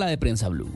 [0.00, 0.70] la de Prensa Blue.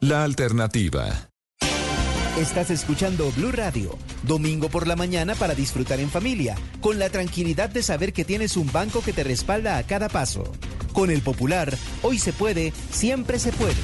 [0.00, 1.30] La alternativa.
[2.36, 7.68] Estás escuchando Blue Radio, domingo por la mañana para disfrutar en familia, con la tranquilidad
[7.68, 10.44] de saber que tienes un banco que te respalda a cada paso.
[10.92, 13.74] Con el Popular, hoy se puede, siempre se puede.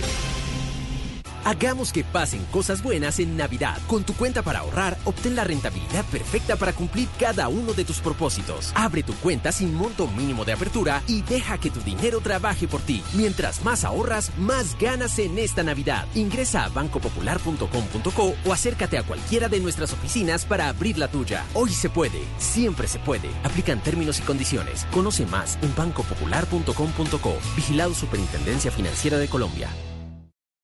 [1.44, 3.76] Hagamos que pasen cosas buenas en Navidad.
[3.86, 8.00] Con tu cuenta para ahorrar, obtén la rentabilidad perfecta para cumplir cada uno de tus
[8.00, 8.72] propósitos.
[8.74, 12.80] Abre tu cuenta sin monto mínimo de apertura y deja que tu dinero trabaje por
[12.80, 13.02] ti.
[13.12, 16.06] Mientras más ahorras, más ganas en esta Navidad.
[16.14, 21.44] Ingresa a bancopopular.com.co o acércate a cualquiera de nuestras oficinas para abrir la tuya.
[21.52, 23.28] Hoy se puede, siempre se puede.
[23.44, 24.86] Aplican términos y condiciones.
[24.92, 27.36] Conoce más en bancopopular.com.co.
[27.54, 29.69] Vigilado Superintendencia Financiera de Colombia.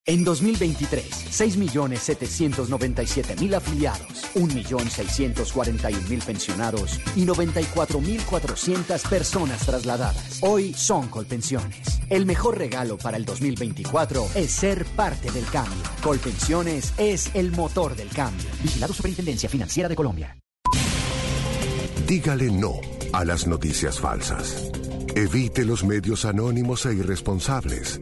[0.07, 10.39] En 2023, 6.797.000 afiliados, 1.641.000 pensionados y 94.400 personas trasladadas.
[10.41, 12.01] Hoy son Colpensiones.
[12.09, 15.83] El mejor regalo para el 2024 es ser parte del cambio.
[16.01, 18.49] Colpensiones es el motor del cambio.
[18.63, 20.35] Vigilado Superintendencia Financiera de Colombia.
[22.07, 22.81] Dígale no
[23.13, 24.71] a las noticias falsas.
[25.15, 28.01] Evite los medios anónimos e irresponsables.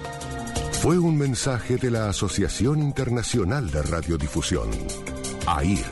[0.81, 4.67] Fue un mensaje de la Asociación Internacional de Radiodifusión,
[5.45, 5.85] AIR.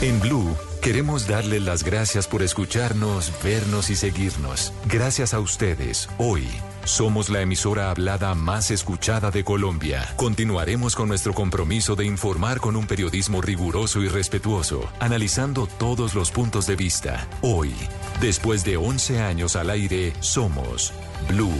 [0.00, 4.72] En Blue queremos darle las gracias por escucharnos, vernos y seguirnos.
[4.88, 6.48] Gracias a ustedes, hoy
[6.84, 10.08] somos la emisora hablada más escuchada de Colombia.
[10.16, 16.30] Continuaremos con nuestro compromiso de informar con un periodismo riguroso y respetuoso, analizando todos los
[16.30, 17.28] puntos de vista.
[17.40, 17.74] Hoy,
[18.20, 20.92] después de 11 años al aire, somos
[21.28, 21.52] Blue,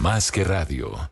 [0.00, 1.11] más que radio.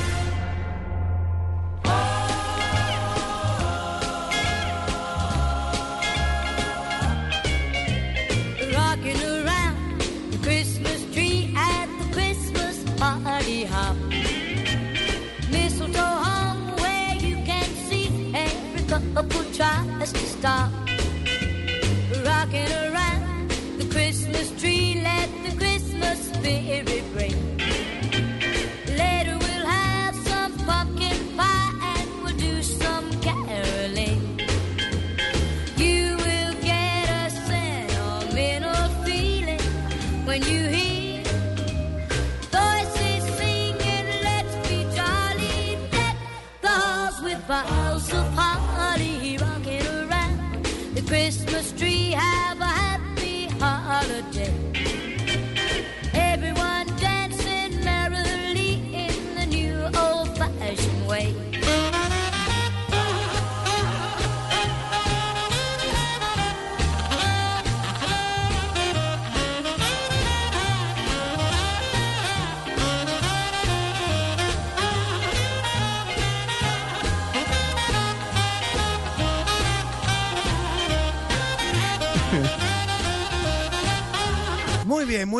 [26.85, 27.40] favorite rain.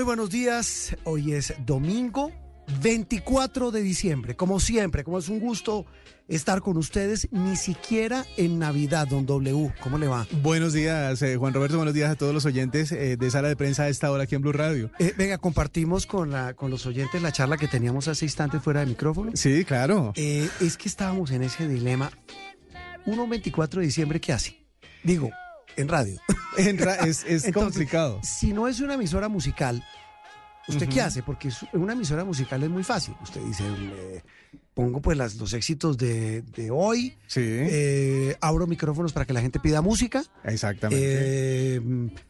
[0.02, 0.98] Muy buenos días.
[1.04, 2.32] Hoy es domingo
[2.82, 4.36] 24 de diciembre.
[4.36, 5.86] Como siempre, como es un gusto
[6.28, 9.72] estar con ustedes, ni siquiera en Navidad, don W.
[9.80, 10.26] ¿Cómo le va?
[10.42, 11.78] Buenos días, eh, Juan Roberto.
[11.78, 14.34] Buenos días a todos los oyentes eh, de Sala de Prensa a esta hora aquí
[14.34, 14.90] en Blue Radio.
[14.98, 18.80] Eh, venga, compartimos con, la, con los oyentes la charla que teníamos hace instantes fuera
[18.80, 19.34] de micrófono.
[19.36, 20.14] Sí, claro.
[20.16, 22.10] Es que estábamos en ese dilema.
[23.06, 24.66] Uno 24 de diciembre, ¿qué hace?
[25.04, 25.30] Digo,
[25.82, 26.20] en radio.
[26.58, 28.20] En ra- es es Entonces, complicado.
[28.24, 29.84] Si no es una emisora musical,
[30.68, 31.24] ¿usted qué hace?
[31.24, 33.16] Porque una emisora musical es muy fácil.
[33.24, 34.22] Usted dice, eh,
[34.74, 39.40] pongo pues las, los éxitos de, de hoy, Sí, eh, abro micrófonos para que la
[39.42, 40.24] gente pida música.
[40.44, 41.02] exactamente.
[41.06, 41.82] eh,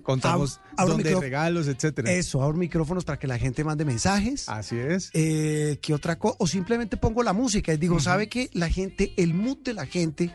[0.04, 2.12] Contamos ab- micro- regalos, etcétera.
[2.12, 4.47] Eso, abro micrófonos para que la gente mande mensajes.
[4.50, 5.09] Así es.
[5.13, 6.36] Eh, ¿Qué otra cosa?
[6.39, 8.50] O simplemente pongo la música y digo, ¿sabe qué?
[8.54, 10.31] La gente, el mood de la gente,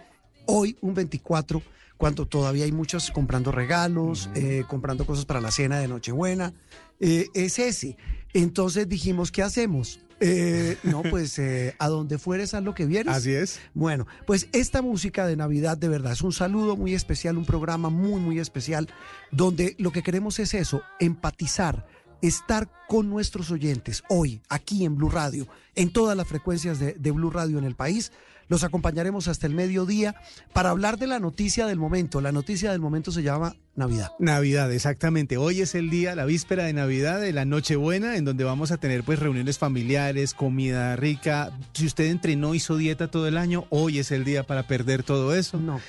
[0.47, 1.63] hoy, un 24,
[1.97, 6.53] cuando todavía hay muchos comprando regalos, eh, comprando cosas para la cena de Nochebuena,
[7.01, 7.97] eh, es ese.
[8.33, 10.01] Entonces dijimos, ¿qué hacemos?
[10.21, 13.15] Eh, no, pues eh, a donde fueres a lo que vieres.
[13.15, 13.61] Así es.
[13.75, 17.91] Bueno, pues esta música de Navidad de verdad es un saludo muy especial, un programa
[17.91, 18.89] muy, muy especial,
[19.31, 21.87] donde lo que queremos es eso, empatizar,
[22.23, 27.11] estar con nuestros oyentes hoy, aquí en Blue Radio, en todas las frecuencias de, de
[27.11, 28.13] Blue Radio en el país.
[28.49, 30.15] Los acompañaremos hasta el mediodía
[30.53, 32.21] para hablar de la noticia del momento.
[32.21, 34.13] La noticia del momento se llama Navidad.
[34.21, 35.37] Navidad, exactamente.
[35.37, 38.77] Hoy es el día, la víspera de Navidad, de la Nochebuena, en donde vamos a
[38.77, 41.51] tener pues reuniones familiares, comida rica.
[41.73, 45.35] Si usted entrenó, hizo dieta todo el año, hoy es el día para perder todo
[45.35, 45.59] eso.
[45.59, 45.81] No,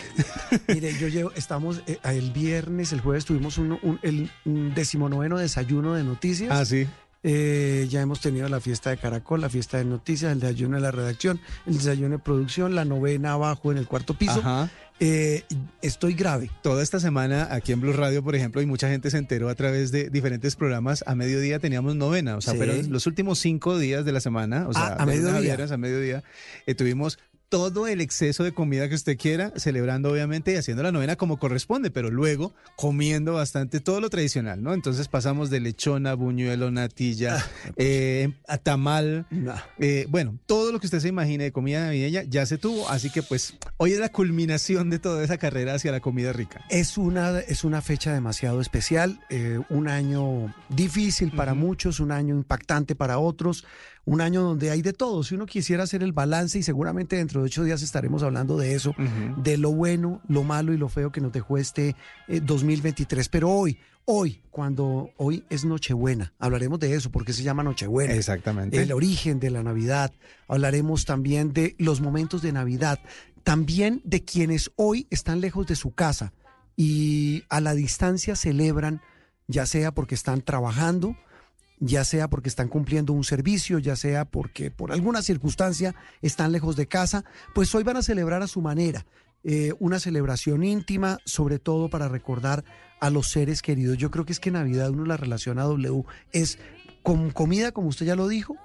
[0.57, 4.73] que- mire, yo llevo, estamos eh, el viernes, el jueves tuvimos un, un- el un
[4.73, 6.49] decimonoveno desayuno de noticias.
[6.51, 6.87] Ah, sí.
[7.29, 10.81] Eh, ya hemos tenido la fiesta de Caracol, la fiesta de noticias, el desayuno de
[10.81, 14.39] la redacción, el desayuno de producción, la novena abajo en el cuarto piso.
[14.39, 14.69] Ajá.
[14.99, 15.43] Eh,
[15.83, 16.49] estoy grave.
[16.63, 19.55] Toda esta semana aquí en Blue Radio, por ejemplo, y mucha gente se enteró a
[19.55, 21.03] través de diferentes programas.
[21.05, 22.59] A mediodía teníamos novena, o sea, Sí.
[22.59, 25.39] pero los últimos cinco días de la semana, o sea, Ah, a mediodía.
[25.41, 26.23] viernes a mediodía,
[26.65, 30.91] eh, tuvimos todo el exceso de comida que usted quiera, celebrando obviamente y haciendo la
[30.91, 34.73] novena como corresponde, pero luego comiendo bastante todo lo tradicional, ¿no?
[34.73, 37.43] Entonces pasamos de lechona, buñuelo, natilla,
[37.77, 39.25] eh, a tamal,
[39.79, 43.09] eh, bueno, todo lo que usted se imagine de comida navideña ya se tuvo, así
[43.09, 46.65] que pues hoy es la culminación de toda esa carrera hacia la comida rica.
[46.69, 52.35] Es una, es una fecha demasiado especial, eh, un año difícil para muchos, un año
[52.35, 53.63] impactante para otros,
[54.07, 55.21] un año donde hay de todo.
[55.21, 58.75] Si uno quisiera hacer el balance, y seguramente dentro de ocho días estaremos hablando de
[58.75, 58.95] eso,
[59.37, 61.95] de lo bueno, lo malo y lo feo que nos dejó este
[62.27, 63.29] eh, 2023.
[63.29, 68.13] Pero hoy, hoy, cuando hoy es Nochebuena, hablaremos de eso, porque se llama Nochebuena.
[68.13, 68.81] Exactamente.
[68.81, 70.13] El origen de la Navidad.
[70.47, 72.99] Hablaremos también de los momentos de Navidad.
[73.43, 76.33] También de quienes hoy están lejos de su casa
[76.75, 79.01] y a la distancia celebran,
[79.47, 81.15] ya sea porque están trabajando,
[81.79, 86.75] ya sea porque están cumpliendo un servicio, ya sea porque por alguna circunstancia están lejos
[86.75, 89.05] de casa, pues hoy van a celebrar a su manera.
[89.43, 92.65] eh, una celebración íntima, sobre todo para recordar
[92.99, 93.97] a los seres queridos.
[93.97, 96.03] Yo creo que es que Navidad uno la relaciona a W
[96.33, 96.59] es
[97.01, 98.57] con comida, como usted ya lo dijo,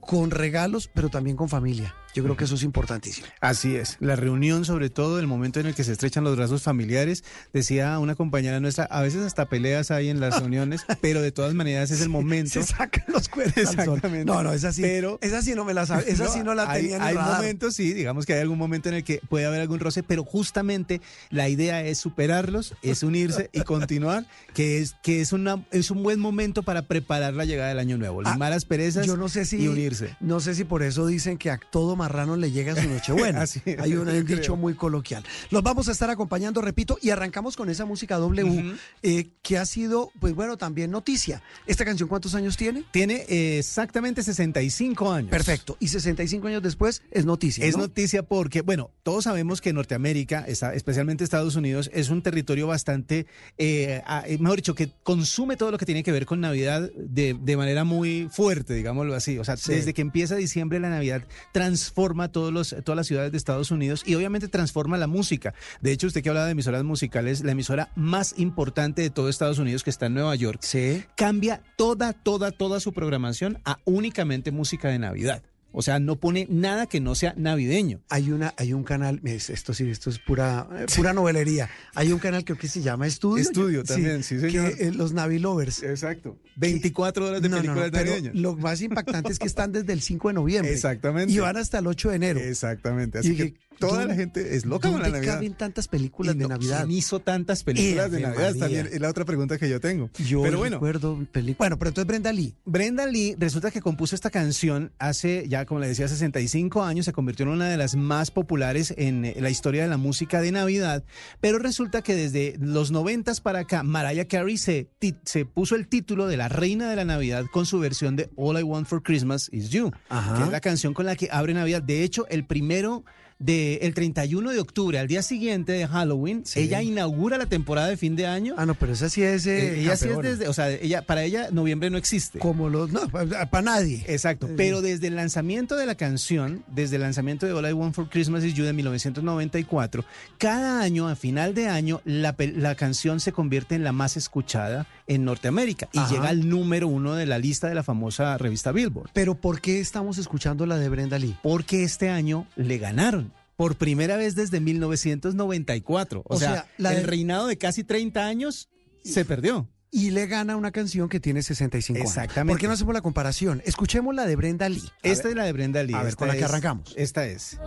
[0.00, 1.94] con regalos, pero también con familia.
[2.14, 3.26] Yo creo que eso es importantísimo.
[3.40, 6.62] Así es, la reunión sobre todo, el momento en el que se estrechan los brazos
[6.62, 7.22] familiares,
[7.52, 11.54] decía una compañera nuestra, a veces hasta peleas hay en las reuniones, pero de todas
[11.54, 12.50] maneras es el momento.
[12.50, 13.56] Se sacan los cuernos.
[13.56, 14.24] Exactamente.
[14.24, 16.70] No, no, esa sí, Pero- esa sí no me la sabe, esa sí no la
[16.70, 17.36] hay, tenía en el Hay radar.
[17.36, 20.24] momentos, sí, digamos que hay algún momento en el que puede haber algún roce, pero
[20.24, 21.00] justamente
[21.30, 26.02] la idea es superarlos, es unirse y continuar, que es que es una es un
[26.02, 29.28] buen momento para preparar la llegada del año nuevo, Ah, limar las perezas Yo no
[29.28, 30.16] sé si y unirse.
[30.20, 33.42] No sé si por eso dicen que a todo marrano le llega su Nochebuena.
[33.42, 35.22] Así es, Hay un dicho muy coloquial.
[35.50, 39.66] Los vamos a estar acompañando, repito, y arrancamos con esa música W eh, que ha
[39.66, 41.42] sido, pues bueno, también noticia.
[41.66, 42.84] ¿Esta canción cuántos años tiene?
[42.90, 45.30] Tiene eh, exactamente 65 años.
[45.30, 45.76] Perfecto.
[45.80, 47.64] Y 65 años después es noticia.
[47.66, 47.82] Es ¿no?
[47.82, 53.26] noticia porque, bueno, todos sabemos que Norteamérica, está- especialmente Estados Unidos, es un territorio bastante,
[53.58, 57.36] eh, a- mejor dicho, que consume todo lo que tiene que ver con Navidad de,
[57.40, 59.38] de manera muy fuerte, digámoslo así.
[59.38, 59.72] O sea, Sí.
[59.72, 61.87] desde que empieza diciembre la Navidad transforma
[62.28, 65.54] todos los, todas las ciudades de Estados Unidos y obviamente transforma la música.
[65.80, 69.58] De hecho, usted que hablaba de emisoras musicales, la emisora más importante de todo Estados
[69.58, 71.04] Unidos, que está en Nueva York, Sí.
[71.16, 75.42] cambia toda, toda, toda su programación a únicamente música de Navidad.
[75.70, 78.00] O sea, no pone nada que no sea navideño.
[78.08, 81.68] Hay una, hay un canal, es- esto sí, esto es pura, eh, pura novelería.
[81.94, 83.42] Hay un canal que creo que se llama Estudio.
[83.42, 84.74] Estudio también, sí, señor.
[84.76, 85.82] Que, eh, los Navi Lovers.
[85.82, 86.38] Exacto.
[86.56, 88.34] 24 horas de No, no, no, películas pero navideñas.
[88.34, 90.72] lo más impactante es que están desde el 5 de noviembre.
[90.72, 91.32] Exactamente.
[91.32, 92.40] Y van hasta el 8 de enero.
[92.40, 93.18] Exactamente.
[93.18, 95.34] Así Y que toda ¿dónde- la gente es loca con la ¿Dónde Navidad.
[95.34, 96.78] caben tantas películas Y de no, Navidad?
[96.86, 98.48] ¿Quién hizo tantas películas de Navidad?
[98.54, 98.60] María.
[98.60, 100.10] También es la otra pregunta que yo tengo.
[100.26, 101.58] Yo Pero bueno, recuerdo películas.
[101.58, 102.54] Bueno, pero entonces Brenda Lee.
[102.64, 107.12] Brenda Lee resulta que compuso esta canción hace ya, como le decía, 65 años, se
[107.12, 111.04] convirtió en una de las más populares en la historia de la música de Navidad,
[111.40, 114.88] pero resulta que desde los 90 para acá, Mariah Carey se,
[115.24, 118.58] se puso el título de la reina de la Navidad con su versión de All
[118.58, 120.36] I Want for Christmas Is You, Ajá.
[120.38, 121.82] que es la canción con la que abre Navidad.
[121.82, 123.04] De hecho, el primero
[123.38, 126.60] del 31 de octubre al día siguiente de Halloween, Sí.
[126.60, 128.54] ella inaugura la temporada de fin de año.
[128.56, 129.46] Ah, no, pero esa sí es.
[129.46, 132.38] eh, Eh, ella sí es desde, o sea, ella, para ella noviembre no existe.
[132.40, 132.90] Como los.
[132.90, 134.04] No, para nadie.
[134.08, 137.94] Exacto, pero desde el lanzamiento de la canción, desde el lanzamiento de All I Want
[137.94, 140.04] for Christmas Is You de 1994,
[140.38, 144.86] cada año, a final de año, la, la canción se convierte en la más escuchada
[145.06, 146.10] en Norteamérica y Ajá.
[146.12, 149.10] llega al número uno de la lista de la famosa revista Billboard.
[149.12, 151.36] Pero ¿por qué estamos escuchando la de Brenda Lee?
[151.42, 153.27] Porque este año le ganaron.
[153.58, 156.20] Por primera vez desde 1994.
[156.24, 158.68] O, O sea, sea, la el de- reinado de casi 30 años
[159.04, 159.68] se perdió.
[159.90, 162.08] Y le gana una canción que tiene 65 años.
[162.08, 162.52] Exactamente.
[162.52, 163.60] ¿Por qué no hacemos la comparación?
[163.64, 164.84] Escuchemos la de Brenda Lee.
[165.02, 165.32] A Esta ver.
[165.32, 165.94] es la de Brenda Lee.
[165.94, 166.94] A ver, esta con la que arrancamos.
[166.96, 167.58] Esta es.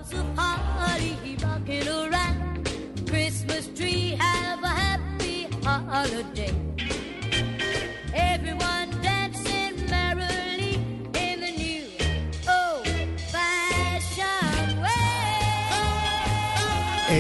[3.06, 4.16] Christmas tree.
[4.18, 6.54] Have a happy holiday.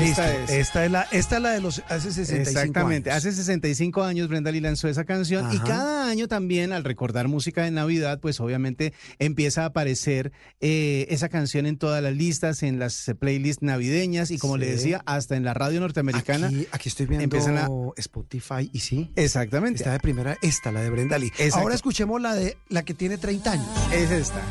[0.02, 0.50] Esta es.
[0.50, 3.12] Esta es la, esta es la de los hace 65 Exactamente.
[3.12, 3.26] años.
[3.26, 7.64] Hace 65 años Brenda Lee lanzó esa canción y cada año también al recordar música
[7.64, 12.80] de Navidad, pues obviamente empieza a aparecer eh, esa canción en todas las listas, en
[12.80, 16.48] las playlists navideñas y como le decía, hasta en la radio norteamericana.
[16.48, 17.68] Aquí, aquí estoy viendo empiezan a-
[17.98, 19.12] Spotify y sí.
[19.16, 19.78] Exactamente.
[19.80, 21.28] Está de primera, esta, la de Brenda Lee.
[21.38, 21.60] Exacto.
[21.60, 23.68] Ahora escuchemos la de la que tiene 30 años.
[23.94, 24.42] Es esta.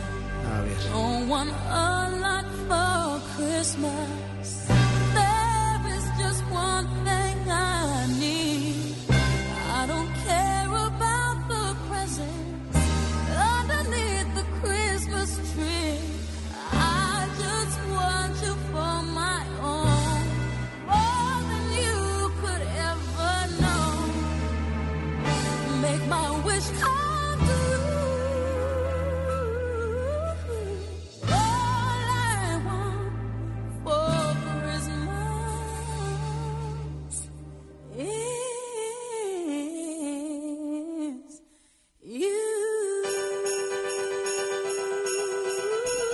[0.56, 0.76] A ver.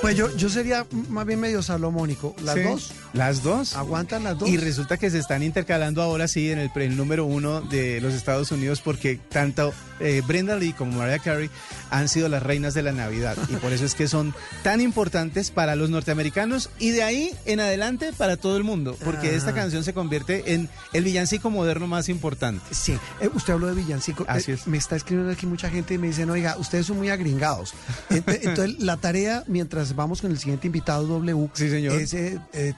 [0.03, 2.37] Pues yo, yo sería más bien medio salomónico.
[2.45, 2.63] ¿Las Sí.
[2.63, 2.93] dos?
[3.13, 3.75] Las dos.
[3.75, 4.49] ¿Aguantan las dos?
[4.49, 8.53] Y resulta que se están intercalando ahora sí en el número uno de los Estados
[8.53, 11.51] Unidos porque tanto eh, Brenda Lee como Mariah Carey
[11.91, 15.51] han sido las reinas de la Navidad y por eso es que son tan importantes
[15.51, 19.55] para los norteamericanos y de ahí en adelante para todo el mundo porque esta Ah.
[19.55, 22.63] canción se convierte en el villancico moderno más importante.
[22.73, 24.25] Sí, Eh, usted habló de villancico.
[24.29, 24.67] Así Eh, es.
[24.67, 27.75] Me está escribiendo aquí mucha gente y me dicen, oiga, ustedes son muy agringados.
[28.11, 32.01] Ent- Entonces, la tarea, mientras vamos con el siguiente invitado W, Sí, señor.
[32.01, 32.15] es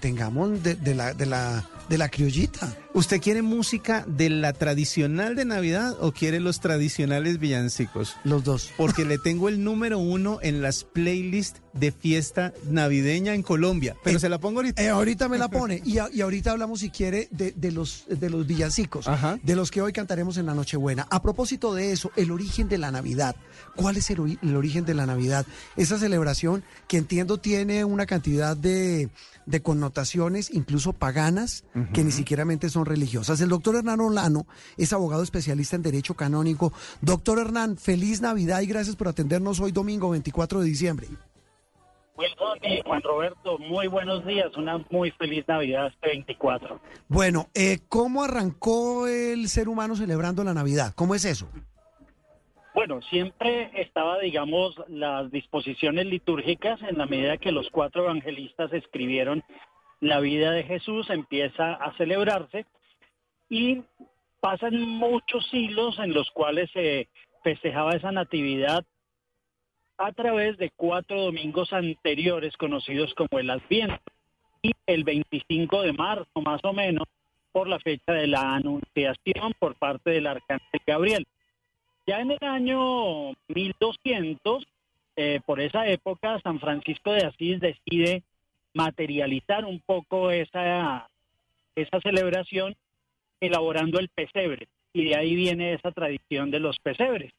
[0.01, 2.76] tengamos de, de la, de, la, de la criollita.
[2.95, 8.16] ¿Usted quiere música de la tradicional de Navidad o quiere los tradicionales villancicos?
[8.25, 8.71] Los dos.
[8.76, 13.95] Porque le tengo el número uno en las playlists de fiesta navideña en Colombia.
[14.02, 14.83] Pero Eh, se la pongo ahorita.
[14.83, 15.80] Eh, ahorita me la pone.
[15.85, 19.38] Y, a- y ahorita hablamos, si quiere, de, de los, de los villancicos, Ajá.
[19.42, 21.07] de los que hoy cantaremos en la Nochebuena.
[21.11, 23.37] A propósito de eso, el origen de la Navidad.
[23.76, 25.47] ¿Cuál es el origen de la Navidad?
[25.76, 29.09] Esa celebración que entiendo tiene una cantidad de,
[29.49, 31.64] de connotaciones, incluso paganas,
[31.95, 33.40] que ni siquiera son religiosas.
[33.40, 36.73] El doctor Hernán Olano es abogado especialista en Derecho Canónico.
[37.00, 41.09] Doctor Hernán, feliz Navidad y gracias por atendernos hoy domingo 24 de diciembre.
[42.62, 46.81] Y Juan Roberto, muy buenos días, una muy feliz Navidad este 24.
[47.07, 50.93] Bueno, eh, ¿cómo arrancó el ser humano celebrando la Navidad?
[50.97, 51.49] ¿Cómo es eso?
[52.79, 59.43] Bueno, siempre estaba, digamos, las disposiciones litúrgicas en la medida que los cuatro evangelistas escribieron
[59.99, 62.67] la vida de Jesús, empieza a celebrarse
[63.49, 63.83] y
[64.39, 67.09] pasan muchos siglos en los cuales se
[67.43, 68.85] festejaba esa natividad
[69.97, 73.99] a través de cuatro domingos anteriores conocidos como el Adviento
[74.63, 77.09] y el 25 de marzo más o menos
[77.51, 81.27] por la fecha de la anunciación por parte del arcángel Gabriel.
[82.09, 84.65] Ya en el año 1200,
[85.17, 88.23] eh, por esa época, San Francisco de Asís decide
[88.73, 91.07] materializar un poco esa,
[91.77, 92.75] esa celebración
[93.43, 94.69] elaborando el pesebre.
[94.95, 97.31] Y de ahí viene esa tradición de los pesebres.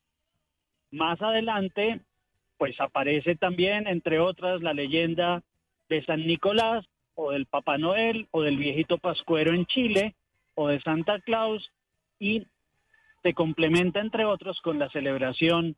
[0.92, 2.02] Más adelante,
[2.60, 5.42] pues aparece también, entre otras, la leyenda
[5.90, 6.86] de San Nicolás
[7.16, 10.14] o del Papá Noel o del viejito Pascuero en Chile
[10.54, 11.72] o de Santa Claus
[12.20, 12.46] y
[13.24, 15.76] se complementa, entre otros, con la celebración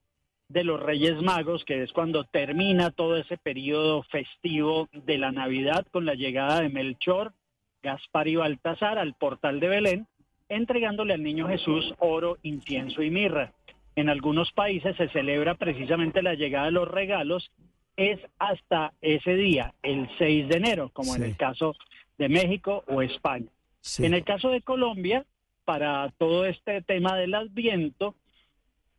[0.49, 5.85] de los Reyes Magos, que es cuando termina todo ese periodo festivo de la Navidad
[5.91, 7.33] con la llegada de Melchor,
[7.81, 10.07] Gaspar y Baltasar al portal de Belén,
[10.49, 13.53] entregándole al niño Jesús oro, incienso y mirra.
[13.95, 17.51] En algunos países se celebra precisamente la llegada de los regalos
[17.97, 21.75] es hasta ese día, el 6 de enero, como en el caso
[22.17, 23.47] de México o España.
[23.81, 24.05] Sí.
[24.05, 25.25] En el caso de Colombia,
[25.71, 28.15] para todo este tema del Adviento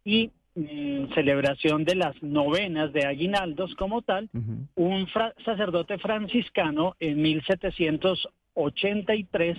[0.06, 4.30] y mm, celebración de las novenas de aguinaldos como tal,
[4.74, 9.58] un fra- sacerdote franciscano en 1783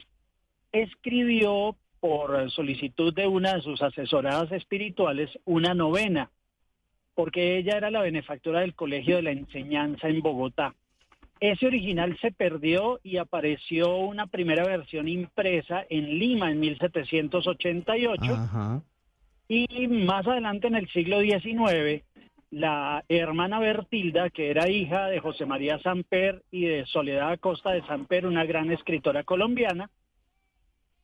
[0.71, 6.31] escribió por solicitud de una de sus asesoradas espirituales una novena,
[7.13, 10.73] porque ella era la benefactora del Colegio de la Enseñanza en Bogotá.
[11.39, 18.81] Ese original se perdió y apareció una primera versión impresa en Lima en 1788 Ajá.
[19.47, 22.03] y más adelante en el siglo XIX,
[22.49, 27.81] la hermana Bertilda, que era hija de José María Samper y de Soledad Acosta de
[27.87, 29.89] Samper, una gran escritora colombiana,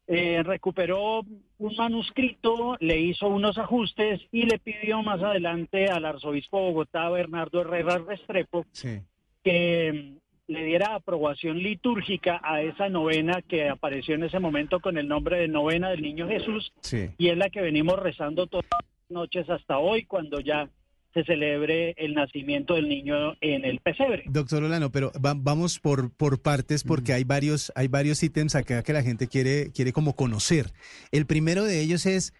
[0.08, 1.22] eh, recuperó
[1.60, 7.10] un manuscrito, le hizo unos ajustes y le pidió más adelante al arzobispo de Bogotá,
[7.10, 9.02] Bernardo Herrera Restrepo, Sí.
[9.44, 14.98] Que mm, le diera aprobación litúrgica a esa novena que apareció en ese momento con
[14.98, 17.10] el nombre de Novena del Niño Jesús Sí.
[17.18, 20.70] y es la que venimos rezando todas las noches hasta hoy cuando ya
[21.14, 24.24] se celebre el nacimiento del niño en el pesebre.
[24.28, 28.84] Doctor Olano, pero va- vamos por, por partes porque hay varios, hay varios ítems acá
[28.84, 30.68] que la gente quiere, quiere como conocer.
[31.12, 32.34] El primero de ellos es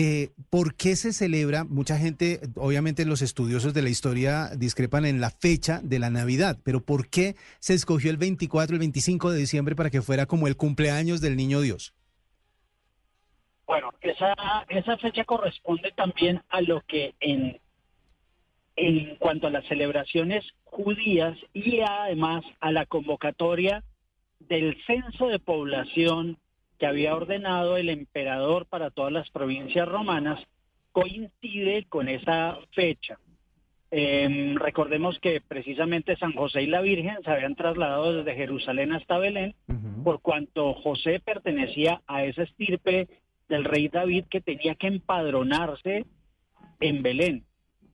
[0.00, 1.64] eh, ¿por qué se celebra?
[1.64, 6.56] Mucha gente, obviamente los estudiosos de la historia discrepan en la fecha de la Navidad,
[6.64, 10.46] pero ¿por qué se escogió el 24, el 25 de diciembre para que fuera como
[10.46, 11.94] el cumpleaños del niño Dios?
[13.66, 14.36] Bueno, esa,
[14.68, 17.60] esa fecha corresponde también a lo que en,
[18.76, 23.82] en cuanto a las celebraciones judías y además a la convocatoria
[24.38, 26.38] del censo de población
[26.78, 30.40] que había ordenado el emperador para todas las provincias romanas,
[30.92, 33.18] coincide con esa fecha.
[33.90, 39.18] Eh, recordemos que precisamente San José y la Virgen se habían trasladado desde Jerusalén hasta
[39.18, 39.54] Belén,
[40.04, 43.08] por cuanto José pertenecía a esa estirpe
[43.48, 46.04] del rey David que tenía que empadronarse
[46.80, 47.44] en Belén.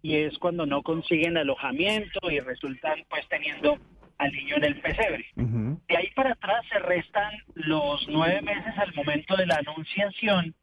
[0.03, 3.79] Y es cuando no consiguen alojamiento y resultan pues teniendo
[4.19, 5.27] al niño en el pesebre.
[5.37, 10.55] De ahí para atrás se restan los nueve meses al momento de la anunciación,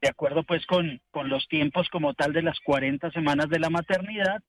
[0.00, 3.70] de acuerdo pues con, con los tiempos como tal de las 40 semanas de la
[3.70, 4.42] maternidad,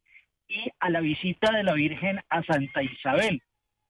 [0.47, 3.41] y a la visita de la Virgen a Santa Isabel,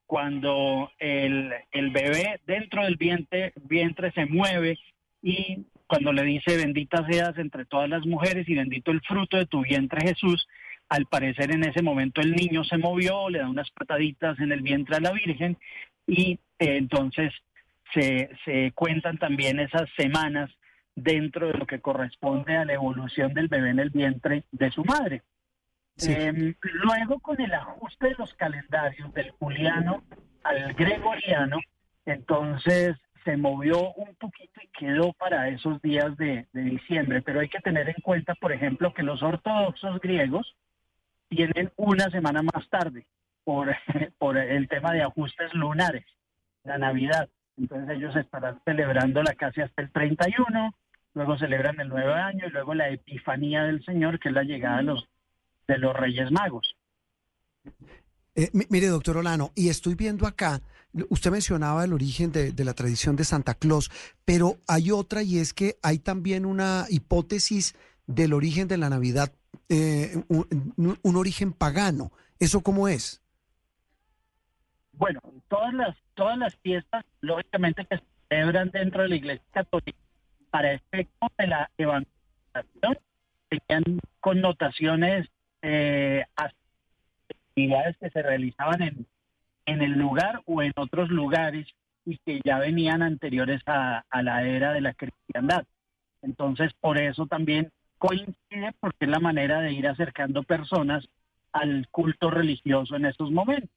[0.06, 4.78] cuando el, el bebé dentro del vientre, vientre se mueve
[5.24, 9.46] y cuando le dice bendita seas entre todas las mujeres y bendito el fruto de
[9.46, 10.48] tu vientre Jesús,
[10.91, 14.62] al parecer en ese momento el niño se movió, le da unas pataditas en el
[14.62, 15.58] vientre a la Virgen
[16.06, 17.32] y eh, entonces
[17.93, 20.51] se, se cuentan también esas semanas
[20.93, 24.84] dentro de lo que corresponde a la evolución del bebé en el vientre de su
[24.84, 25.21] madre.
[25.95, 26.12] Sí.
[26.12, 30.04] Eh, luego, con el ajuste de los calendarios del juliano
[30.43, 31.58] al gregoriano,
[32.06, 37.21] entonces se movió un poquito y quedó para esos días de, de diciembre.
[37.21, 40.54] Pero hay que tener en cuenta, por ejemplo, que los ortodoxos griegos
[41.32, 43.08] tienen una semana más tarde
[43.46, 43.74] por,
[44.20, 46.06] por el tema de ajustes lunares,
[46.63, 47.30] la Navidad.
[47.58, 50.76] Entonces ellos estarán celebrándola casi hasta el 31,
[51.13, 54.78] luego celebran el nuevo año y luego la Epifanía del Señor, que es la llegada
[54.78, 55.08] de los
[55.67, 56.76] de los Reyes Magos.
[58.36, 60.62] Eh, mi- mire, doctor Olano, y estoy viendo acá,
[61.10, 63.89] usted mencionaba el origen de, de la tradición de Santa Claus,
[64.26, 67.76] pero hay otra y es que hay también una hipótesis
[68.08, 69.32] del origen de la Navidad,
[69.70, 72.12] eh, un, un- origen pagano.
[72.40, 73.22] ¿Eso cómo es?
[74.94, 79.98] Bueno, todas las todas las fiestas, lógicamente, que se celebran dentro de la Iglesia Católica
[80.50, 82.98] para efectos de la evangelización,
[83.50, 85.28] tenían connotaciones
[85.62, 89.08] eh, actividades que se realizaban en,
[89.66, 91.68] en el lugar o en otros lugares
[92.06, 95.66] y que ya venían anteriores a, a la era de la cristiandad.
[96.22, 101.08] Entonces, por eso también coincide porque es la manera de ir acercando personas
[101.54, 103.70] al culto religioso en estos momentos.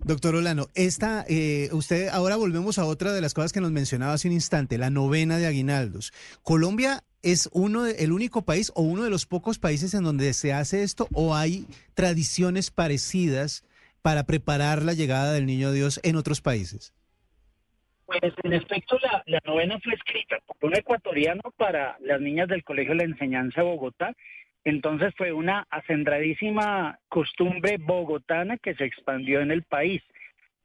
[0.00, 4.12] Doctor Olano, esta, eh, usted, ahora volvemos a otra de las cosas que nos mencionaba
[4.14, 6.12] hace un instante, la novena de aguinaldos.
[6.42, 10.34] Colombia es uno de- el único país o uno de los pocos países en donde
[10.34, 13.62] se hace esto o hay tradiciones parecidas
[14.02, 16.92] para preparar la llegada del niño Dios en otros países.
[18.06, 22.92] Pues en efecto la, novena fue escrita por un ecuatoriano para las niñas del Colegio
[22.92, 24.14] de la Enseñanza de Bogotá.
[24.64, 30.02] Entonces fue una acendradísima costumbre bogotana que se expandió en el país.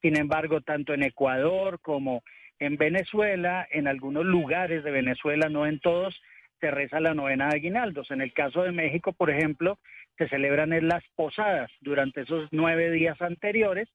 [0.02, 2.24] Sin embargo, tanto en Ecuador como
[2.60, 6.22] en Venezuela, en algunos lugares de Venezuela, no en todos,
[6.60, 8.12] se reza la novena de aguinaldos.
[8.12, 9.80] En el caso de México, por ejemplo,
[10.18, 13.88] se celebran en las posadas durante esos nueve días anteriores,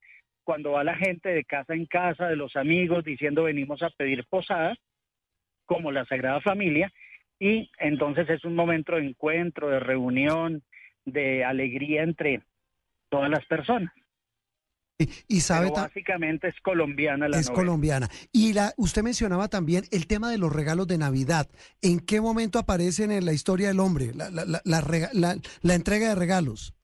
[0.45, 4.25] cuando va la gente de casa en casa, de los amigos, diciendo venimos a pedir
[4.29, 4.77] posadas,
[5.65, 6.93] como la Sagrada Familia,
[7.39, 10.63] y entonces es un momento de encuentro, de reunión,
[11.03, 12.43] de alegría entre
[13.09, 13.91] todas las personas.
[14.97, 17.61] Y, y sabe, Pero básicamente es colombiana la es novela.
[17.63, 18.09] colombiana.
[18.31, 21.49] Y la, usted mencionaba también el tema de los regalos de Navidad.
[21.81, 25.35] ¿En qué momento aparecen en la historia del hombre la, la- la- la rega- la-
[25.63, 26.74] la entrega de regalos?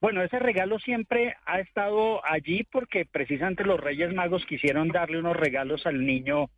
[0.00, 5.36] Bueno, ese regalo siempre ha estado allí porque precisamente los Reyes Magos quisieron darle unos
[5.36, 6.50] regalos al niño,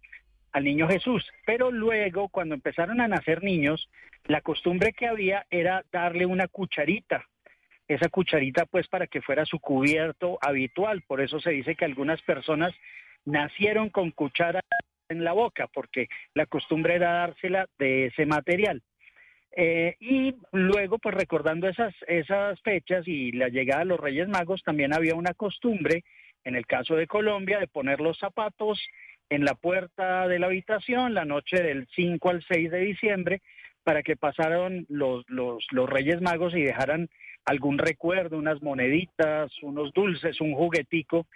[0.53, 1.26] al niño Jesús.
[1.46, 3.88] Pero luego, cuando empezaron a nacer niños,
[4.24, 7.24] la costumbre que había era darle una cucharita.
[7.88, 11.03] Esa cucharita, pues, para que fuera su cubierto habitual.
[11.07, 12.74] Por eso se dice que algunas personas
[13.24, 14.61] nacieron con cuchara
[15.09, 18.83] en la boca, porque la costumbre era dársela de ese material.
[19.57, 24.63] Eh, y luego, pues recordando esas, esas fechas y la llegada de los Reyes Magos,
[24.63, 26.05] también había una costumbre,
[26.45, 28.81] en el caso de Colombia, de poner los zapatos
[29.29, 33.43] en la puerta de la habitación la noche del 5 al 6 de diciembre
[33.85, 37.09] para que pasaran los, los, los Reyes Magos y dejaran
[37.45, 41.27] algún recuerdo, unas moneditas, unos dulces, un juguetico,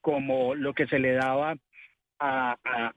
[0.00, 1.56] como lo que se le daba
[2.18, 2.92] a- a-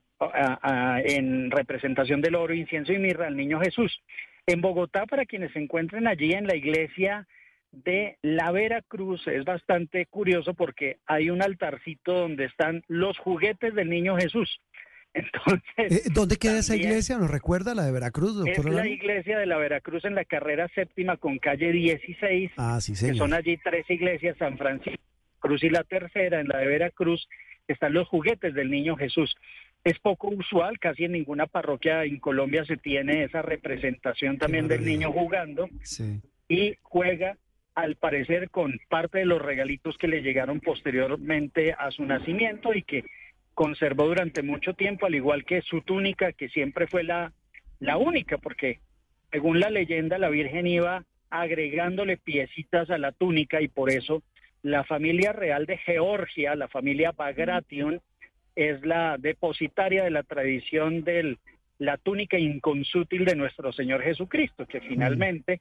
[1.04, 4.02] en representación del oro, incienso y mirra al niño Jesús.
[4.48, 7.28] En Bogotá, para quienes se encuentren allí en la iglesia
[7.72, 13.90] de la Veracruz, es bastante curioso porque hay un altarcito donde están los juguetes del
[13.90, 14.62] niño Jesús.
[15.16, 17.18] Entonces, Eh, ¿Dónde queda esa iglesia?
[17.18, 18.66] ¿Nos recuerda la de Veracruz, es doctor?
[18.66, 18.92] la Orlando?
[18.94, 23.34] iglesia de la Veracruz en la carrera séptima con calle 16, Ah, sí, que son
[23.34, 25.02] allí tres iglesias, San Francisco,
[25.40, 27.28] Cruz y la tercera, en la de Veracruz,
[27.68, 29.36] están los juguetes del niño Jesús.
[29.86, 34.84] Es poco usual, casi en ninguna parroquia en Colombia se tiene esa representación también del
[34.84, 36.20] niño jugando Sí.
[36.50, 37.38] y juega
[37.76, 42.82] al parecer con parte de los regalitos que le llegaron posteriormente a su nacimiento y
[42.82, 43.04] que
[43.54, 47.32] conservó durante mucho tiempo, al igual que su túnica, que siempre fue la,
[47.80, 48.80] la única, porque
[49.32, 54.24] según la leyenda la Virgen iba agregándole piecitas a la túnica y por eso
[54.64, 58.02] la familia real de Georgia, la familia Bagration,
[58.56, 61.38] es la depositaria de la tradición de
[61.78, 65.60] la túnica inconsútil de nuestro Señor Jesucristo, que finalmente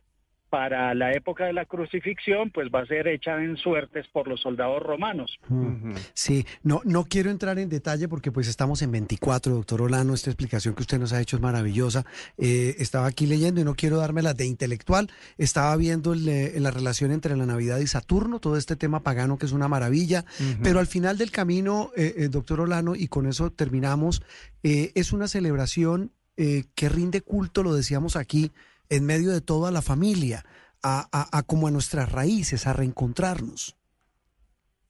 [0.55, 4.41] para la época de la crucifixión, pues va a ser hecha en suertes por los
[4.41, 5.41] soldados romanos.
[5.49, 5.95] Mm.
[6.13, 10.31] Sí, no, no quiero entrar en detalle porque pues estamos en 24, doctor Olano, esta
[10.31, 12.07] explicación que usted nos ha hecho es maravillosa.
[12.39, 16.71] Eh, estaba aquí leyendo y no quiero dármela de intelectual, estaba viendo el, eh, la
[16.71, 20.25] relación entre la Navidad y Saturno, todo este tema pagano que es una maravilla,
[20.63, 24.23] pero al final del camino, eh, eh, doctor Olano, y con eso terminamos,
[24.63, 28.51] eh, es una celebración eh, que rinde culto, lo decíamos aquí,
[28.89, 30.45] en medio de toda la familia,
[30.83, 33.77] a, como a nuestras raíces, a reencontrarnos.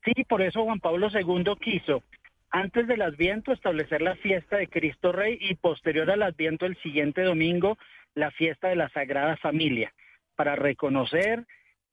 [0.05, 2.03] Sí, por eso Juan Pablo II quiso,
[2.51, 7.23] antes del Adviento, establecer la fiesta de Cristo Rey y posterior al Adviento, el siguiente
[7.23, 7.79] domingo,
[8.15, 9.93] la fiesta de la Sagrada Familia,
[10.37, 11.47] para reconocer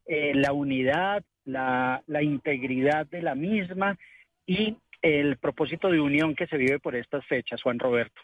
[0.07, 3.97] eh, la unidad, la integridad de la misma
[4.45, 8.21] y el propósito de unión que se vive por estas fechas, Juan Roberto.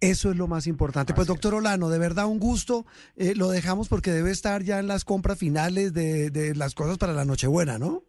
[0.00, 1.14] Eso es lo más importante.
[1.14, 2.86] Pues doctor Olano, de verdad un gusto.
[3.16, 6.98] Eh, lo dejamos porque debe estar ya en las compras finales de, de las cosas
[6.98, 8.04] para la Nochebuena, ¿no?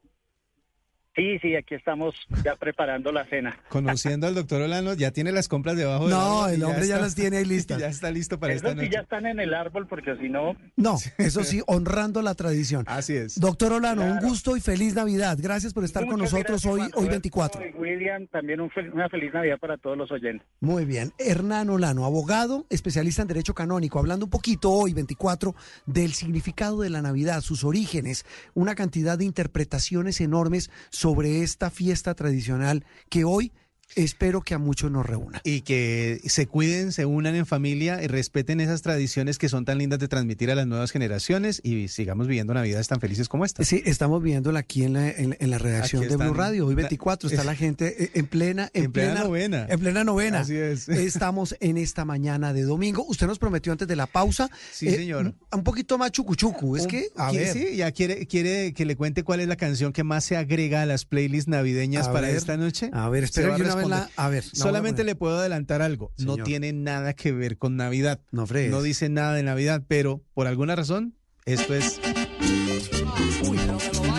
[1.18, 2.14] Sí, sí, aquí estamos
[2.46, 3.58] ya preparando la cena.
[3.70, 6.94] Conociendo al doctor Olano, ya tiene las compras debajo No, árbol y el hombre ya
[6.94, 7.80] está- las tiene ahí listas.
[7.80, 8.90] Ya está listo para Eso esta sí noche.
[8.94, 12.84] ya están en el árbol porque si no, No, eso sí, honrando la tradición.
[12.88, 13.40] Así es.
[13.40, 15.40] Doctor Olano, un gusto y feliz Navidad.
[15.42, 17.62] Gracias por estar con nosotros gracias, hoy, Juan hoy Roberto 24.
[17.66, 20.48] y William, también un fel- una feliz Navidad para todos los oyentes.
[20.60, 21.14] Muy bien.
[21.18, 25.56] Hernán Olano, abogado, especialista en Derecho Canónico, hablando un poquito hoy, 24,
[25.88, 31.07] del significado de la Navidad, sus orígenes, una cantidad de interpretaciones enormes sobre
[31.44, 33.54] esta fiesta tradicional que hoy
[33.96, 35.42] espero que a muchos nos reúna.
[35.44, 39.78] Y que se cuiden, se unan en familia y respeten esas tradiciones que son tan
[39.78, 43.64] lindas de transmitir a las nuevas generaciones y sigamos viviendo navidades tan felices como esta.
[43.64, 46.34] Sí, estamos viéndola aquí en la, en, en la redacción Aquí de Blue.
[46.34, 46.68] Radio.
[46.68, 49.66] Hoy La- 24 está es- la gente eh, en plena, En plena novena.
[49.70, 50.40] En plena novena.
[50.42, 50.88] Así es.
[50.90, 53.06] Estamos en esta mañana de domingo.
[53.08, 54.50] Usted nos prometió antes de la pausa.
[54.72, 55.34] Sí, señor.
[55.52, 56.76] Un, poquito más chucuchucu.
[56.78, 57.52] Es que, a ver.
[57.54, 60.82] Sí, ya quiere, quiere que le cuente cuál es la canción que más se agrega
[60.82, 62.36] a las playlists navideñas A para ver.
[62.38, 62.90] esta noche.
[62.94, 63.42] A ver, Se
[63.86, 66.12] a ver, la voy a Solamente le puedo adelantar algo.
[66.18, 68.20] No tiene nada que ver con Navidad.
[68.32, 68.72] No fregues.
[68.72, 72.00] No dice nada de Navidad, pero por alguna razón, esto es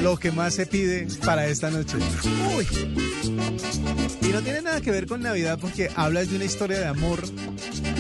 [0.03, 1.97] lo que más se pide para esta noche.
[4.23, 7.23] Y no tiene nada que ver con Navidad porque habla de una historia de amor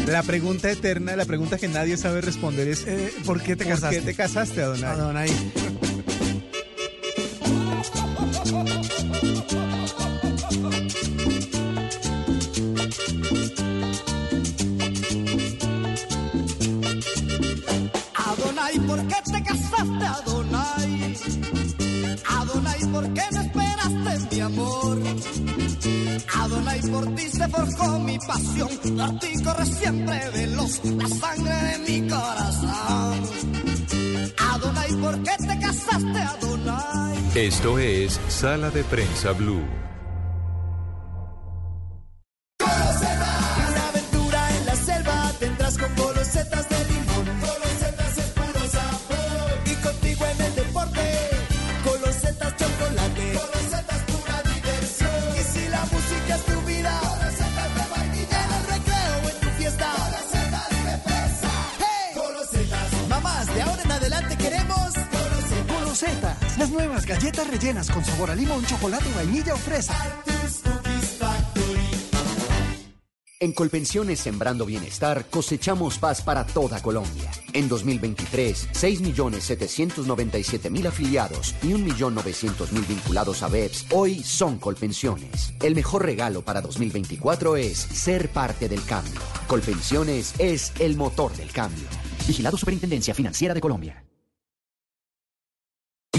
[0.07, 3.75] La pregunta eterna, la pregunta que nadie sabe responder es Eh, ¿Por qué te ¿por
[3.75, 3.99] casaste?
[4.01, 4.63] qué te casaste?
[4.63, 4.91] Adonai.
[4.91, 5.31] Adonai,
[27.51, 33.23] forjó mi pasión, por ti corre siempre veloz la sangre de mi corazón.
[34.51, 37.19] Adonai, ¿por qué te casaste, Adonai?
[37.35, 39.63] Esto es Sala de Prensa Blue.
[67.69, 69.95] Con sabor a limón, chocolate, vainilla o fresa.
[73.41, 77.31] En Colpensiones Sembrando Bienestar cosechamos paz para toda Colombia.
[77.53, 85.53] En 2023, 6.797.000 afiliados y 1.900.000 vinculados a BEPS hoy son Colpensiones.
[85.63, 89.21] El mejor regalo para 2024 es ser parte del cambio.
[89.47, 91.85] Colpensiones es el motor del cambio.
[92.27, 94.08] Vigilado Superintendencia Financiera de Colombia.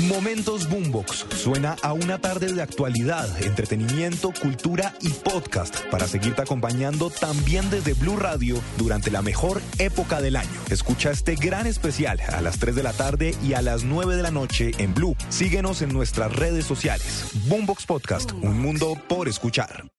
[0.09, 7.11] Momentos Boombox suena a una tarde de actualidad, entretenimiento, cultura y podcast para seguirte acompañando
[7.11, 10.49] también desde Blue Radio durante la mejor época del año.
[10.71, 14.23] Escucha este gran especial a las 3 de la tarde y a las 9 de
[14.23, 15.15] la noche en Blue.
[15.29, 17.25] Síguenos en nuestras redes sociales.
[17.47, 19.98] Boombox Podcast, un mundo por escuchar.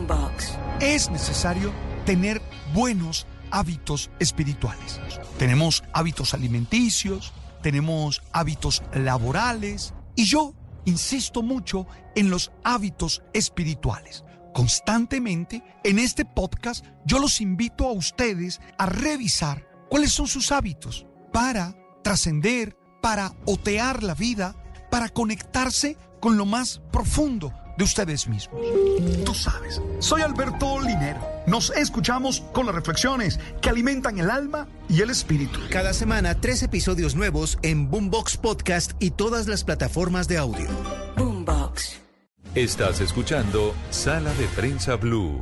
[0.81, 1.71] Es necesario
[2.07, 2.41] tener
[2.73, 4.99] buenos hábitos espirituales.
[5.37, 14.23] Tenemos hábitos alimenticios, tenemos hábitos laborales y yo insisto mucho en los hábitos espirituales.
[14.55, 21.05] Constantemente en este podcast yo los invito a ustedes a revisar cuáles son sus hábitos
[21.31, 24.55] para trascender, para otear la vida,
[24.89, 28.61] para conectarse con lo más profundo de ustedes mismos.
[29.25, 31.21] Tú sabes, soy Alberto Linero.
[31.47, 35.59] Nos escuchamos con las reflexiones que alimentan el alma y el espíritu.
[35.69, 40.69] Cada semana tres episodios nuevos en Boombox Podcast y todas las plataformas de audio.
[41.17, 41.99] Boombox.
[42.55, 45.41] Estás escuchando Sala de Prensa Blue.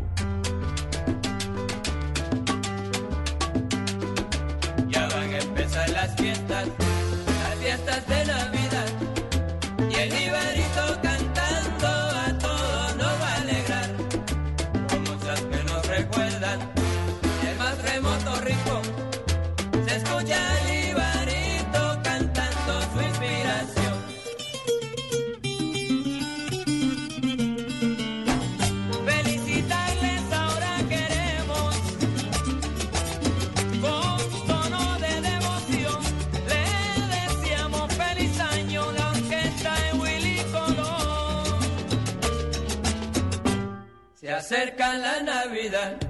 [44.97, 46.08] La Navidad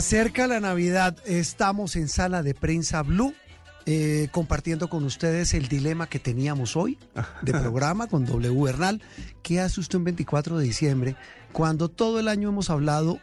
[0.00, 3.34] acerca la Navidad, estamos en sala de prensa Blue.
[3.84, 6.96] eh, compartiendo con ustedes el dilema que teníamos hoy
[7.42, 9.02] de programa con W Bernal.
[9.42, 11.16] ¿Qué hace usted un 24 de diciembre
[11.52, 13.18] cuando todo el año hemos hablado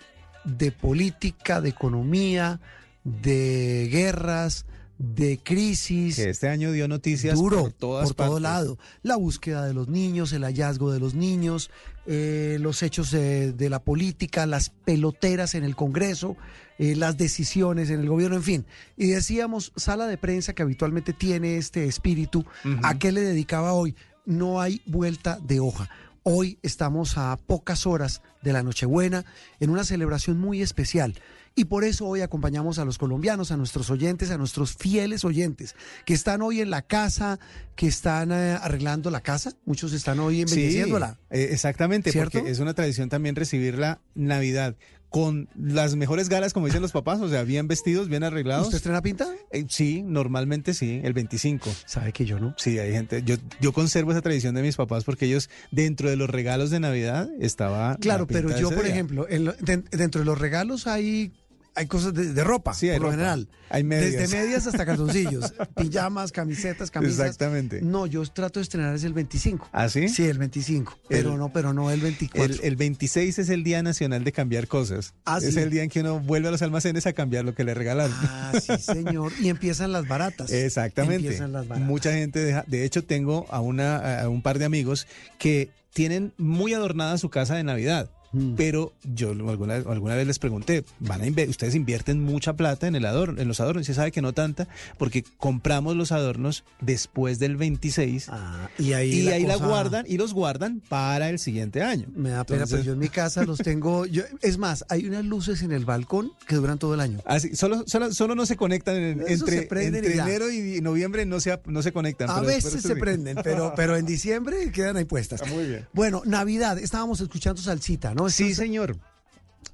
[0.46, 2.60] de política, de economía,
[3.04, 4.68] de guerras,
[5.00, 6.18] de crisis?
[6.18, 8.78] Que este año dio noticias duro por todas por todo lado.
[9.02, 11.72] La búsqueda de los niños, el hallazgo de los niños,
[12.06, 16.36] eh, los hechos de, de la política, las peloteras en el Congreso,
[16.78, 18.66] eh, las decisiones en el gobierno, en fin.
[18.96, 22.46] Y decíamos, sala de prensa que habitualmente tiene este espíritu,
[22.84, 23.96] ¿a qué le dedicaba hoy?
[24.26, 25.90] No hay vuelta de hoja.
[26.24, 29.24] Hoy estamos a pocas horas de la Nochebuena
[29.60, 31.16] en una celebración muy especial.
[31.58, 35.74] Y por eso hoy acompañamos a los colombianos, a nuestros oyentes, a nuestros fieles oyentes,
[36.06, 37.40] que están hoy en la casa,
[37.76, 39.54] que están eh, arreglando la casa.
[39.66, 41.14] Muchos están hoy embelleciéndola.
[41.14, 42.38] Sí, eh, exactamente, ¿Cierto?
[42.38, 44.76] porque es una tradición también recibir la Navidad
[45.10, 48.66] con las mejores galas, como dicen los papás, o sea, bien vestidos, bien arreglados.
[48.68, 49.28] ¿Usted estrena pinta?
[49.52, 51.70] Eh, sí, normalmente sí, el 25.
[51.86, 52.54] ¿Sabe que yo no?
[52.58, 53.24] Sí, hay gente.
[53.24, 56.80] Yo, yo conservo esa tradición de mis papás porque ellos, dentro de los regalos de
[56.82, 57.92] Navidad, estaba.
[57.92, 58.94] la Claro, pero yo, por día.
[58.94, 61.32] ejemplo, en lo- den- dentro de los regalos hay,
[61.78, 63.48] hay cosas de, de ropa, Sí, por lo general.
[63.70, 64.14] Hay medias.
[64.14, 67.20] Desde medias hasta calzoncillos, pijamas, camisetas, camisas.
[67.20, 67.82] Exactamente.
[67.84, 69.70] No, yo trato de estrenar es el 25.
[69.72, 70.10] ¿Ah, sí?
[70.10, 70.98] Sí, el 25.
[71.08, 72.56] Pero El- no, pero no el 24.
[72.56, 75.14] El, el 26 es el Día Nacional de Cambiar Cosas.
[75.26, 75.60] Ah, es sí.
[75.60, 78.16] el día en que uno vuelve a los almacenes a cambiar lo que le regalaron.
[78.24, 79.32] Ah, sí, señor.
[79.40, 80.52] Y empiezan las baratas.
[80.52, 81.26] Exactamente.
[81.28, 81.88] Empiezan las baratas.
[81.88, 82.64] Mucha gente deja.
[82.68, 85.06] De hecho, tengo a, una, a un par de amigos
[85.38, 88.10] que tienen muy adornada su casa de Navidad.
[88.38, 88.54] Mm.
[88.56, 92.96] Pero yo alguna, alguna vez les pregunté, van a inve- ustedes invierten mucha plata en
[92.96, 96.64] el adorno, en los adornos, y se sabe que no tanta, porque compramos los adornos
[96.82, 101.30] después del 26 Ah, y ahí, y la ahí la guardan y los guardan para
[101.30, 102.06] el siguiente año.
[102.16, 104.06] Me da pena, Entonces- pero yo en mi casa los tengo.
[104.06, 107.20] Yo, es más, hay unas luces en el balcón que duran todo el año.
[107.26, 109.68] Así, solo, solo, solo no se conectan en- entre, se
[110.16, 112.30] y enero y noviembre no se, no se conectan.
[112.30, 115.42] A pero veces se prenden, pero, pero en diciembre quedan ahí puestas.
[115.50, 115.88] Muy bien.
[115.94, 118.27] Bueno, Navidad, estábamos escuchando salsita, ¿no?
[118.30, 118.98] Sí, señor.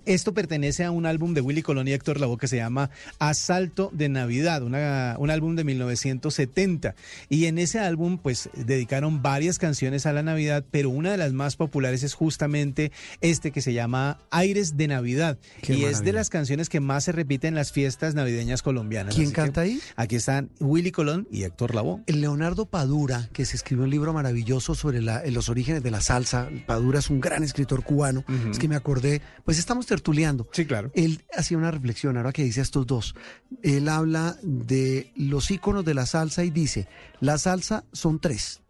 [0.06, 2.89] Esto pertenece a un álbum de Willy Colón y Héctor Lavoe que se llama
[3.20, 6.96] Asalto de Navidad, una- un álbum de 1970.
[7.30, 11.34] Y en ese álbum, pues, dedicaron varias canciones a la Navidad, pero una de las
[11.34, 15.38] más populares es justamente este que se llama Aires de Navidad.
[15.62, 19.16] Qué y es de las canciones que más se repiten en las fiestas navideñas colombianas.
[19.16, 19.80] ¿Quién Así canta ahí?
[19.96, 22.02] Aquí están Willy Colón y Héctor Lavoe.
[22.08, 26.02] El Leonardo Padura, que se escribió un libro maravilloso sobre la- los orígenes de la
[26.02, 26.50] salsa.
[26.66, 28.24] Padura es un gran escritor cubano.
[28.50, 30.48] Es que me acordé, pues estamos tertuleando.
[30.52, 30.92] Sí, claro.
[30.96, 33.14] Él hacía una reflexión, ahora que dice estos dos.
[33.62, 36.88] Él habla de los íconos de la salsa y dice,
[37.20, 38.62] la salsa son tres.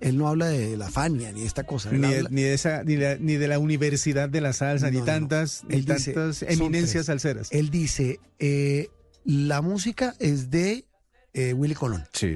[0.00, 1.90] Él no habla de la Fania ni de esta cosa.
[1.90, 4.92] Ni, habla- ni de esa, ni, la- ni de la Universidad de la Salsa, No,
[4.92, 5.06] ni no, no.
[5.06, 7.48] tantas, ni Él dice, tantas eminencias salseras.
[7.50, 8.88] Él dice, eh,
[9.24, 10.84] la música es de
[11.34, 12.04] eh, Willy Colón.
[12.12, 12.32] Sí.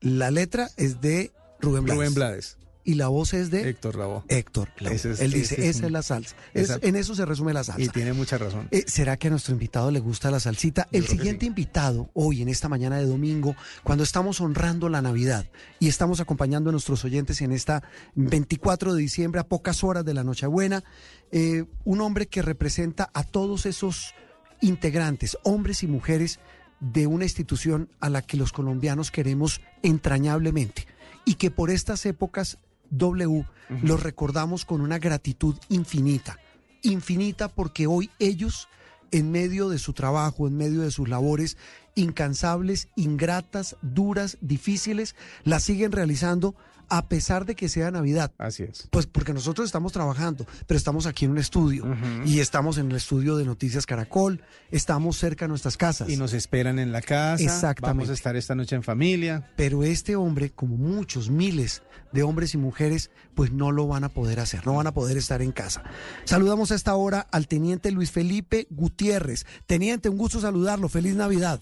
[0.00, 1.96] La letra es de Rubén Blades.
[1.98, 2.58] Rubén Blades.
[2.86, 4.22] Y la voz es de Héctor Lavoe.
[4.28, 4.68] Héctor.
[4.78, 4.96] Lavoe.
[4.96, 6.36] Ese es- Él dice, es esa un- es la salsa.
[6.52, 7.80] Es- en eso se resume la salsa.
[7.82, 8.68] Y tiene mucha razón.
[8.70, 10.86] Eh, ¿Será que a nuestro invitado le gusta la salsita?
[10.92, 11.46] Yo El siguiente sí.
[11.46, 15.46] invitado, hoy en esta mañana de domingo, cuando estamos honrando la Navidad
[15.80, 17.82] y estamos acompañando a nuestros oyentes en esta
[18.16, 20.84] 24 de diciembre, a pocas horas de la Nochebuena,
[21.32, 24.14] eh, un hombre que representa a todos esos
[24.60, 26.38] integrantes, hombres y mujeres
[26.80, 30.86] de una institución a la que los colombianos queremos entrañablemente
[31.24, 32.58] y que por estas épocas
[32.90, 33.46] W
[33.82, 36.38] los recordamos con una gratitud infinita,
[36.82, 38.68] infinita porque hoy ellos
[39.10, 41.56] en medio de su trabajo, en medio de sus labores
[41.94, 46.54] incansables, ingratas, duras, difíciles, las siguen realizando
[46.88, 48.32] a pesar de que sea Navidad.
[48.38, 48.88] Así es.
[48.90, 51.84] Pues porque nosotros estamos trabajando, pero estamos aquí en un estudio
[52.24, 56.08] y estamos en el estudio de Noticias Caracol, estamos cerca de nuestras casas.
[56.08, 57.42] Y nos esperan en la casa.
[57.42, 57.98] Exactamente.
[57.98, 59.50] Vamos a estar esta noche en familia.
[59.56, 64.08] Pero este hombre, como muchos miles de hombres y mujeres, pues no lo van a
[64.08, 65.82] poder hacer, no van a poder estar en casa.
[66.24, 69.46] Saludamos a esta hora al teniente Luis Felipe Gutiérrez.
[69.66, 70.88] Teniente, un gusto saludarlo.
[70.88, 71.60] Feliz Navidad.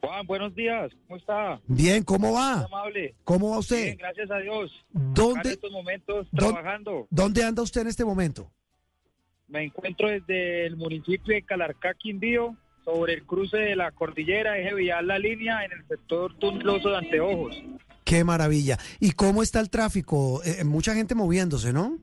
[0.00, 0.90] Juan, buenos días.
[1.06, 1.60] ¿Cómo está?
[1.66, 2.64] Bien, ¿cómo Muy va?
[2.64, 3.14] amable.
[3.24, 3.98] ¿Cómo va Bien, usted?
[3.98, 4.72] gracias a Dios.
[4.94, 7.06] Acá En ¿Dónde, estos momentos trabajando.
[7.10, 8.50] ¿Dónde anda usted en este momento?
[9.48, 14.74] Me encuentro desde el municipio de Calarcá, Quindío, sobre el cruce de la cordillera, eje
[14.74, 17.62] vial La Línea, en el sector Tunloso de Anteojos.
[18.04, 18.78] Qué maravilla.
[19.00, 20.40] ¿Y cómo está el tráfico?
[20.44, 21.98] Eh, mucha gente moviéndose, ¿no?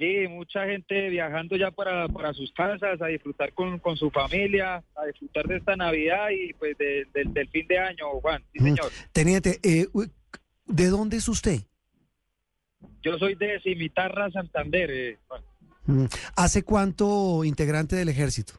[0.00, 4.82] Sí, mucha gente viajando ya para, para sus casas, a disfrutar con, con su familia,
[4.96, 8.42] a disfrutar de esta Navidad y pues de- del- del fin de año, Juan.
[8.54, 8.64] Sí, Mm.
[8.64, 8.92] señor.
[9.12, 9.86] Teniente, eh,
[10.64, 11.60] ¿de dónde es usted?
[13.02, 14.90] Yo soy de Cimitarra, Santander.
[14.90, 15.42] eh, Juan.
[15.84, 18.54] Mm, ¿Hace cuánto integrante del ejército?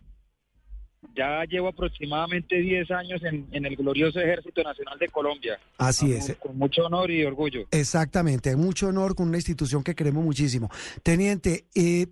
[1.16, 5.59] Ya llevo aproximadamente 10 años en, en el glorioso Ejército Nacional de Colombia.
[5.78, 6.36] Así Con- es.
[6.38, 7.68] Con mucho honor y orgullo.
[7.72, 10.70] Exactamente, mucho honor con una institución que queremos muchísimo.
[11.03, 12.07] Teniente, eh,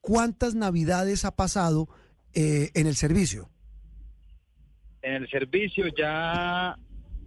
[0.00, 1.88] ¿cuántas navidades ha pasado
[2.34, 3.48] eh, en el servicio?
[5.02, 6.76] En el servicio ya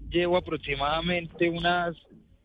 [0.09, 1.95] llevo aproximadamente unas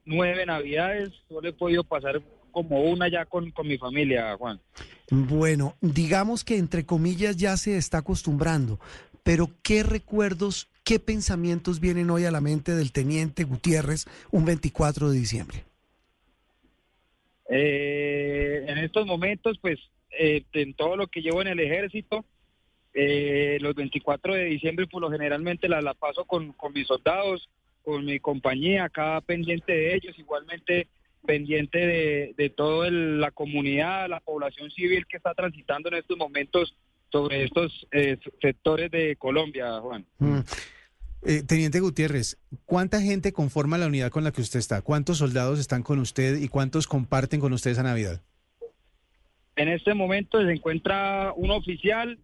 [0.04, 1.11] nueve navidades.
[1.28, 2.22] Solo he podido pasar
[2.59, 4.61] como una ya con, con mi familia, Juan.
[5.12, 8.80] Bueno, digamos que entre comillas ya se está acostumbrando,
[9.22, 15.11] pero ¿qué recuerdos, qué pensamientos vienen hoy a la mente del teniente Gutiérrez un 24
[15.11, 15.64] de diciembre?
[17.48, 19.78] Eh, en estos momentos, pues,
[20.18, 22.24] eh, en todo lo que llevo en el ejército,
[22.92, 27.48] eh, los 24 de diciembre, por lo generalmente la, la paso con, con mis soldados,
[27.84, 30.88] con mi compañía, acá pendiente de ellos, igualmente
[31.29, 36.74] pendiente de, de toda la comunidad, la población civil que está transitando en estos momentos
[37.12, 40.07] sobre estos eh, sectores de Colombia, Juan.
[41.26, 44.81] Eh, Teniente Gutiérrez, ¿cuánta gente conforma la unidad con la que usted está?
[44.81, 48.22] ¿Cuántos soldados están con usted y cuántos comparten con usted esa Navidad?
[49.57, 52.18] En este momento se encuentra un oficial,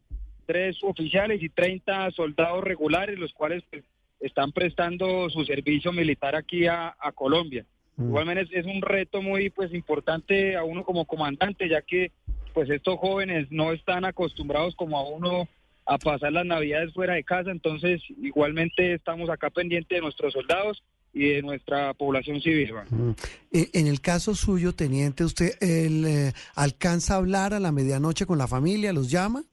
[0.47, 3.85] tres oficiales y 30 soldados regulares, los cuales pues,
[4.21, 7.67] están prestando su servicio militar aquí a, a Colombia.
[7.99, 12.11] Igualmente es, es un reto muy pues importante a uno como comandante, ya que
[12.53, 15.49] pues estos jóvenes no están acostumbrados como a uno
[15.87, 20.83] a pasar las navidades fuera de casa, entonces igualmente estamos acá pendientes de nuestros soldados
[21.13, 22.73] y de nuestra población civil.
[22.91, 23.11] Mm.
[23.53, 28.27] Eh, en el caso suyo, teniente, ¿usted el, eh, alcanza a hablar a la medianoche
[28.27, 28.93] con la familia?
[28.93, 29.45] ¿Los llama?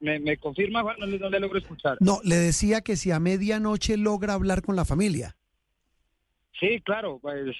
[0.00, 0.96] ¿Me, me confirma, Juan?
[0.98, 1.96] No, no le logro escuchar.
[2.00, 5.37] No, le decía que si a medianoche logra hablar con la familia.
[6.60, 7.54] Sí, claro, pues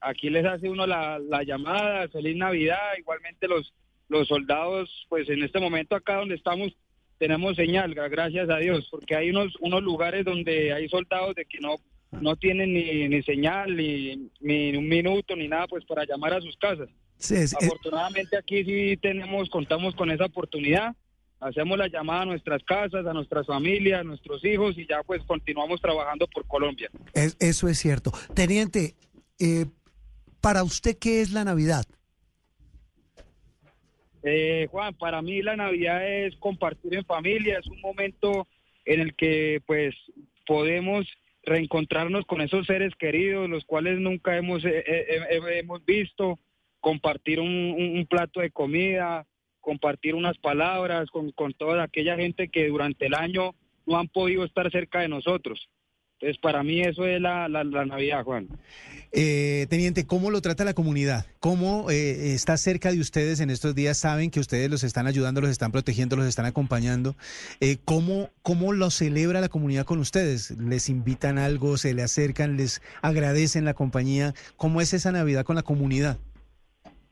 [0.00, 3.72] aquí les hace uno la, la llamada, feliz Navidad, igualmente los,
[4.08, 6.72] los soldados, pues en este momento acá donde estamos
[7.18, 11.44] tenemos señal, gra- gracias a Dios, porque hay unos, unos lugares donde hay soldados de
[11.44, 11.76] que no,
[12.20, 16.40] no tienen ni, ni señal, ni, ni un minuto, ni nada, pues para llamar a
[16.40, 16.88] sus casas.
[17.18, 20.96] Sí, es- Afortunadamente aquí sí tenemos, contamos con esa oportunidad,
[21.42, 25.22] hacemos la llamada a nuestras casas, a nuestras familias, a nuestros hijos y ya pues
[25.24, 26.88] continuamos trabajando por Colombia.
[27.14, 28.12] es- eso es cierto.
[28.34, 28.94] Teniente,
[29.38, 29.66] eh,
[30.40, 31.84] para usted, ¿qué es la Navidad?
[34.24, 38.46] Eh, Juan, para mí la Navidad es compartir en familia, es un momento
[38.84, 39.94] en el que pues
[40.46, 41.06] podemos
[41.44, 46.38] reencontrarnos con esos seres queridos, los cuales nunca hemos, eh, eh, eh, hemos visto,
[46.78, 49.26] compartir un plato de comida,
[49.62, 53.54] compartir unas palabras con, con toda aquella gente que durante el año
[53.86, 55.70] no han podido estar cerca de nosotros.
[56.20, 58.46] Entonces, para mí eso es la, la, la Navidad, Juan.
[59.10, 61.26] Eh, Teniente, ¿cómo lo trata la comunidad?
[61.40, 63.98] ¿Cómo eh, está cerca de ustedes en estos días?
[63.98, 67.16] Saben que ustedes los están ayudando, los están protegiendo, los están acompañando.
[67.60, 70.52] Eh, ¿cómo, ¿Cómo lo celebra la comunidad con ustedes?
[70.52, 71.76] ¿Les invitan algo?
[71.76, 72.56] ¿Se le acercan?
[72.56, 74.32] ¿Les agradecen la compañía?
[74.56, 76.18] ¿Cómo es esa Navidad con la comunidad?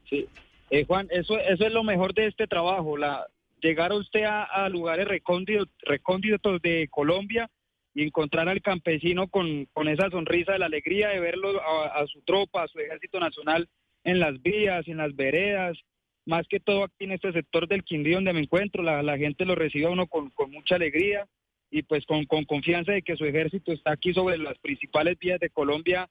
[0.09, 0.29] Sí,
[0.71, 3.27] Eh, Juan, eso, eso es lo mejor de este trabajo, la
[3.61, 7.51] llegar a usted a, lugares recónditos, de Colombia
[7.95, 12.23] y encontrar al campesino con, con esa sonrisa de la alegría de verlo a, su
[12.23, 13.68] tropa, a su ejército nacional
[14.05, 15.77] en las vías, en las veredas,
[16.25, 19.55] más que todo aquí en este sector del Quindío donde me encuentro, la, gente lo
[19.55, 21.27] recibe a uno con, mucha alegría
[21.71, 25.41] y pues con, con confianza de que su ejército está aquí sobre las principales vías
[25.41, 26.09] de Colombia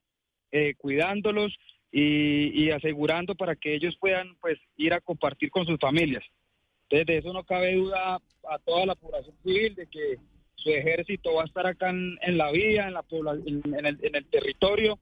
[0.51, 1.57] eh, cuidándolos
[1.91, 6.23] y, y asegurando para que ellos puedan pues ir a compartir con sus familias.
[6.83, 10.17] Entonces de eso no cabe duda a toda la población civil de que
[10.55, 13.05] su ejército va a estar acá en, en la vía, en, la
[13.45, 14.99] en, en el, en el territorio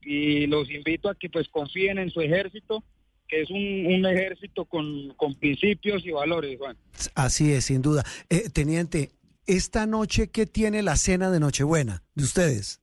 [0.00, 2.84] y los invito a que pues confíen en su ejército,
[3.26, 6.76] que es un, un ejército con, con principios y valores, Juan.
[7.14, 8.04] Así es, sin duda.
[8.28, 9.12] Eh, teniente,
[9.46, 12.80] esta noche, ¿qué tiene la cena de Nochebuena de ustedes?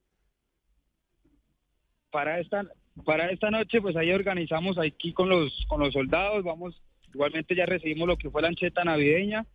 [2.11, 2.65] para esta
[3.05, 6.81] para esta noche pues ahí organizamos aquí con los con los soldados vamos
[7.13, 9.45] igualmente ya recibimos lo que fue la ancheta navideña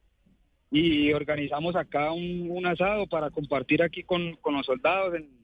[0.71, 5.37] y organizamos acá un, un asado para compartir aquí con, con los soldados en-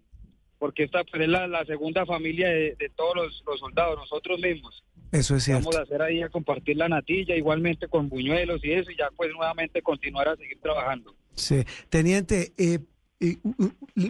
[0.58, 4.38] porque esta pues, es la, la segunda familia de, de todos los, los soldados nosotros
[4.40, 5.64] mismos Eso es cierto.
[5.64, 9.08] vamos a hacer ahí a compartir la natilla igualmente con buñuelos y eso y ya
[9.16, 11.62] pues nuevamente continuar a seguir trabajando Sí.
[11.88, 12.78] Teniente, eh,
[13.20, 13.36] eh,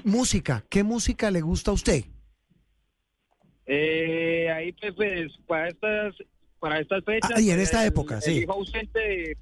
[0.05, 2.05] música, ¿qué música le gusta a usted?
[3.75, 6.15] Eh, ahí pues, pues, para estas
[6.61, 8.31] para estas fechas Ah, y en esta el- época, el sí.
[8.41, 9.37] hijo ausente de,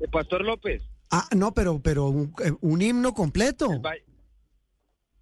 [0.00, 3.70] de Pastor López Ah, no, pero, pero un, eh, un himno completo.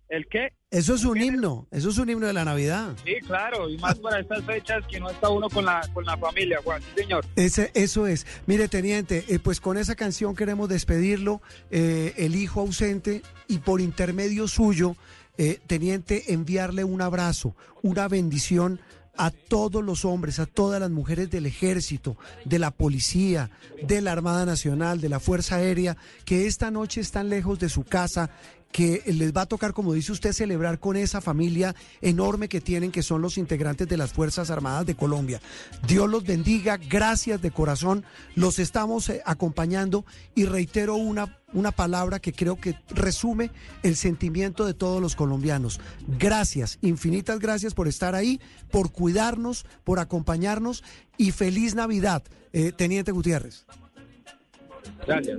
[0.09, 0.49] ¿El qué?
[0.71, 2.97] Eso es un himno, eso es un himno de la Navidad.
[3.05, 6.17] Sí, claro, y más para estas fechas que no está uno con la, con la
[6.17, 6.81] familia, Juan.
[6.83, 7.25] Sí, señor.
[7.37, 8.27] Ese, eso es.
[8.47, 11.41] Mire, teniente, eh, pues con esa canción queremos despedirlo,
[11.71, 14.97] eh, el hijo ausente, y por intermedio suyo,
[15.39, 18.81] eh, teniente, enviarle un abrazo, una bendición
[19.17, 23.51] a todos los hombres, a todas las mujeres del ejército, de la policía,
[23.83, 27.85] de la Armada Nacional, de la Fuerza Aérea, que esta noche están lejos de su
[27.85, 28.31] casa,
[28.73, 32.93] que les va a tocar, como dice usted, celebrar con esa familia enorme que tienen,
[32.93, 35.41] que son los integrantes de las Fuerzas Armadas de Colombia.
[35.87, 38.05] Dios los bendiga, gracias de corazón,
[38.35, 40.05] los estamos eh, acompañando
[40.35, 43.51] y reitero una, una palabra que creo que resume
[43.83, 45.81] el sentimiento de todos los colombianos.
[46.07, 48.41] Gracias, infinitas gracias por estar ahí,
[48.71, 50.85] por cuidarnos, por acompañarnos
[51.17, 53.65] y feliz Navidad, eh, Teniente Gutiérrez.
[55.07, 55.39] Gracias.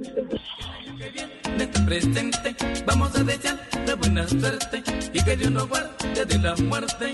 [1.86, 2.56] presente.
[2.86, 4.84] Vamos a desear de buena suerte
[5.14, 7.12] y que Dios nos guarde de la muerte.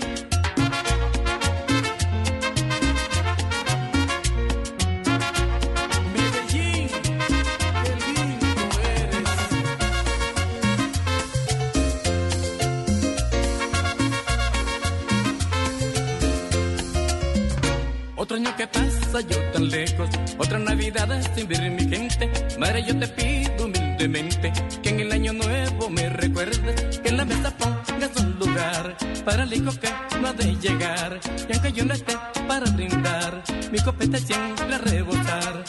[18.16, 20.08] Otro año que pasa yo tan lejos,
[20.38, 22.30] otra Navidad sin ver mi gente.
[22.58, 24.52] Madre, yo te pido humildemente
[24.82, 29.44] que en el año nuevo me recuerdes, que en la mesa pongas un lugar para
[29.44, 29.88] el hijo que
[30.20, 31.20] no ha de llegar.
[31.48, 32.16] Y aunque yo no esté
[32.48, 35.64] para brindar, mi copeta siempre a rebosar.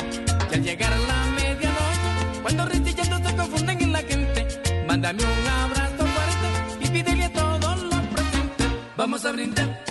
[0.52, 4.48] Y al llegar a la medianoche, cuando ristillando se confunden en la gente,
[4.88, 8.68] mándame un abrazo fuerte y pídele a todos los presentes.
[8.98, 9.85] Vamos a brindar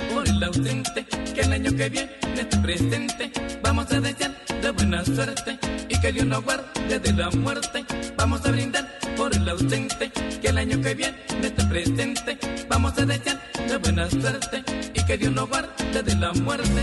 [0.44, 3.32] el ausente, que el año que viene esté presente.
[3.62, 7.84] Vamos a desear de buena suerte y que Dios nos guarde de la muerte.
[8.16, 8.86] Vamos a brindar
[9.16, 12.38] por el ausente, que el año que viene esté presente.
[12.68, 16.82] Vamos a desear de buena suerte y que Dios nos guarde de la muerte.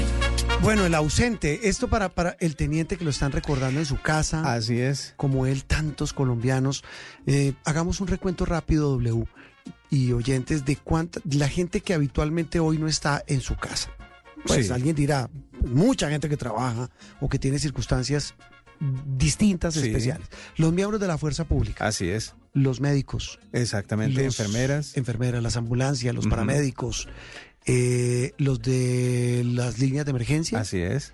[0.61, 4.53] Bueno, el ausente, esto para, para el teniente que lo están recordando en su casa.
[4.53, 5.13] Así es.
[5.17, 6.83] Como él, tantos colombianos.
[7.25, 9.27] Eh, hagamos un recuento rápido, W,
[9.91, 13.91] y oyentes, de cuánta, la gente que habitualmente hoy no está en su casa.
[14.47, 14.73] Pues Sí.
[14.73, 15.29] alguien dirá,
[15.67, 16.89] mucha gente que trabaja
[17.19, 18.33] o que tiene circunstancias
[19.17, 19.81] distintas, Sí.
[19.87, 20.27] especiales.
[20.57, 22.33] Los miembros de la fuerza pública, Así es.
[22.53, 24.23] los médicos, Exactamente.
[24.23, 24.97] los Enfermeras.
[24.97, 27.07] enfermeras, las ambulancias, los paramédicos,
[27.67, 31.13] eh, los de las líneas de emergencia, Así es.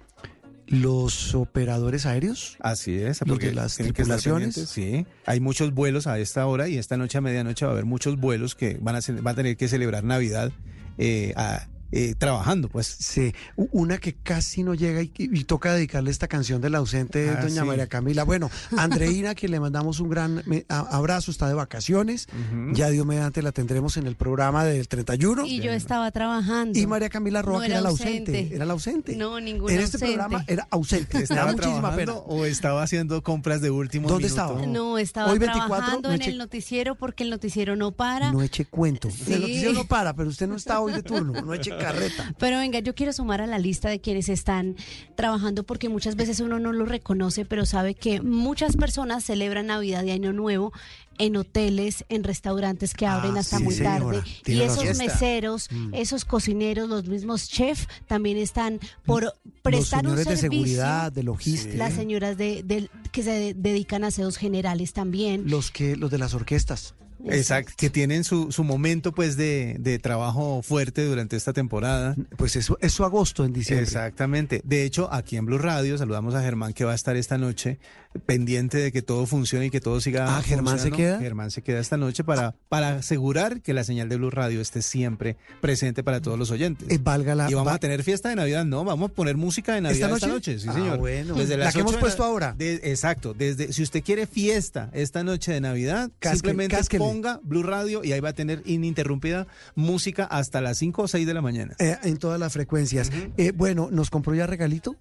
[0.68, 2.58] Los operadores aéreos.
[2.60, 3.22] Así es.
[3.22, 4.56] Los porque de las que tripulaciones.
[4.56, 5.06] Sí.
[5.26, 8.18] Hay muchos vuelos a esta hora y esta noche a medianoche va a haber muchos
[8.20, 10.52] vuelos que van a, a tener que celebrar Navidad
[10.98, 12.88] eh, a- eh, trabajando, pues.
[12.88, 13.34] Sí,
[13.72, 17.62] una que casi no llega y, y toca dedicarle esta canción del ausente, Ah, doña
[17.62, 17.68] sí.
[17.68, 18.24] María Camila.
[18.24, 22.28] Bueno, Andreina, que le mandamos un gran me- a- abrazo, está de vacaciones.
[22.74, 25.46] Ya Dios mediante la tendremos en el programa del 31.
[25.46, 26.78] Y yo estaba trabajando.
[26.78, 28.32] Y María Camila Roa, No que era era la ausente.
[28.32, 28.56] ausente.
[28.56, 29.16] Era la ausente.
[29.16, 30.16] No, ningún En este ausente.
[30.16, 31.18] programa era ausente.
[31.24, 32.06] ¿Estaba muchísima pena.
[32.14, 34.44] trabajando o estaba haciendo compras de último ¿Dónde minuto?
[34.44, 34.66] estaba?
[34.66, 38.32] No, estaba Hoy 24, trabajando no en eche- el noticiero porque el noticiero no para.
[38.32, 39.10] No eche cuento.
[39.10, 39.34] Sí.
[39.34, 41.34] El noticiero no para, pero usted no está hoy de turno.
[41.42, 42.34] No eche carreta.
[42.38, 44.76] Pero venga, yo quiero sumar a la lista de quienes están
[45.16, 50.04] trabajando porque muchas veces uno no lo reconoce, pero sabe que muchas personas celebran Navidad
[50.04, 50.72] y Año Nuevo
[51.20, 54.24] en hoteles, en restaurantes que abren Ah, hasta sí, muy señora, tarde.
[54.44, 55.94] tiene Y esos meseros, Mm.
[55.96, 60.50] esos cocineros, los mismos chefs también están por prestar un de servicio.
[60.52, 61.76] seguridad, de logística.
[61.76, 65.50] Las señoras de, del- que se de- dedican a aseos generales también.
[65.50, 66.94] Los que, los de las orquestas.
[67.26, 72.16] Exacto, que tienen su, su momento pues de, de trabajo fuerte durante esta temporada.
[72.38, 73.84] Pues eso es su agosto en diciembre.
[73.84, 74.62] Exactamente.
[74.64, 77.80] De hecho, aquí en Blue Radio saludamos a Germán que va a estar esta noche
[78.26, 81.20] pendiente de que todo funcione y que todo siga Ah, ¿Germán se queda?
[81.20, 84.82] Germán se queda esta noche para, para asegurar que la señal de Blue Radio esté
[84.82, 86.90] siempre presente para todos los oyentes.
[86.90, 87.50] Eh, valga la.
[87.50, 90.10] y vamos va- a tener fiesta de Navidad, no, vamos a poner música de Navidad
[90.10, 90.52] ¿Esta esta noche?
[90.54, 90.98] noche, sí Ah, señor.
[90.98, 91.36] bueno.
[91.36, 92.54] Desde La que hemos 8 de puesto ahora.
[92.58, 97.04] de- exacto, desde si usted quiere fiesta esta noche de Navidad, Casque- simplemente cásquele.
[97.04, 101.28] ponga Blue Radio y ahí va a tener ininterrumpida música hasta las 5 o 6
[101.28, 101.76] de la mañana.
[101.80, 103.12] Eh, en todas las frecuencias.
[103.38, 104.96] Eh, bueno, ¿nos compró ya regalito?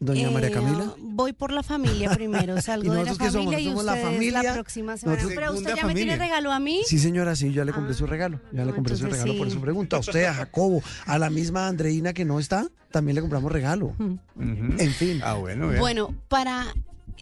[0.00, 0.94] Doña Eh, María Camila.
[1.00, 3.46] Voy por la familia primero, salgo ¿Y de la nosotros qué somos?
[3.46, 4.42] familia y ¿Somos la ustedes familia?
[4.44, 5.16] la próxima semana.
[5.22, 6.16] Nosotros- Pero usted ya me tiene familia.
[6.16, 6.82] regalo a mí.
[6.86, 8.40] Sí, señora, sí, yo ya le compré su regalo.
[8.52, 9.96] Ya le Ah, compré su regalo por su pregunta.
[9.96, 13.86] A usted, a Jacobo, a la misma Andreina que no está, también le compramos regalo.
[13.98, 14.18] Ujú.
[14.36, 15.20] En fin.
[15.24, 15.70] Ah, bueno.
[15.78, 16.66] Bueno, para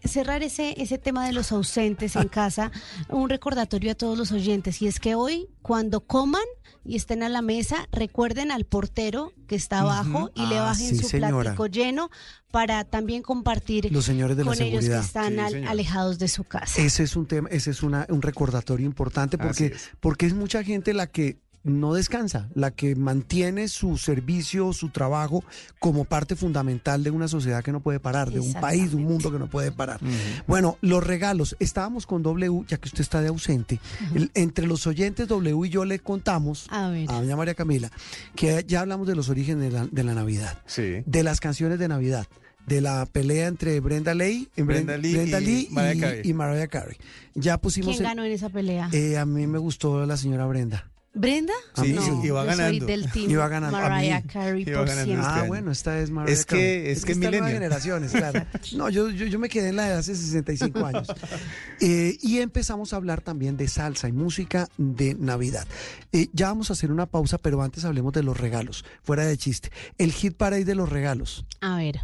[0.05, 2.71] cerrar ese, ese tema de los ausentes en casa,
[3.09, 6.43] un recordatorio a todos los oyentes, y es que hoy, cuando coman
[6.87, 10.91] y estén a la mesa, recuerden al portero que está abajo y le Ah, bajen
[10.91, 11.43] sí, su señora.
[11.43, 12.11] platico lleno
[12.51, 15.05] para también compartir Los señores de la con ellos que seguridad.
[15.05, 15.71] están Sí, al- señora.
[15.73, 16.81] alejados de su casa.
[16.81, 20.95] Ese es un tema, ese es una, un recordatorio importante porque, porque es mucha gente
[20.95, 25.45] la que no descansa, la que mantiene su servicio, su trabajo
[25.79, 29.05] como parte fundamental de una sociedad que no puede parar, de un país, de un
[29.05, 30.01] mundo que no puede parar.
[30.47, 33.81] Bueno, los regalos, estábamos con W, ya que usted está de ausente,
[34.15, 37.91] el- entre los oyentes W y yo le contamos a, doña María Camila
[38.35, 40.59] que ya hablamos de los orígenes de la, de la Navidad,
[41.07, 42.27] de las canciones de Navidad.
[42.67, 46.21] De la pelea entre Brenda Lee, Brenda Lee y Lee Mariah y- Carey.
[46.25, 46.97] y Mariah Carey.
[47.37, 47.93] Ya pusimos.
[47.95, 48.89] ¿Quién ganó en esa pelea?
[48.93, 50.91] eh, a mí me gustó la señora Brenda.
[51.19, 51.55] ¿Brenda?
[51.75, 52.87] A mí no, sí, iba soy ganando.
[52.87, 53.79] del team Iba ganando.
[53.79, 55.27] Mariah Carey Iba por ganando siempre.
[55.27, 56.91] Ah, bueno, esta es Mariah Es que- Carey.
[56.93, 57.45] es que milenio.
[57.47, 58.45] generaciones, claro.
[58.77, 61.09] No, yo, yo, yo me quedé en la de hace 65 años.
[61.81, 65.67] Eh, y empezamos a hablar también de salsa y música de Navidad.
[66.13, 69.37] Eh, ya vamos a hacer una pausa, pero antes hablemos de los regalos, fuera de
[69.37, 69.71] chiste.
[69.99, 72.01] El hit parade de los regalos A ver.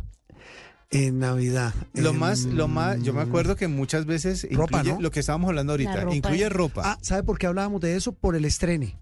[0.90, 1.72] en Navidad.
[1.94, 5.00] Lo más, lo más, yo me acuerdo que muchas veces Ropa, incluye ¿no?
[5.00, 6.82] lo que estábamos hablando La ahorita, ropa incluye es- ropa.
[6.84, 8.12] Ah, ¿sabe por qué hablábamos de eso?
[8.12, 8.98] Por el estrene.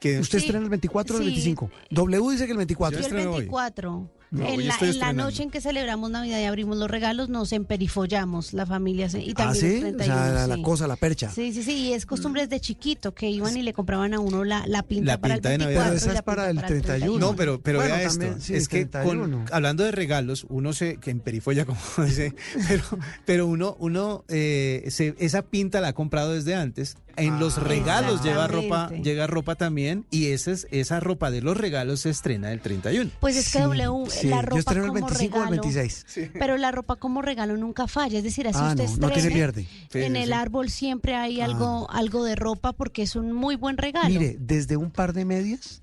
[0.00, 1.30] Que ¿Usted Sí, estrena el 24 o el sí.
[1.30, 1.70] 25?
[1.90, 3.00] W dice que el 24.
[3.00, 4.10] Yo el 24.
[4.30, 8.52] No, en la, en noche en que celebramos Navidad y abrimos los regalos, nos emperifollamos
[8.52, 9.08] la familia.
[9.08, 10.62] se- Y Ah, también sí, el o 31, sea, la, la sí.
[10.62, 11.30] cosa, la percha.
[11.30, 14.44] Sí, sí, sí, y es costumbre desde chiquito que iban y le compraban a uno
[14.44, 15.96] la, la pinta La para pinta el de 24 Navidad.
[15.96, 17.18] y Pero esa es para el 31.
[17.18, 18.18] No, pero, pero Bueno, vea esto.
[18.20, 19.44] también, sí, es que con- 31.
[19.50, 22.34] hablando de regalos, uno se, que en perifolla, como dice,
[22.68, 22.82] pero,
[23.24, 26.96] pero uno, uno eh, se- esa pinta la ha comprado desde antes.
[27.18, 27.62] En los Ah.
[27.62, 32.10] regalos lleva ropa, llega ropa también, y esa, es, esa ropa de los regalos se
[32.10, 33.10] estrena el 31.
[33.20, 35.62] Pues es que W, sí, la yo ropa estreno el como 25 o el regalo,
[35.62, 36.30] 26.
[36.38, 39.20] Pero la ropa como regalo nunca falla, es decir, así Ah, usted no, no que
[39.20, 39.62] se estrene, pierde.
[39.92, 40.32] Sí, en sí, el sí.
[40.32, 44.08] árbol siempre hay algo, algo de ropa porque es un muy buen regalo.
[44.08, 45.82] Mire, desde un par de medias,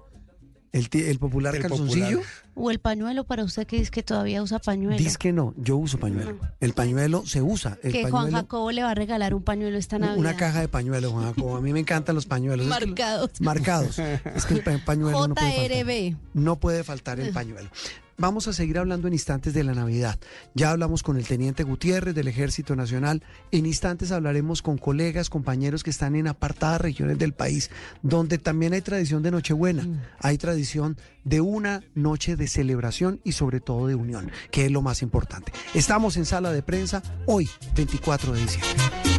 [0.76, 2.26] el, popular El calzoncillo, popular.
[2.55, 4.97] O el pañuelo para usted que dice que todavía usa pañuelo.
[4.97, 6.38] dice que no, yo uso pañuelo.
[6.59, 7.78] El pañuelo se usa.
[7.82, 10.17] El que Juan pañuelo, Jacobo le va a regalar un pañuelo esta Navidad.
[10.17, 11.55] una caja de pañuelos, Juan Jacobo.
[11.57, 12.67] A mí me encantan los pañuelos.
[12.67, 13.32] Es que- Marcados.
[13.41, 13.99] marcados.
[13.99, 15.69] Es que el pa- pañuelo no puede faltar.
[15.86, 16.15] JRB.
[16.34, 17.69] No puede faltar el pañuelo.
[18.18, 20.18] Vamos a seguir hablando en instantes de la Navidad.
[20.53, 23.22] Ya hablamos con el teniente Gutiérrez del Ejército Nacional.
[23.51, 27.72] En instantes hablaremos con colegas, compañeros que están en apartadas regiones del país,
[28.03, 29.86] donde también hay tradición de Nochebuena.
[30.20, 34.82] Hay tradición de una noche de celebración y sobre todo de unión, que es lo
[34.82, 35.51] más importante.
[35.74, 39.14] Estamos en sala de prensa hoy, 24 de diciembre.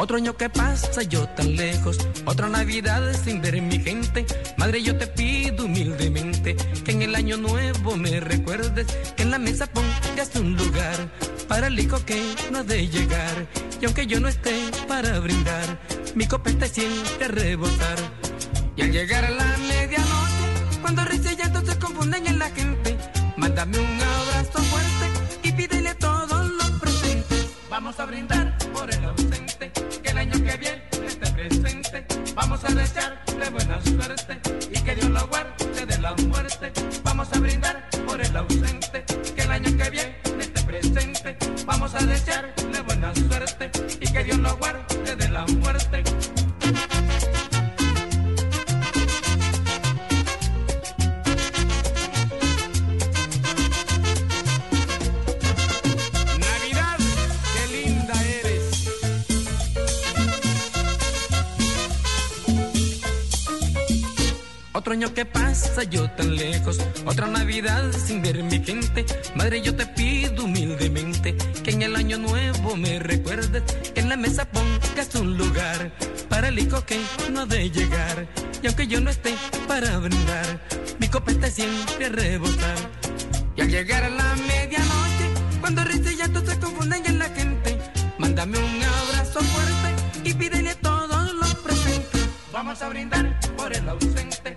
[0.00, 4.24] Otro año que pasa yo tan lejos, otra Navidad sin ver mi gente.
[4.56, 9.38] Madre, yo te pido humildemente que en el año nuevo me recuerdes, que en la
[9.38, 10.96] mesa pongas un lugar
[11.48, 13.46] para el hijo que no ha de llegar.
[13.78, 15.78] Y aunque yo no esté para brindar,
[16.14, 17.98] mi copete siente rebosar.
[18.76, 22.96] Y al llegar a la medianoche, cuando risa y se confunden en la gente,
[23.36, 27.50] mándame un abrazo fuerte y pídele todos los presentes.
[27.68, 28.49] Vamos a brindar
[30.50, 32.06] que viene esté presente.
[32.34, 34.40] Vamos a desearle buena suerte
[34.70, 36.72] y que Dios lo guarde de la muerte.
[37.04, 39.04] Vamos a brindar por el ausente,
[39.36, 41.36] que el año que viene esté presente.
[41.66, 43.70] Vamos a desearle buena suerte
[44.00, 46.02] y que Dios lo guarde de la muerte.
[64.80, 69.04] Otro año que pasa yo tan lejos, otra Navidad sin ver mi gente.
[69.34, 73.62] Madre, yo te pido humildemente que en el año nuevo me recuerdes,
[73.92, 75.92] que en la mesa pongas un lugar
[76.30, 76.98] para el hijo que
[77.30, 78.26] no ha de llegar.
[78.62, 79.34] Y aunque yo no esté
[79.68, 80.66] para brindar,
[80.98, 82.78] mi copete siempre a rebosar.
[83.56, 85.26] Y al llegar a la medianoche,
[85.60, 87.78] cuando risa y llanto se confunden en la gente,
[88.16, 92.30] mándame un abrazo fuerte y pídele todos los presentes.
[92.50, 94.56] Vamos a brindar por el ausente,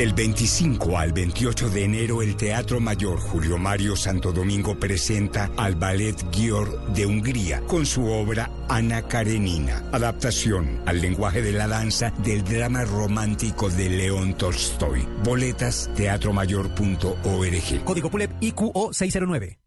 [0.00, 5.74] Del 25 al 28 de enero, el Teatro Mayor Julio Mario Santo Domingo presenta al
[5.74, 12.14] Ballet Gior de Hungría con su obra Ana Karenina, adaptación al lenguaje de la danza
[12.24, 15.06] del drama romántico de León Tolstoy.
[15.22, 17.84] Boletas teatromayor.org.
[17.84, 19.58] Código PULEP IQO 609.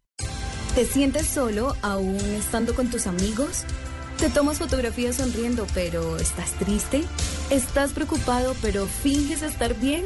[0.74, 3.66] ¿Te sientes solo aún estando con tus amigos?
[4.18, 7.04] ¿Te tomas fotografías sonriendo pero estás triste?
[7.50, 10.06] ¿Estás preocupado pero finges estar bien?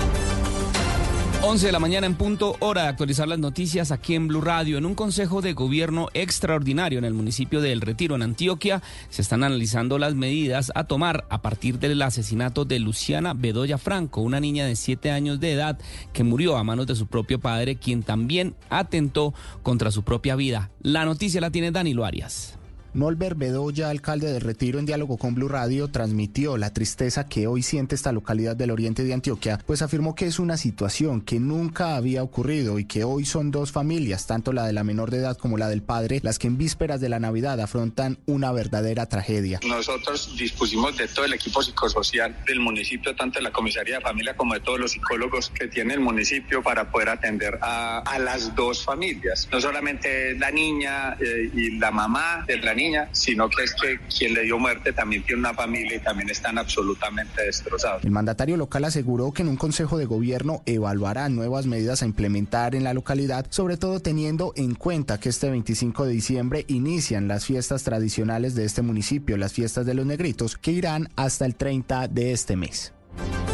[1.43, 4.77] 11 de la mañana en punto, hora de actualizar las noticias aquí en Blue Radio.
[4.77, 9.23] En un consejo de gobierno extraordinario en el municipio de El Retiro, en Antioquia, se
[9.23, 14.39] están analizando las medidas a tomar a partir del asesinato de Luciana Bedoya Franco, una
[14.39, 15.79] niña de 7 años de edad
[16.13, 19.33] que murió a manos de su propio padre, quien también atentó
[19.63, 20.69] contra su propia vida.
[20.79, 22.60] La noticia la tiene Danilo Arias.
[22.93, 27.63] Molver Bedoya, alcalde de Retiro, en diálogo con Blue Radio, transmitió la tristeza que hoy
[27.63, 31.95] siente esta localidad del oriente de Antioquia, pues afirmó que es una situación que nunca
[31.95, 35.37] había ocurrido y que hoy son dos familias, tanto la de la menor de edad
[35.37, 39.61] como la del padre, las que en vísperas de la Navidad afrontan una verdadera tragedia.
[39.65, 44.35] Nosotros dispusimos de todo el equipo psicosocial del municipio, tanto de la comisaría de familia
[44.35, 48.83] como de todos los psicólogos que tiene el municipio para poder atender a, las dos
[48.83, 49.47] familias.
[49.51, 52.80] No solamente la niña eh, y la mamá de la niña,
[53.11, 56.57] sino que es que quien le dio muerte también tiene una familia y también están
[56.57, 58.03] absolutamente destrozados.
[58.03, 62.75] El mandatario local aseguró que en un consejo de gobierno evaluarán nuevas medidas a implementar
[62.75, 67.45] en la localidad, sobre todo teniendo en cuenta que este 25 de diciembre inician las
[67.45, 72.07] fiestas tradicionales de este municipio, las fiestas de los negritos, que irán hasta el 30
[72.07, 72.93] de este mes.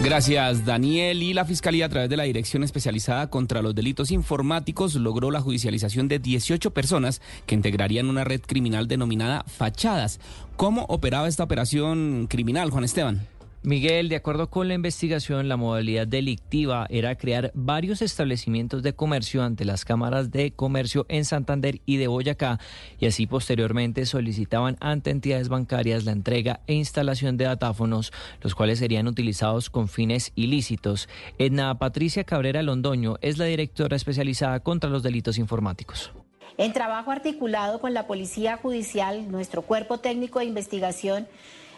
[0.04, 1.24] Gracias, Daniel.
[1.24, 5.42] Y la Fiscalía, a través de la Dirección Especializada contra los Delitos Informáticos, logró la
[5.42, 10.20] judicialización de 18 personas que integrarían una red criminal denominada Fachadas.
[10.56, 13.28] ¿Cómo operaba esta operación criminal, Juan Esteban?
[13.64, 19.44] Miguel, de acuerdo con la investigación, la modalidad delictiva era crear varios establecimientos de comercio
[19.44, 22.60] ante las cámaras de comercio en Santander y de Boyacá
[23.00, 28.80] y así posteriormente solicitaban ante entidades bancarias la entrega e instalación de datáfonos, los cuales
[28.80, 31.10] serían utilizados con fines ilícitos.
[31.38, 36.14] Edna Patricia Cabrera Londoño es la directora especializada contra los delitos informáticos.
[36.58, 41.28] En trabajo articulado con la Policía Judicial, nuestro cuerpo técnico de investigación,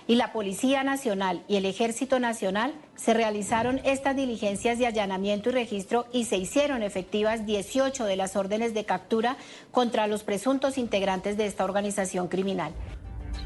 [0.10, 5.54] y la Policía Nacional y el Ejército Nacional se realizaron estas diligencias de allanamiento y
[5.54, 9.38] registro y se hicieron efectivas 18 de las órdenes de captura
[9.70, 12.74] contra los presuntos integrantes de esta organización criminal.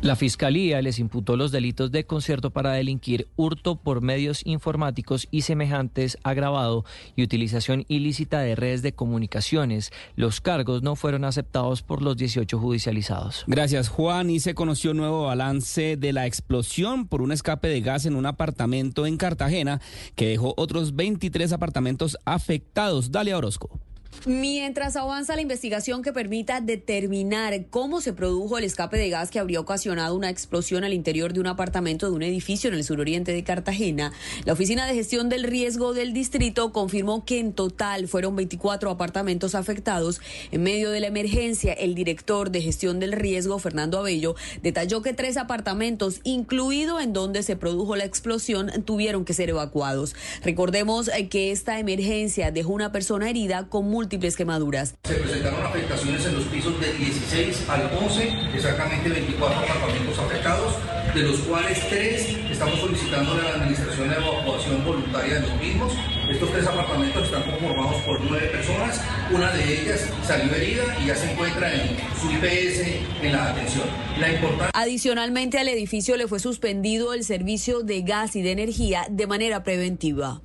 [0.03, 5.43] La Fiscalía les imputó los delitos de concierto para delinquir, hurto por medios informáticos y
[5.43, 6.83] semejantes agravado
[7.15, 9.91] y utilización ilícita de redes de comunicaciones.
[10.17, 13.45] Los cargos no fueron aceptados por los 18 judicializados.
[13.47, 14.29] Gracias, Juan.
[14.29, 18.25] Y se conoció nuevo balance de la explosión por un escape de gas en un
[18.25, 19.79] apartamento en Cartagena
[20.15, 23.11] que dejó otros 23 apartamentos afectados.
[23.11, 23.79] Dale a Orozco.
[24.25, 29.39] Mientras avanza la investigación que permita determinar cómo se produjo el escape de gas que
[29.39, 33.33] habría ocasionado una explosión al interior de un apartamento de un edificio en el suroriente
[33.33, 34.13] de Cartagena,
[34.45, 39.55] la Oficina de Gestión del Riesgo del Distrito confirmó que en total fueron 24 apartamentos
[39.55, 40.21] afectados.
[40.51, 45.13] En medio de la emergencia, el director de Gestión del Riesgo, Fernando Abello, detalló que
[45.13, 50.15] tres apartamentos, incluido en donde se produjo la explosión, tuvieron que ser evacuados.
[50.43, 54.95] Recordemos eh, que esta emergencia dejó una persona herida con múltiples quemaduras.
[55.05, 60.73] Se presentaron afectaciones en los pisos de 16 al 11, exactamente 24 apartamentos afectados,
[61.15, 65.93] de los cuales tres estamos solicitando a la Administración de evacuación voluntaria de los mismos.
[66.29, 69.01] Estos tres apartamentos están conformados por nueve personas,
[69.31, 72.87] una de ellas salió herida y ya se encuentra en su IPS
[73.21, 73.87] en la atención.
[74.19, 74.27] La
[74.73, 79.63] Adicionalmente al edificio le fue suspendido el servicio de gas y de energía de manera
[79.63, 80.41] preventiva.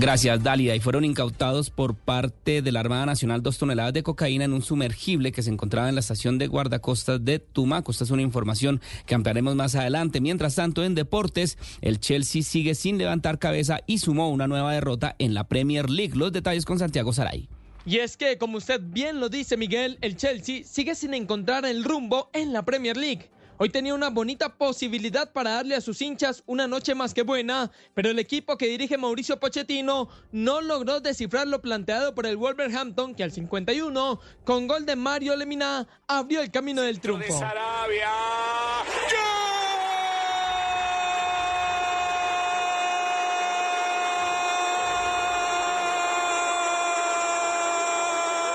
[0.00, 0.74] Gracias, Dálida.
[0.74, 4.62] Y fueron incautados por parte de la Armada Nacional dos toneladas de cocaína en un
[4.62, 7.92] sumergible que se encontraba en la estación de guardacostas de Tumaco.
[7.92, 10.22] Esta es una información que ampliaremos más adelante.
[10.22, 15.16] Mientras tanto, en deportes, el Chelsea sigue sin levantar cabeza y sumó una nueva derrota
[15.18, 16.16] en la Premier League.
[16.16, 17.46] Los detalles con Santiago Saray.
[17.84, 21.84] Y es que, como usted bien lo dice, Miguel, el Chelsea sigue sin encontrar el
[21.84, 23.28] rumbo en la Premier League.
[23.62, 27.70] Hoy tenía una bonita posibilidad para darle a sus hinchas una noche más que buena,
[27.92, 33.14] pero el equipo que dirige Mauricio Pochettino no logró descifrar lo planteado por el Wolverhampton,
[33.14, 37.38] que al 51, con gol de Mario Lemina, abrió el camino del triunfo.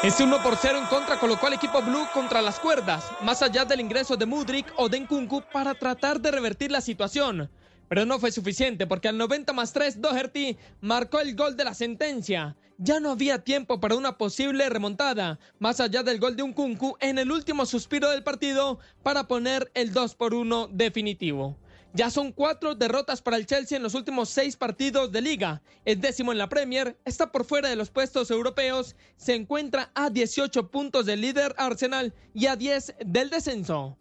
[0.05, 3.65] Ese 1 por 0 en contra colocó al equipo blue contra las cuerdas, más allá
[3.65, 7.49] del ingreso de Mudrik o de Nkunku para tratar de revertir la situación.
[7.89, 11.73] Pero no fue suficiente porque al 90 más 3 Doherty marcó el gol de la
[11.73, 12.55] sentencia.
[12.77, 17.17] Ya no había tiempo para una posible remontada, más allá del gol de Nkunku en
[17.17, 21.57] el último suspiro del partido para poner el 2 por 1 definitivo.
[21.95, 25.61] Ya son cuatro derrotas para el Chelsea en los últimos seis partidos de liga.
[25.85, 30.09] Es décimo en la Premier, está por fuera de los puestos europeos, se encuentra a
[30.09, 33.97] 18 puntos del líder Arsenal y a 10 del descenso.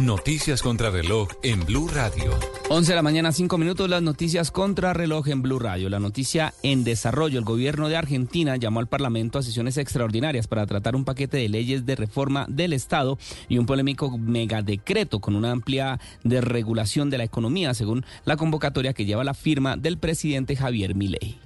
[0.00, 2.32] Noticias contra reloj en Blue Radio.
[2.68, 5.88] 11 de la mañana, 5 minutos, las noticias contra reloj en Blue Radio.
[5.88, 7.38] La noticia en desarrollo.
[7.38, 11.48] El gobierno de Argentina llamó al Parlamento a sesiones extraordinarias para tratar un paquete de
[11.48, 17.24] leyes de reforma del Estado y un polémico megadecreto con una amplia desregulación de la
[17.24, 21.38] economía, según la convocatoria que lleva la firma del presidente Javier Milei.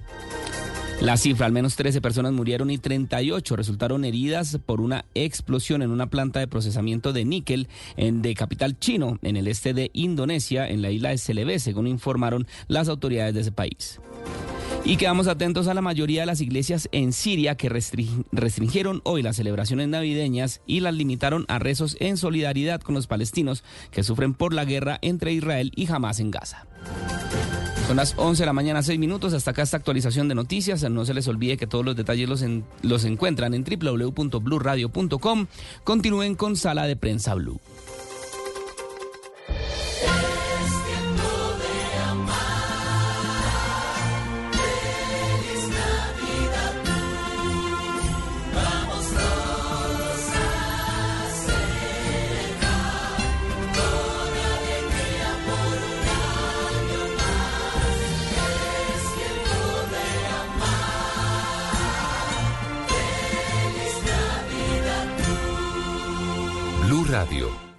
[1.01, 5.91] La cifra, al menos 13 personas murieron y 38 resultaron heridas por una explosión en
[5.91, 10.67] una planta de procesamiento de níquel en, de capital chino, en el este de Indonesia,
[10.67, 14.01] en la isla de Celebes, según informaron las autoridades de ese país.
[14.83, 19.21] Y quedamos atentos a la mayoría de las iglesias en Siria que restring- restringieron hoy
[19.21, 24.33] las celebraciones navideñas y las limitaron a rezos en solidaridad con los palestinos que sufren
[24.33, 26.65] por la guerra entre Israel y Hamas en Gaza.
[27.89, 29.33] Son las 11 de la mañana, 6 minutos.
[29.33, 30.87] Hasta acá esta actualización de noticias.
[30.91, 32.45] No se les olvide que todos los detalles los,
[32.83, 35.47] los encuentran en www.bluradio.com.
[35.83, 37.59] Continúen con Sala de Prensa Blue.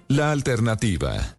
[0.07, 1.35] La alternativa.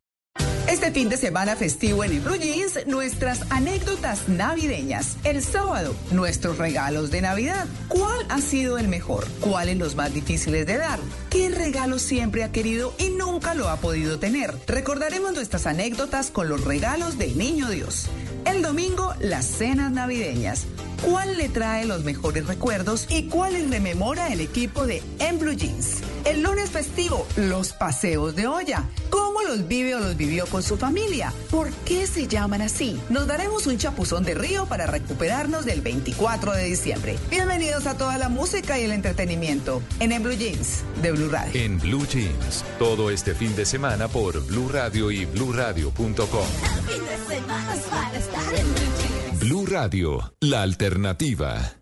[0.69, 5.19] Este fin de semana festivo en el Blue Jeans, nuestras anécdotas navideñas.
[5.23, 7.65] El sábado, nuestros regalos de Navidad.
[7.87, 9.29] ¿Cuál ha sido el mejor?
[9.41, 10.99] ¿Cuáles los más difíciles de dar?
[11.31, 14.53] ¿Qué regalo siempre ha querido y nunca lo ha podido tener?
[14.67, 18.07] Recordaremos nuestras anécdotas con los regalos del Niño Dios.
[18.47, 20.67] El domingo, las cenas navideñas.
[21.03, 25.03] ¿Cuál le trae los mejores recuerdos y cuáles rememora el equipo de
[25.39, 26.03] Blue Jeans?
[26.25, 28.85] El lunes festivo, los paseos de olla.
[29.11, 31.33] ¿Cómo los vive o los vivió con su familia?
[31.51, 33.01] ¿Por qué se llaman así?
[33.09, 37.19] Nos daremos un chapuzón de río para recuperarnos del 24 de diciembre.
[37.29, 41.61] Bienvenidos a toda la música y el entretenimiento en En Blue Jeans de Blue Radio.
[41.61, 46.47] En Blue Jeans, todo este fin de semana por Blue Radio y bluradio.com.
[46.87, 49.41] Fin de semana es para estar en Blue Jeans.
[49.41, 51.82] Blue Radio, la alternativa.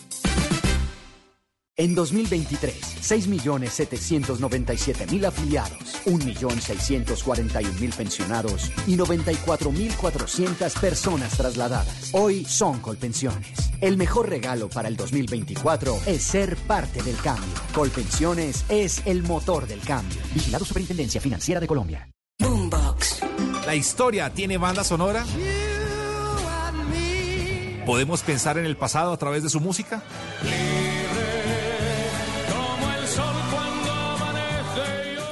[1.81, 12.11] En 2023, 6.797.000 afiliados, 1.641.000 pensionados y 94.400 personas trasladadas.
[12.13, 13.71] Hoy son Colpensiones.
[13.81, 17.49] El mejor regalo para el 2024 es ser parte del cambio.
[17.73, 20.21] Colpensiones es el motor del cambio.
[20.35, 22.07] Vigilado Superintendencia Financiera de Colombia.
[22.39, 23.21] Boombox.
[23.65, 25.25] ¿La historia tiene banda sonora?
[27.87, 30.03] ¿Podemos pensar en el pasado a través de su música?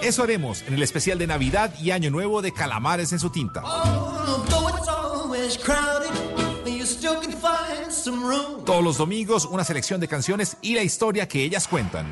[0.10, 3.62] Eso haremos en el especial de Navidad y Año Nuevo de Calamares en su tinta.
[8.66, 12.08] Todos los domingos una selección de canciones y la historia que ellas cuentan.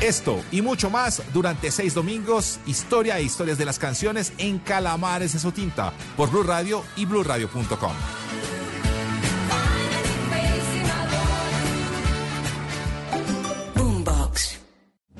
[0.00, 5.34] Esto y mucho más durante seis domingos, historia e historias de las canciones en Calamares
[5.34, 7.92] en su tinta por Blue Radio y BlueRadio.com.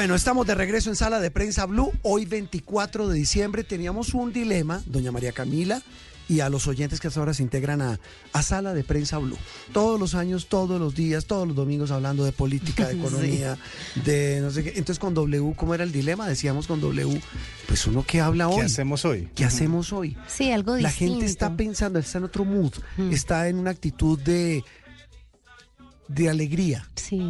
[0.00, 1.92] Bueno, estamos de regreso en Sala de Prensa Blue.
[2.00, 5.82] Hoy 24 de diciembre teníamos un dilema, doña María Camila,
[6.26, 8.00] y a los oyentes que hasta ahora se integran a,
[8.32, 9.36] a Sala de Prensa Blue.
[9.74, 12.98] Todos los años, todos los días, todos los domingos hablando de política, de Sí.
[12.98, 13.58] economía,
[14.06, 14.70] de no sé qué.
[14.70, 16.26] Entonces con W, ¿cómo era el dilema?
[16.26, 17.20] Decíamos con W,
[17.68, 18.60] pues uno que habla hoy.
[18.60, 19.28] ¿Qué hacemos hoy?
[19.34, 20.16] ¿Qué hacemos hoy?
[20.28, 21.12] Sí, algo La distinto.
[21.14, 22.72] gente está pensando, está en otro mood,
[23.10, 24.64] está en una actitud de,
[26.14, 26.86] de alegría.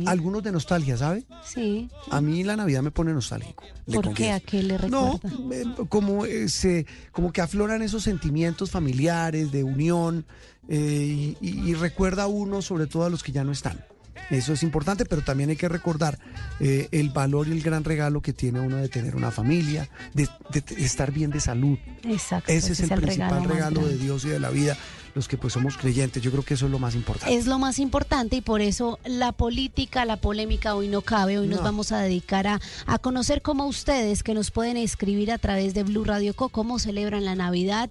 [0.06, 1.24] Algunos de nostalgia, ¿sabe?
[1.44, 1.88] Sí.
[2.10, 3.64] A mí la Navidad me pone nostálgico.
[3.92, 4.32] ¿Por qué?
[4.32, 5.20] ¿A qué le recuerda?
[5.38, 10.24] No, eh, como, eh, se, como que afloran esos sentimientos familiares de unión
[10.68, 13.84] eh, y, recuerda a uno sobre todo a los que ya no están.
[14.30, 16.18] Eso es importante, pero también hay que recordar
[16.60, 20.28] eh, el valor y el gran regalo que tiene uno de tener una familia, de,
[20.52, 21.78] de- de estar bien de salud.
[22.04, 22.52] Exacto.
[22.52, 23.96] Ese es el principal regalo, de.
[23.98, 24.76] Dios y de la vida,
[25.20, 26.22] los que pues somos creyentes.
[26.22, 27.34] Yo creo que eso es lo más importante.
[27.36, 31.38] Es lo más importante y por eso la política, la polémica hoy no cabe.
[31.38, 31.64] Hoy nos No.
[31.64, 35.82] vamos a dedicar a, a conocer cómo ustedes que nos pueden escribir a través de
[35.82, 37.90] Blue Radio Co, cómo celebran la Navidad,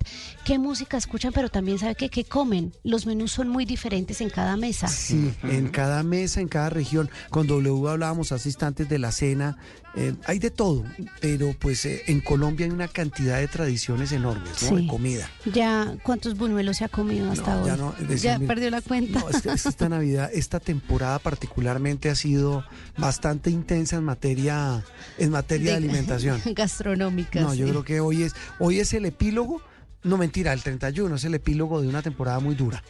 [0.49, 2.73] qué música escuchan, pero también sabe qué, qué comen.
[2.83, 4.87] Los menús son muy diferentes en cada mesa.
[4.87, 7.07] Sí, en cada mesa, en cada región.
[7.29, 9.59] Con W hablábamos hace instantes de la cena.
[9.95, 10.85] eh, hay de todo,
[11.21, 14.77] pero pues eh, en Colombia hay una cantidad de tradiciones enormes, ¿no?
[14.77, 15.29] De comida.
[15.53, 17.67] Ya, ¿cuántos buñuelos se ha comido hasta No, hoy?
[17.67, 19.19] ya no, es decir, ya mira, perdió la cuenta.
[19.19, 22.65] No, esta Navidad, esta temporada particularmente ha sido
[22.97, 24.83] bastante intensa en materia,
[25.19, 26.41] en materia de, alimentación.
[26.55, 27.39] Gastronómica.
[27.41, 29.61] No, yo creo que hoy es, hoy es el epílogo,
[30.03, 32.83] no mentira, el 31 es el epílogo de una temporada muy dura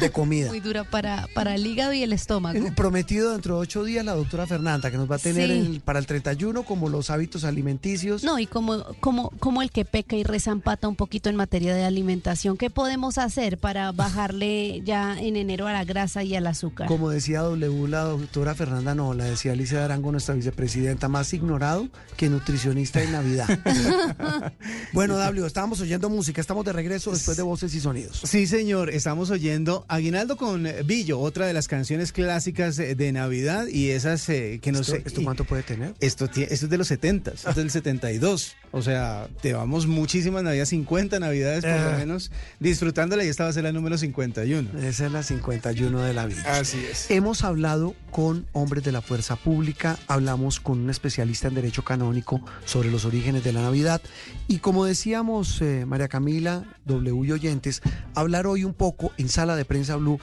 [0.00, 0.48] de comida.
[0.54, 2.56] Muy dura para, para el hígado y el estómago.
[2.58, 5.52] El prometido dentro de ocho días la doctora Fernanda, que nos va a tener Sí.
[5.58, 8.24] el- para el 31 como los hábitos alimenticios.
[8.24, 11.84] No, y como, como, como el que peca y rezampata un poquito en materia de
[11.84, 16.86] alimentación, ¿qué podemos hacer para bajarle ya en enero a la grasa y al azúcar?
[16.88, 21.88] Como decía W, la doctora Fernanda, no, la decía Alicia Arango, nuestra vicepresidenta, más ignorado
[22.16, 23.48] que nutricionista en Navidad.
[24.92, 28.20] bueno, W, estábamos oyendo música, estamos de regreso después de voces y sonidos.
[28.22, 33.66] Sí, señor, estamos oyendo Aguinaldo con Billo, otra de las canciones clásicas eh, de Navidad
[33.66, 35.02] y esas eh, que no ¿Esto- sé.
[35.04, 35.94] esto cuánto puede tener?
[35.98, 38.54] Esto, esto es de los 70, esto es del 72.
[38.70, 41.96] O sea, llevamos muchísimas Navidades, 50 Navidades por lo Ah.
[41.98, 42.30] menos,
[42.60, 44.78] disfrutándola y esta va a ser la número 51.
[44.78, 46.42] Esa es la 51 de la vida.
[46.56, 47.10] Así es.
[47.10, 52.40] Hemos hablado con hombres de la fuerza pública, hablamos con un especialista en derecho canónico
[52.64, 54.00] sobre los orígenes de la Navidad
[54.46, 56.43] y como decíamos eh, María Camila,
[56.84, 57.82] W y oyentes,
[58.14, 60.20] hablar hoy un poco en sala de prensa Blue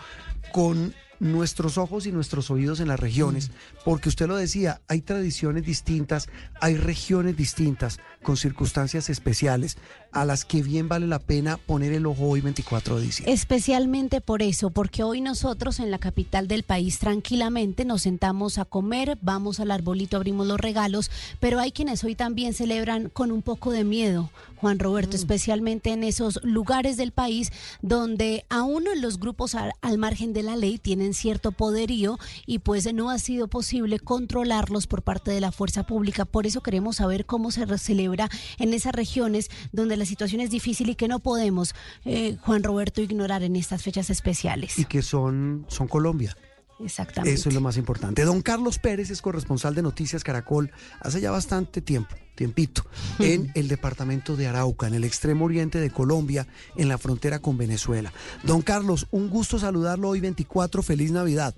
[0.52, 3.52] con nuestros ojos y nuestros oídos en las regiones,
[3.86, 6.28] porque usted lo decía, hay tradiciones distintas,
[6.60, 9.78] hay regiones distintas, con circunstancias especiales,
[10.12, 13.34] a las que bien vale la pena poner el ojo hoy 24 de diciembre.
[13.34, 18.66] Especialmente por eso, porque hoy nosotros en la capital del país tranquilamente nos sentamos a
[18.66, 21.10] comer, vamos al arbolito, abrimos los regalos,
[21.40, 26.04] pero hay quienes hoy también celebran con un poco de miedo, Juan Roberto, especialmente en
[26.04, 27.52] esos lugares del país
[27.82, 32.92] donde aún los grupos al, al margen de la ley tienen cierto poderío y pues
[32.94, 36.26] no ha sido posible controlarlos por parte de la fuerza pública.
[36.26, 37.78] Por eso queremos saber cómo se re-
[38.12, 41.74] celebra en esas regiones donde la situación es difícil y que no podemos,
[42.06, 44.78] eh, Juan Roberto, ignorar en estas fechas especiales.
[44.78, 46.36] Y que son, son Colombia.
[46.84, 47.36] Exactamente.
[47.36, 48.24] Eso es lo más importante.
[48.26, 52.84] Don Carlos Pérez es corresponsal de Noticias Caracol hace ya bastante tiempo, tiempito,
[53.20, 57.56] en el departamento de Arauca, en el extremo oriente de Colombia, en la frontera con
[57.56, 58.12] Venezuela.
[58.42, 61.54] Don Carlos, un gusto saludarlo hoy 24, feliz Navidad.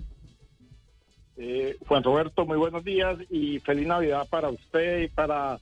[1.36, 5.58] Eh, Juan Roberto, muy buenos días y feliz Navidad para usted y para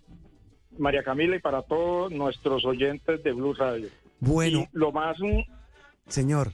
[0.79, 3.89] María Camila y para todos nuestros oyentes de Blue Radio.
[4.21, 4.61] Bueno.
[4.61, 5.41] Y lo más, mm,
[6.09, 6.53] Señor.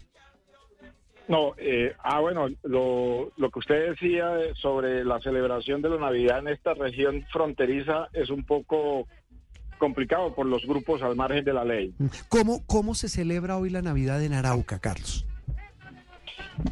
[1.29, 6.39] no, eh, ah, bueno, lo, lo que usted decía sobre la celebración de la Navidad
[6.39, 9.07] en esta región fronteriza es un poco
[9.79, 11.95] complicado por los grupos al margen de la ley.
[12.29, 15.25] ¿Cómo, ¿Cómo se celebra hoy la Navidad en Arauca, Carlos?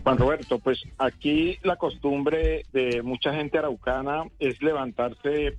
[0.03, 5.57] Juan Roberto, pues aquí la costumbre de mucha gente araucana es levantarse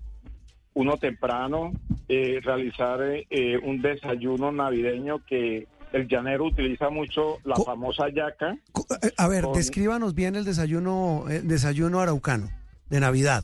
[0.77, 1.71] uno temprano,
[2.07, 8.51] eh, realizar eh, un desayuno navideño que el llanero utiliza mucho la famosa yaca.
[9.01, 12.49] Eh, A ver, Con- descríbanos bien el desayuno, el desayuno araucano
[12.89, 13.43] de Navidad.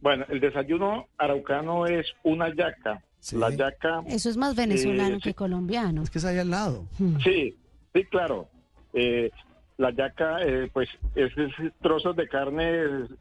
[0.00, 3.02] Bueno, el desayuno araucano es una yaca.
[3.32, 4.02] La yaca.
[4.08, 6.02] Eso es más venezolano eh, que colombiano.
[6.02, 6.86] Es que es ahí al lado.
[7.22, 7.54] Sí,
[7.94, 8.48] sí, claro.
[8.94, 9.30] Eh,
[9.76, 11.52] la yaca, eh, pues, es, es
[11.82, 12.64] trozos de carne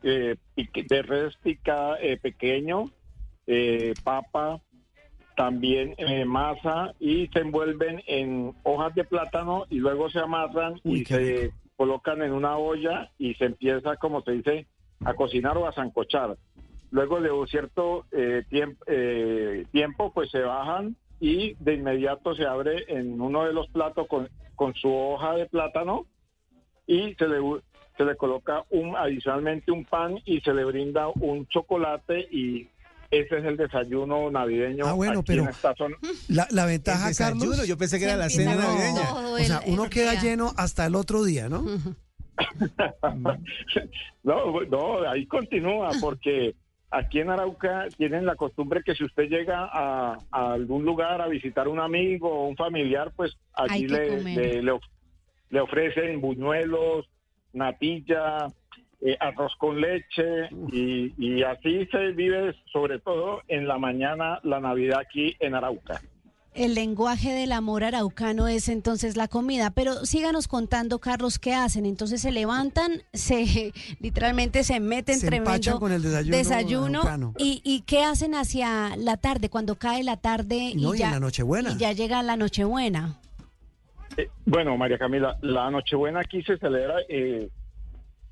[0.03, 2.89] eh, de res picada eh, pequeño,
[3.53, 4.61] eh, papa,
[5.35, 11.03] también eh, masa y se envuelven en hojas de plátano y luego se amarran y
[11.05, 14.67] se colocan en una olla y se empieza, como se dice,
[15.03, 16.37] a cocinar o a zancochar.
[16.91, 22.45] Luego de un cierto eh, tiemp- eh, tiempo, pues se bajan y de inmediato se
[22.45, 26.05] abre en uno de los platos con, con su hoja de plátano
[26.85, 27.39] y se le,
[27.97, 32.67] se le coloca un adicionalmente un pan y se le brinda un chocolate y
[33.11, 34.85] ese es el desayuno navideño.
[34.87, 35.97] Ah, bueno, aquí pero en esta zona.
[36.29, 37.67] La, la ventaja, El desayuno, Carlos.
[37.67, 39.13] yo pensé que era la cena No, navideña.
[39.13, 41.63] O sea, uno queda lleno hasta el otro día, ¿no?
[44.23, 46.55] No, no, ahí continúa porque
[46.91, 51.27] aquí en Arauca tienen la costumbre que si usted llega a, a algún lugar a
[51.27, 54.79] visitar un amigo o un familiar, pues allí le, le, le
[55.49, 57.05] le ofrecen buñuelos,
[57.51, 58.47] natilla,
[59.01, 64.59] eh, arroz con leche y, y así se vive sobre todo en la mañana la
[64.59, 66.01] Navidad aquí en Arauca.
[66.53, 71.85] El lenguaje del amor araucano es entonces la comida, pero síganos contando, Carlos, ¿qué hacen?
[71.85, 73.71] Entonces se levantan, se
[74.01, 77.33] literalmente se meten Se tremendo con el desayuno araucano.
[77.37, 81.05] y, y qué hacen hacia la tarde, cuando cae la tarde No, y y ya
[81.07, 81.71] en la Nochebuena.
[81.71, 83.15] y ya llega la Nochebuena.
[84.17, 87.47] Eh, bueno, María Camila, la Nochebuena aquí se celebra eh,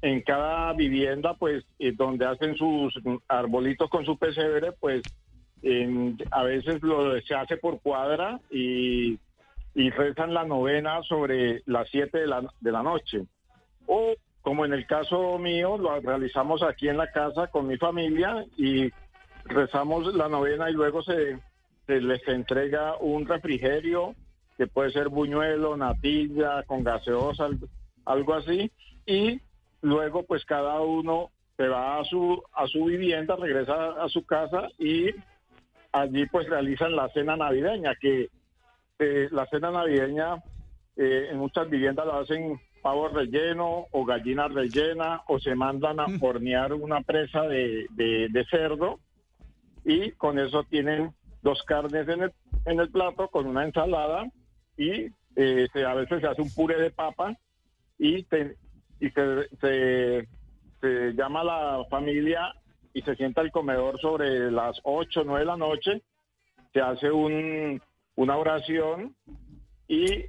[0.02, 2.94] en cada vivienda, pues, eh, donde hacen sus
[3.28, 5.02] arbolitos con su pesebre, pues,
[6.32, 9.20] a veces lo se hace por cuadra y,
[9.76, 13.24] rezan la novena sobre las 7 de la, de la noche.
[13.88, 18.46] O, como en el caso mío, lo realizamos aquí en la casa con mi familia
[18.58, 18.90] y
[19.46, 21.40] rezamos la novena y luego se,
[21.88, 24.16] se les entrega un refrigerio
[24.58, 27.48] que puede ser buñuelo, natilla, con gaseosa,
[28.06, 28.70] algo así,
[29.06, 29.40] y
[29.82, 34.70] luego pues cada uno se va a su a su vivienda, regresa a su casa
[34.78, 35.10] y
[35.92, 38.30] allí pues realizan la cena navideña, que
[39.00, 40.36] eh, la cena navideña
[40.96, 46.06] eh, en muchas viviendas la hacen pavo relleno o gallina rellena o se mandan a
[46.22, 49.00] hornear una presa de, de- de cerdo
[49.84, 51.12] y con eso tienen
[51.42, 52.34] dos carnes en el,
[52.66, 54.26] en el plato con una ensalada
[54.78, 57.36] y eh, se- a veces se hace un puré de papa
[57.98, 58.56] y, te-
[59.00, 60.28] y se, se-
[61.14, 62.54] llama la familia
[62.94, 66.02] y se sienta al comedor sobre las 8 o 9 de la noche,
[66.74, 67.82] se hace un,
[68.16, 69.16] una oración
[69.88, 70.26] y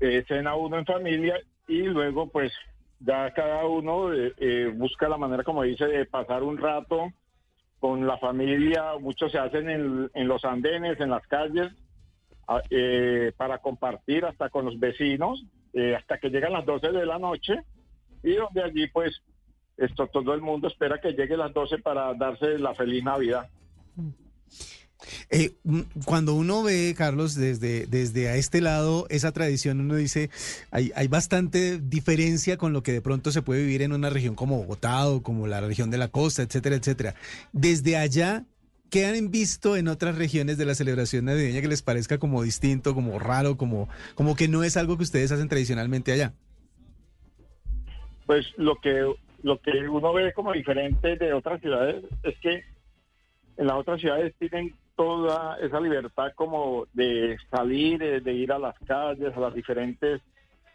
[0.00, 2.52] eh, cena uno en familia y luego pues
[3.00, 7.12] ya cada uno eh, eh, busca la manera, como dice, de pasar un rato
[7.80, 11.72] con la familia, muchos se hacen en, en los andenes, en las calles,
[13.36, 15.44] para compartir hasta con los vecinos,
[15.96, 17.60] hasta que llegan las 12 de la noche,
[18.22, 19.22] y donde allí pues
[19.76, 23.48] esto todo el mundo espera que llegue las 12 para darse la feliz Navidad.
[25.30, 30.30] Eh, mm, cuando uno ve, Carlos, desde, desde a este lado, esa tradición, uno dice,
[30.70, 34.34] hay, hay bastante diferencia con lo que de pronto se puede vivir en una región
[34.34, 37.14] como Bogotá o como la región de la costa, etcétera, etcétera.
[37.52, 38.44] Desde allá,
[38.90, 42.94] ¿qué han visto en otras regiones de la celebración navideña que les parezca como distinto,
[42.94, 46.34] como raro, como, como que no es algo que ustedes hacen tradicionalmente allá?
[48.26, 52.62] Pues lo que, lo que uno ve como diferente de otras ciudades es que
[53.56, 58.58] en las otras ciudades tienen toda esa libertad como de salir, de, de ir a
[58.58, 60.20] las calles, a las diferentes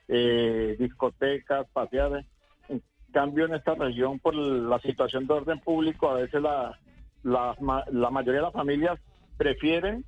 [0.08, 2.24] eh, discotecas, pasear.
[2.70, 6.80] En cambio, en esta región, por la situación de orden público, a veces la,
[7.24, 9.00] la, ma- la mayoría de las familias
[9.38, 10.06] prefieren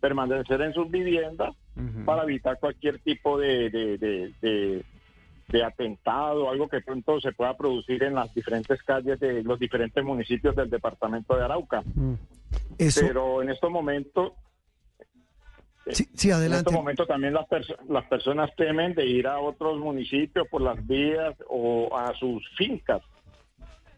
[0.00, 1.54] permanecer en sus viviendas
[2.04, 4.84] para evitar cualquier tipo de, de, de, de-
[5.52, 10.02] de atentado, algo que pronto se pueda producir en las diferentes calles de los diferentes
[10.02, 11.82] municipios del departamento de Arauca.
[12.78, 14.32] Eso, Pero en estos momentos,
[15.88, 16.58] sí, sí, en adelante.
[16.60, 20.84] estos momentos también las, perso- las personas temen de ir a otros municipios por las
[20.86, 23.02] vías o a sus fincas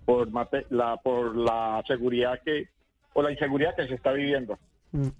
[0.04, 2.68] por mate- la por la seguridad que
[3.14, 4.58] o la inseguridad que se está viviendo.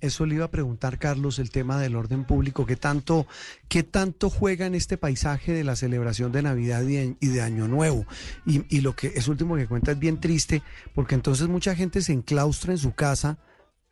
[0.00, 2.64] Eso le iba a preguntar, Carlos, el tema del orden público.
[2.64, 3.26] ¿Qué tanto,
[3.68, 8.06] qué tanto juega en este paisaje de la celebración de Navidad y, de Año Nuevo?
[8.46, 10.62] Y, lo que es último que cuenta es bien triste,
[10.94, 13.38] porque entonces mucha gente se enclaustra en su casa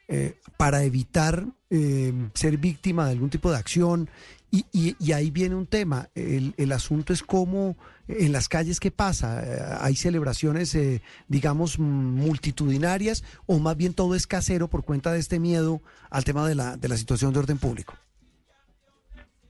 [0.06, 4.09] eh, para evitar eh, ser víctima de algún tipo de acción.
[4.52, 6.10] Y, y- y ahí viene un tema.
[6.14, 7.76] El, el asunto es cómo
[8.18, 9.43] en las calles qué pasa.
[9.44, 15.18] Eh, Hay celebraciones, eh, digamos, multitudinarias o más bien todo es casero por cuenta de
[15.18, 15.80] este miedo
[16.10, 17.94] al tema de la, de la situación de orden público.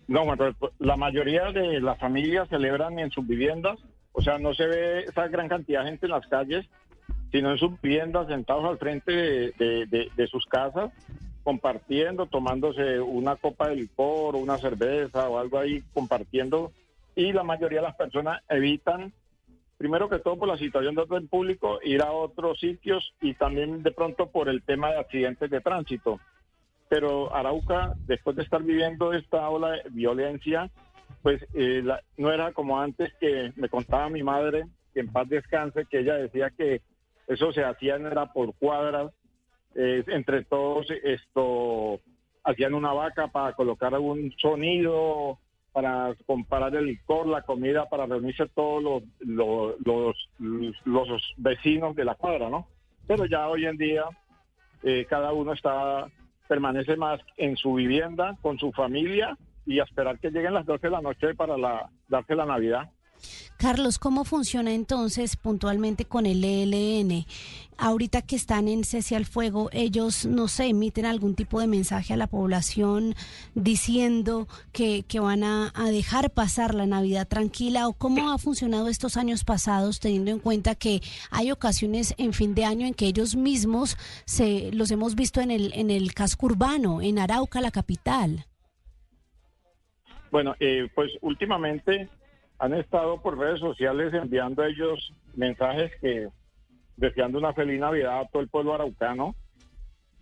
[0.09, 3.79] No, Manuel, pues, la mayoría de las familias celebran en sus viviendas,
[4.13, 6.67] o sea, no se ve esa gran cantidad de gente en las calles,
[7.31, 10.91] sino en sus viviendas, sentados al frente de- de sus casas,
[11.45, 16.73] compartiendo, tomándose una copa de licor o una cerveza o algo ahí, compartiendo.
[17.15, 19.13] Y la mayoría de las personas evitan,
[19.79, 23.83] primero que todo por la situación de orden público, ir a otros sitios y también
[23.83, 26.21] de pronto por el tema de accidentes de tránsito.
[26.89, 30.71] Pero Arauca, después de estar viviendo esta ola de violencia,
[31.23, 35.29] pues eh, la- no era como antes que me contaba mi madre, que en paz
[35.29, 36.83] descanse, que ella decía que
[37.27, 39.13] eso se hacía no era por cuadras,
[39.75, 41.99] entre todos esto
[42.45, 45.39] hacían una vaca para colocar algún sonido,
[45.73, 50.17] para comparar el licor, la comida, para reunirse todos los, los,
[50.85, 52.69] los, vecinos de la cuadra, ¿no?
[53.07, 54.05] Pero ya hoy en día
[54.83, 56.07] eh, cada uno está
[56.53, 60.89] permanece más en su vivienda con su familia y a esperar que lleguen las 12
[60.89, 62.91] de la noche para la, darse la Navidad.
[63.63, 67.27] Carlos, ¿cómo funciona entonces puntualmente con el ELN?
[67.79, 72.13] Ahorita que están en cese al fuego, ellos, no sé, emiten algún tipo de mensaje
[72.13, 73.15] a la población
[73.55, 78.89] diciendo que, que van a, a dejar pasar la Navidad tranquila o cómo ha funcionado
[78.89, 83.07] estos años pasados teniendo en cuenta que hay ocasiones en fin de año en que
[83.07, 87.71] ellos mismos se los hemos visto en el en el casco urbano, en Arauca, la
[87.71, 88.45] capital.
[90.33, 92.09] Bueno, eh, pues últimamente
[92.63, 96.29] han estado por redes sociales enviando a ellos mensajes que
[96.97, 99.35] deseando una feliz Navidad a todo el pueblo araucano,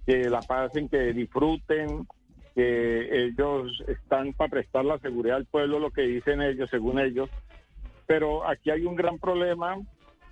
[0.07, 2.07] que la pasen, que disfruten,
[2.55, 7.29] que ellos están para prestar la seguridad al pueblo, lo que dicen ellos, según ellos.
[8.07, 9.77] Pero aquí hay un gran problema,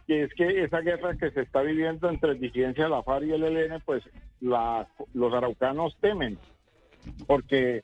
[0.06, 3.32] que es que esa guerra que se está viviendo entre disidencia de la FARC y
[3.32, 4.02] el ELN, pues
[4.40, 6.39] la- los araucanos temen,
[7.26, 7.82] porque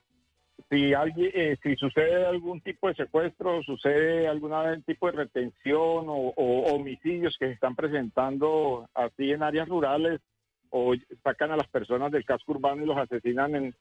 [0.69, 4.51] si alguien, eh, si sucede algún tipo de secuestro, sucede algún
[4.83, 6.33] tipo de retención o,
[6.73, 10.21] homicidios que se están presentando así en áreas rurales
[10.69, 13.75] o sacan a las personas del casco urbano y los asesinan en,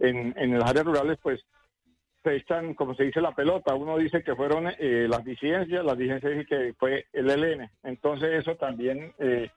[0.00, 1.40] en, en las áreas rurales, pues
[2.24, 3.74] se echan, como se dice, la pelota.
[3.74, 7.70] Uno dice que fueron eh, las disidencias, las disidencias dicen que fue el ELN.
[7.84, 9.50] Entonces eso también eh,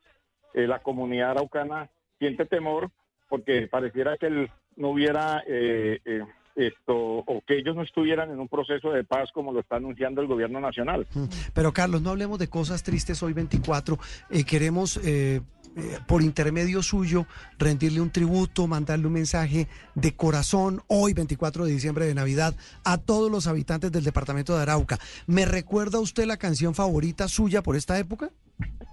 [0.53, 2.91] eh, la comunidad araucana siente temor
[3.27, 6.23] porque pareciera que el- no hubiera eh, eh,
[6.55, 10.21] esto o que ellos no estuvieran en un proceso de paz como lo está anunciando
[10.21, 11.07] el gobierno nacional.
[11.53, 13.97] Pero Carlos, no hablemos de cosas tristes hoy 24.
[14.29, 15.41] Eh, queremos, eh,
[15.75, 17.25] eh, por intermedio suyo,
[17.57, 22.97] rendirle un tributo, mandarle un mensaje de corazón hoy 24 de diciembre de Navidad a
[22.97, 24.97] todos los habitantes del departamento de Arauca.
[25.27, 28.29] ¿Me recuerda usted la canción favorita suya por esta época?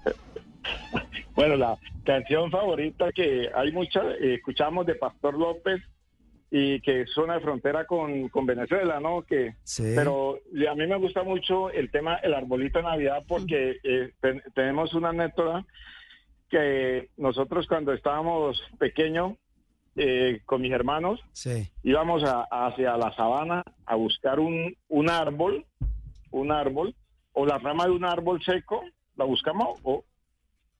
[1.34, 5.80] Bueno, la canción favorita que hay muchas, escuchamos de Pastor López
[6.50, 9.22] y que es zona de frontera con, con Venezuela, ¿no?
[9.22, 9.92] Que, Sí.
[9.94, 10.38] Pero
[10.70, 14.94] a mí me gusta mucho el tema El Arbolito de Navidad porque eh, ten- tenemos
[14.94, 15.64] una anécdota
[16.48, 19.34] que nosotros cuando estábamos pequeños
[20.00, 21.68] eh, con mis hermanos, Sí.
[21.82, 25.64] íbamos a- hacia la sabana a buscar un, un árbol,
[26.30, 26.94] un árbol,
[27.32, 28.84] o la rama de un árbol seco,
[29.16, 30.04] la buscamos, o-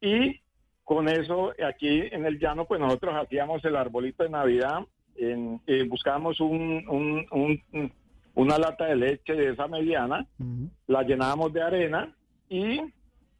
[0.01, 0.40] y
[0.85, 4.85] con eso aquí en el llano, pues nosotros hacíamos el arbolito de Navidad,
[5.19, 7.27] en, eh, buscábamos un, un-
[7.73, 7.93] un-
[8.35, 10.27] una lata de leche de esa mediana,
[10.86, 12.15] la llenábamos de arena
[12.49, 12.81] y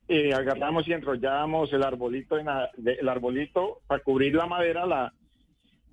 [0.09, 5.13] eh, agarramos y enrollábamos el arbolito, de- el arbolito para cubrir la madera, la,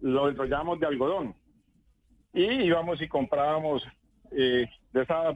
[0.02, 1.36] lo enrollábamos de algodón.
[2.34, 3.84] Y íbamos y comprábamos
[4.32, 5.36] eh, de esas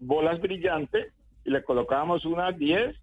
[0.00, 1.12] bolas brillantes
[1.44, 2.94] y le colocábamos unas 10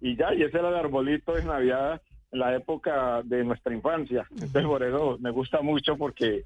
[0.00, 2.00] y ya, y ese era el arbolito de Navidad
[2.32, 4.26] la época de nuestra infancia.
[4.30, 6.44] Entonces por eso me gusta mucho porque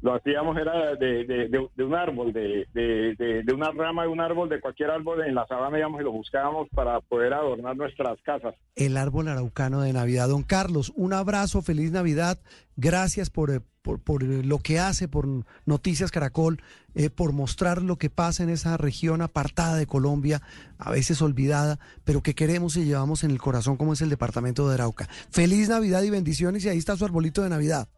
[0.00, 4.20] lo hacíamos era de, de- de- de un árbol, de, de- una rama de un
[4.20, 8.54] árbol, de cualquier árbol en la sabana y lo buscábamos para poder adornar nuestras casas.
[8.76, 10.28] El árbol araucano de Navidad.
[10.28, 12.38] Don Carlos, un abrazo, feliz Navidad.
[12.76, 15.26] Gracias por, eh, por, por, eh, lo que hace, por
[15.66, 16.62] Noticias Caracol,
[16.94, 20.42] eh, por mostrar lo que pasa en esa región apartada de Colombia,
[20.78, 24.68] a veces olvidada, pero que queremos y llevamos en el corazón como es el departamento
[24.68, 25.08] de Arauca.
[25.30, 27.88] Feliz Navidad y bendiciones y ahí está su arbolito de Navidad.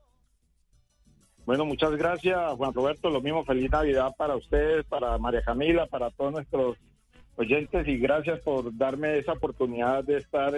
[1.46, 3.10] Bueno, muchas gracias, Juan Roberto.
[3.10, 6.76] Lo mismo, feliz Navidad para ustedes, para María Camila, para todos nuestros
[7.36, 10.54] oyentes y gracias por darme esa oportunidad de estar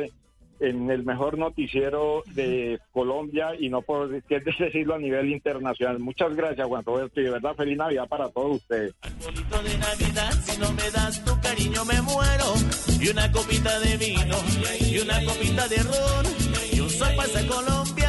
[0.62, 5.98] en el mejor noticiero de Colombia y no por qué decirlo a nivel internacional.
[5.98, 8.94] Muchas gracias, Juan Roberto, y de verdad feliz Navidad para todos ustedes.
[9.00, 12.54] de Navidad, si no me das tu cariño me muero.
[13.00, 14.36] Y una copita de vino,
[14.80, 16.26] y una copita de ron,
[16.72, 18.01] y un colombiano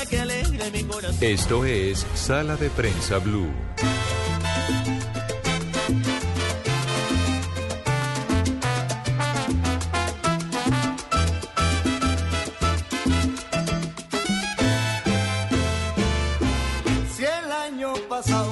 [0.00, 1.16] para que alegre mi corazón.
[1.20, 3.52] Esto es Sala de Prensa Blue.
[17.14, 18.49] Si el año pasado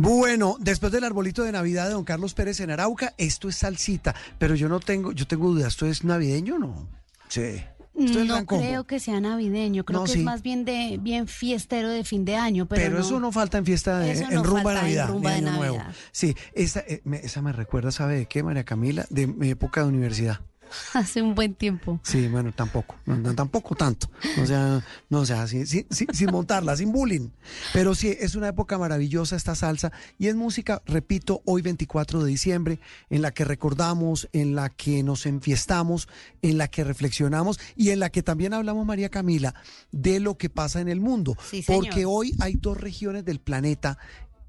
[0.00, 4.14] Bueno, después del arbolito de Navidad de don Carlos Pérez en Arauca, esto es salsita,
[4.38, 6.88] pero yo no tengo, yo tengo dudas, ¿esto es navideño o no?
[7.28, 7.62] Sí.
[7.98, 10.18] Esto es No creo que sea navideño, creo No, que sí.
[10.20, 13.58] es más bien de bien fiestero de fin de año, pero, Pero, eso no falta
[13.58, 15.76] en fiesta de, Eso en no rumba falta en Navidad, rumba ni de Año Nuevo.
[15.76, 15.94] Navidad.
[16.12, 19.06] Sí, esa, eh, me, esa me recuerda, ¿sabe de qué, María Camila?
[19.10, 20.40] De mi época de universidad.
[20.94, 22.00] hace un buen tiempo.
[22.02, 24.10] Sí, bueno, tampoco, no, tampoco tanto.
[24.42, 27.30] O sea, no, o sea, sí, sin montarla, sin bullying.
[27.72, 32.30] Pero sí, es una época maravillosa esta salsa y es música, repito, hoy 24 de
[32.30, 36.08] diciembre, en la que recordamos, en la que nos enfiestamos,
[36.42, 39.54] en la que reflexionamos y en la que también hablamos, María Camila,
[39.92, 41.36] de lo que pasa en el mundo.
[41.50, 41.64] Sí.
[41.66, 43.98] Porque hoy hay dos regiones del planeta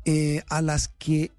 [0.05, 1.31] eh, a las que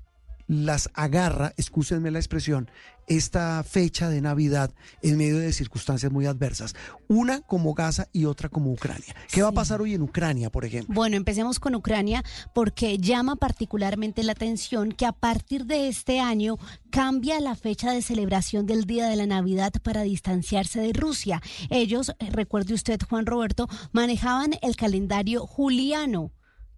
[0.52, 2.70] las agarra, excúsenme la expresión,
[3.06, 4.70] esta fecha de Navidad
[5.02, 6.74] en medio de circunstancias muy adversas.
[7.08, 9.14] Una como Gaza y otra como Ucrania.
[9.30, 10.94] ¿Qué va a pasar hoy en Ucrania, por ejemplo?
[10.94, 12.22] Bueno, empecemos con Ucrania
[12.54, 16.58] porque llama particularmente la atención que a partir de este año
[16.90, 21.42] cambia la fecha de celebración del Día de la Navidad para distanciarse de Rusia.
[21.70, 26.30] Ellos, eh, recuerde usted, Juan Roberto, manejaban el calendario juliano,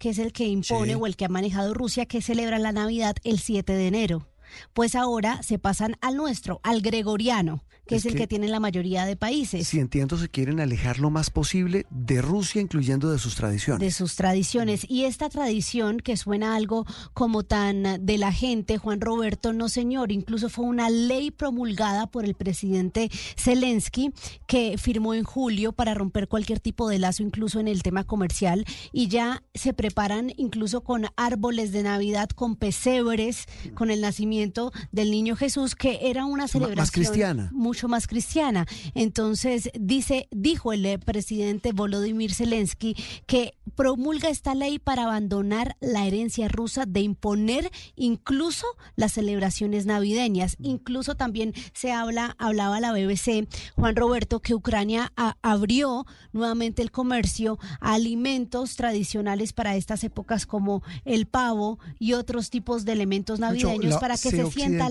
[0.05, 0.99] que es el que impone Sí.
[1.01, 4.29] o el que ha manejado Rusia, que celebra la Navidad el 7 de enero.
[4.75, 8.49] Pues ahora se pasan al nuestro, al gregoriano, que es, Es el que- que tiene
[8.49, 9.67] la mayoría de países.
[9.69, 13.81] Si entiendo, se quieren alejar lo más posible de Rusia, incluyendo de sus tradiciones.
[13.81, 14.87] de sus tradiciones.
[14.89, 20.13] Y esta tradición que suena algo como tan de la gente, Juan Roberto, no señor,
[20.13, 23.11] incluso fue una ley promulgada por el presidente
[23.45, 24.11] Zelensky
[24.47, 28.65] que firmó en julio para romper cualquier tipo de lazo, incluso en el tema comercial.
[28.93, 33.45] Y ya se preparan incluso con árboles de Navidad, con pesebres,
[33.75, 37.51] con el nacimiento del niño Jesús, que era una más celebración cristiana.
[37.75, 38.67] Mucho más cristiana.
[38.95, 42.95] Entonces, dice, dijo el eh, presidente Volodymyr Zelensky
[43.27, 48.65] que promulga esta ley para abandonar la herencia rusa de imponer incluso
[48.95, 50.57] las celebraciones navideñas.
[50.61, 56.93] Incluso también se habla, hablaba la BBC, Juan Roberto, que Ucrania a- abrió nuevamente el
[56.93, 63.41] comercio a alimentos tradicionales para estas épocas como el pavo y otros tipos de elementos
[63.41, 64.87] navideños la- para que se se, sienta.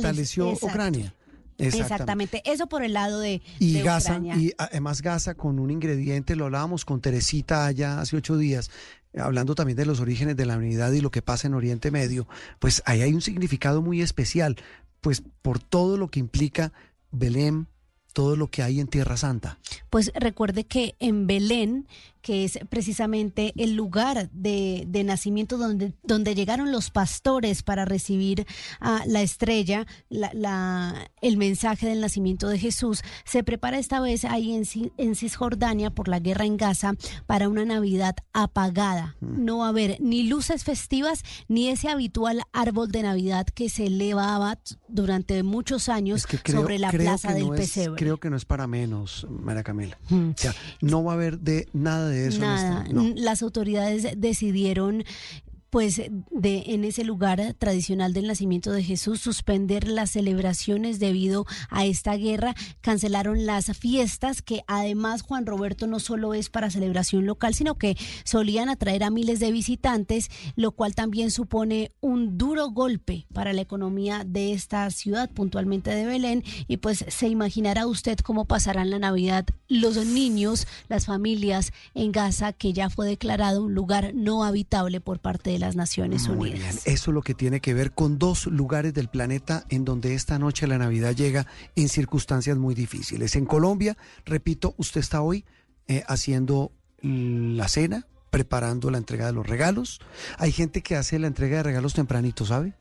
[0.65, 1.14] Ucrania.
[1.58, 2.42] Exactamente.
[2.46, 4.36] Eso por el lado de, Y de Gaza, Ucrania.
[4.36, 8.72] y además Gaza con un ingrediente, lo hablábamos con Teresita allá hace ocho días,
[9.18, 12.28] hablando también de los orígenes de la unidad y lo que pasa en Oriente Medio,
[12.60, 14.58] pues ahí hay un significado muy especial,
[15.02, 16.74] pues por todo lo que implica
[17.12, 17.68] Belén,
[18.14, 19.60] todo lo que hay en Tierra Santa.
[19.90, 21.88] Pues recuerde que en Belén,
[22.24, 28.48] que es precisamente el lugar de, de nacimiento donde, donde llegaron los pastores para recibir
[28.80, 34.26] a la estrella, la, la- el mensaje del nacimiento de Jesús, se prepara esta vez
[34.26, 34.64] ahí en,
[34.98, 36.94] en Cisjordania por la guerra en Gaza
[37.28, 39.16] para una Navidad apagada.
[39.20, 39.44] Mm.
[39.45, 43.88] No va a haber ni luces festivas ni ese habitual árbol de Navidad que se
[43.88, 48.30] elevaba durante muchos años Creo- sobre la creo plaza que del no es- creo que
[48.30, 49.98] no es para menos, María Camila.
[50.10, 52.35] O sea, no va a haber de nada de eso.
[52.35, 53.14] en Nada, no.
[53.15, 55.03] las autoridades decidieron
[55.74, 61.84] pues de en ese lugar tradicional del nacimiento de Jesús suspender las celebraciones debido a
[61.84, 67.56] esta guerra, cancelaron las fiestas que además Juan Roberto no solo es para celebración local,
[67.56, 73.26] sino que solían atraer a miles de visitantes, lo cual también supone un duro golpe
[73.34, 78.45] para la economía de esta ciudad, puntualmente de Belén, y pues se imaginará usted cómo
[78.45, 84.12] pasarán la Navidad los niños, las familias en Gaza, que ya fue declarado un lugar
[84.14, 86.84] no habitable por parte de las Naciones Muy Unidas.
[86.84, 86.95] bien.
[86.95, 90.38] Eso es lo que tiene que ver con dos lugares del planeta en donde esta
[90.38, 93.35] noche la Navidad llega en circunstancias muy difíciles.
[93.35, 95.45] En Colombia, repito, usted está hoy
[95.88, 96.72] eh, haciendo
[97.02, 99.99] la cena, preparando la entrega de los regalos.
[100.38, 102.73] Hay gente que hace la entrega de regalos tempranito, ¿sabe?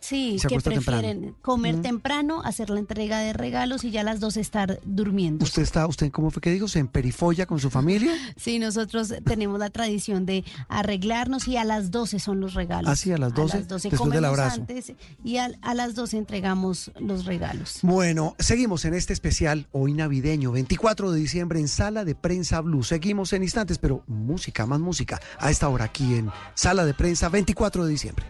[0.00, 1.00] Sí, Se que temprano.
[1.00, 1.82] prefieren comer Mm.
[1.82, 5.44] temprano, hacer la entrega de regalos y ya a las dos estar durmiendo.
[5.44, 6.68] ¿Usted está, usted cómo fue que dijo?
[6.68, 8.12] ¿Se emperifolla con su familia?
[8.36, 12.90] Sí, nosotros tenemos la tradición de arreglarnos y a las 12 son los regalos.
[12.90, 14.60] Ah, sí, a las 12, después del abrazo.
[14.62, 17.80] antes y a, las 12 entregamos los regalos.
[17.82, 22.82] Bueno, seguimos en este especial hoy navideño, 24 de diciembre en Sala de Prensa Blue.
[22.82, 27.28] Seguimos en instantes, pero música, más música, a esta hora aquí en Sala de Prensa,
[27.28, 28.24] 24 de diciembre.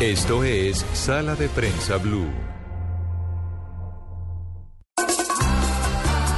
[0.00, 2.30] Esto es Sala de Prensa Blue.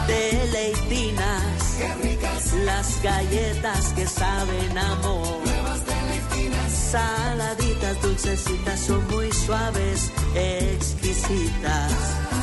[0.07, 5.45] Deleitinas, qué ricas, las galletas que saben amor.
[5.45, 11.93] Nuevas deleitinas, saladitas, dulcecitas, son muy suaves, exquisitas.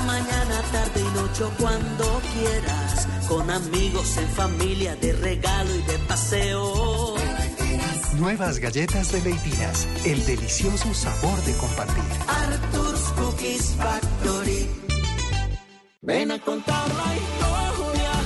[0.05, 7.15] Mañana, tarde y noche cuando quieras, con amigos, en familia, de regalo y de paseo.
[8.19, 12.03] Nuevas galletas de leitinas, el delicioso sabor de compartir.
[12.27, 14.67] Arthur's Cookies Factory.
[16.01, 18.16] Ven a contar la historia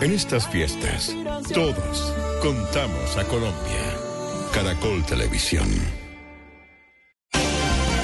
[0.00, 1.16] En estas fiestas,
[1.54, 2.12] todos
[2.42, 3.96] contamos a Colombia.
[4.52, 5.66] Caracol Televisión.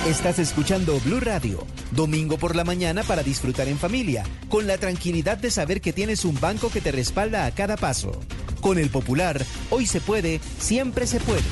[0.07, 5.37] Estás escuchando Blue Radio, domingo por la mañana para disfrutar en familia, con la tranquilidad
[5.37, 8.19] de saber que tienes un banco que te respalda a cada paso.
[8.63, 11.43] Con el Popular, hoy se puede, siempre se puede.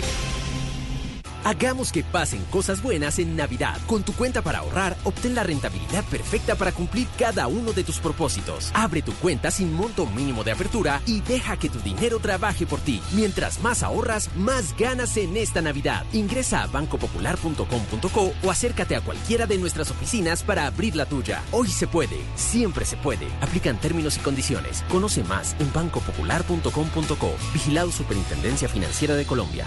[1.45, 3.79] Hagamos que pasen cosas buenas en Navidad.
[3.87, 7.99] Con tu cuenta para ahorrar, obtén la rentabilidad perfecta para cumplir cada uno de tus
[7.99, 8.71] propósitos.
[8.75, 12.81] Abre tu cuenta sin monto mínimo de apertura y deja que tu dinero trabaje por
[12.81, 13.01] ti.
[13.13, 16.05] Mientras más ahorras, más ganas en esta Navidad.
[16.13, 21.43] Ingresa a bancopopular.com.co o acércate a cualquiera de nuestras oficinas para abrir la tuya.
[21.53, 23.27] Hoy se puede, siempre se puede.
[23.41, 24.85] Aplican términos y condiciones.
[24.91, 27.35] Conoce más en bancopopular.com.co.
[27.55, 29.67] Vigilado Superintendencia Financiera de Colombia.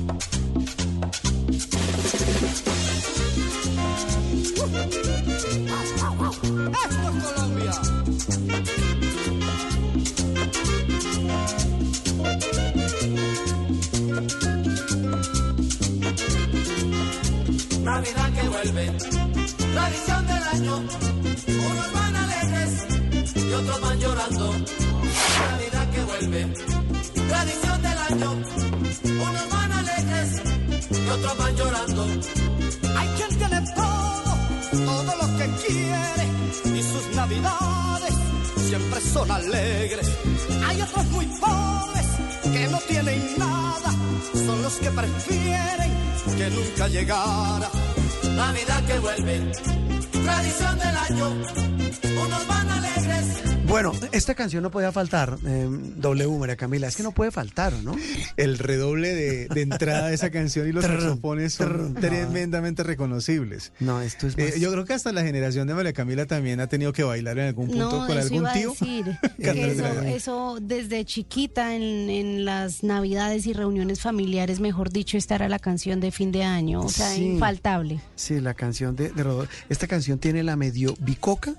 [54.41, 56.87] Canción no podía faltar, eh, W, María Camila.
[56.87, 57.95] Es que no puede faltar, ¿no?
[58.37, 63.71] El redoble de, de entrada de esa canción y los saxofones son tremendamente reconocibles.
[63.79, 66.67] No, esto es Eh, yo creo que hasta la generación de María Camila también ha
[66.67, 68.69] tenido que bailar en algún punto No, con eso algún iba a tío.
[68.71, 69.05] decir.
[69.41, 75.35] Cantando que eso, desde chiquita en, en las navidades y reuniones familiares, mejor dicho, esta
[75.35, 77.23] era la canción de fin de año, o sea, Sí.
[77.25, 78.01] infaltable.
[78.15, 79.51] Sí, la canción de, de Rodolfo.
[79.69, 81.53] Esta canción tiene la medio bicoca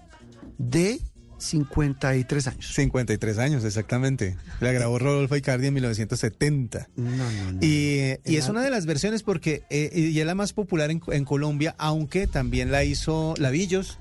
[0.58, 1.00] de
[1.42, 2.72] 53 años.
[2.74, 4.36] 53 años, exactamente.
[4.60, 6.88] La grabó Rodolfo Icardi en 1970.
[6.96, 7.58] No, no, no.
[7.60, 10.90] Y, eh, y es una de las versiones porque eh, y es la más popular
[10.90, 13.98] en, en Colombia, aunque también la hizo Lavillos.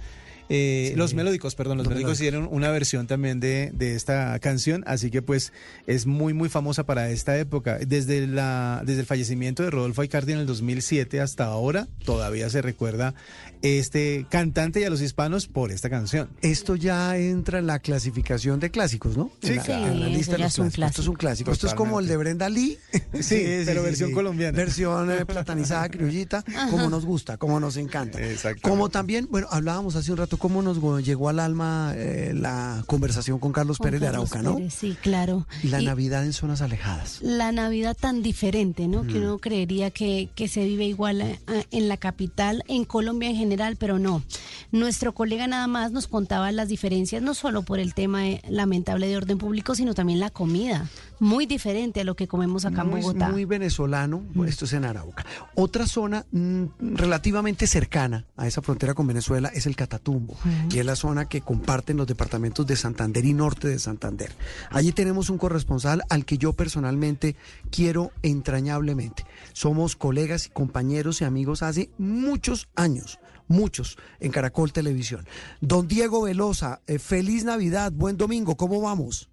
[0.49, 0.95] eh, Sí.
[0.97, 2.43] Los melódicos, perdón, los, Los melódicos Melódicos.
[2.43, 5.53] hicieron una versión también de, de esta canción, así que pues
[5.87, 7.77] es muy muy famosa para esta época.
[7.79, 12.61] Desde la desde el fallecimiento de Rodolfo Icardi en el 2007 hasta ahora todavía se
[12.61, 13.13] recuerda
[13.61, 16.29] este cantante y a los hispanos por esta canción.
[16.41, 19.31] Esto ya entra en la clasificación de clásicos, ¿no?
[19.41, 19.87] Sí, en la, claro.
[19.87, 20.89] en la Sí, lista eso de ya los es un clásicos.
[20.91, 21.51] Esto es un clásico.
[21.51, 22.77] Esto es como el de Brenda Lee.
[23.21, 24.55] Sí, pero versión colombiana.
[24.57, 28.19] Versión eh, platanizada, criollita, como nos gusta, como nos encanta.
[28.61, 33.37] Como también, bueno, hablábamos hace un rato cómo nos llegó al alma eh, la conversación
[33.39, 34.57] con Carlos Con Pérez de Carlos Arauca, ¿no?
[34.57, 35.47] Pérez, sí, claro.
[35.63, 37.19] La Y- Navidad en zonas alejadas.
[37.21, 39.03] la Navidad tan diferente, ¿no?
[39.03, 39.23] Que Mm.
[39.23, 41.39] uno creería que, que se vive igual eh,
[41.71, 44.23] en la capital, en Colombia en general, pero no.
[44.71, 49.07] Nuestro colega nada más nos contaba las diferencias, no solo por el tema eh, lamentable
[49.07, 50.89] de orden público, sino también la comida.
[51.19, 53.29] Muy diferente a lo que comemos acá en muy, Bogotá.
[53.29, 55.25] muy venezolano, esto es en Arauca.
[55.55, 56.65] Otra zona mm,
[56.95, 60.35] relativamente cercana a esa frontera con Venezuela es el Catatumbo,
[60.69, 64.31] y es la zona que comparten los departamentos de Santander y norte de Santander.
[64.69, 67.35] Allí tenemos un corresponsal al que yo personalmente
[67.69, 69.25] quiero entrañablemente.
[69.53, 73.19] Somos colegas y compañeros y amigos hace muchos años.
[73.51, 75.25] Muchos en Caracol Televisión.
[75.59, 79.29] Don Diego Velosa, eh, feliz Navidad, buen domingo, ¿cómo vamos?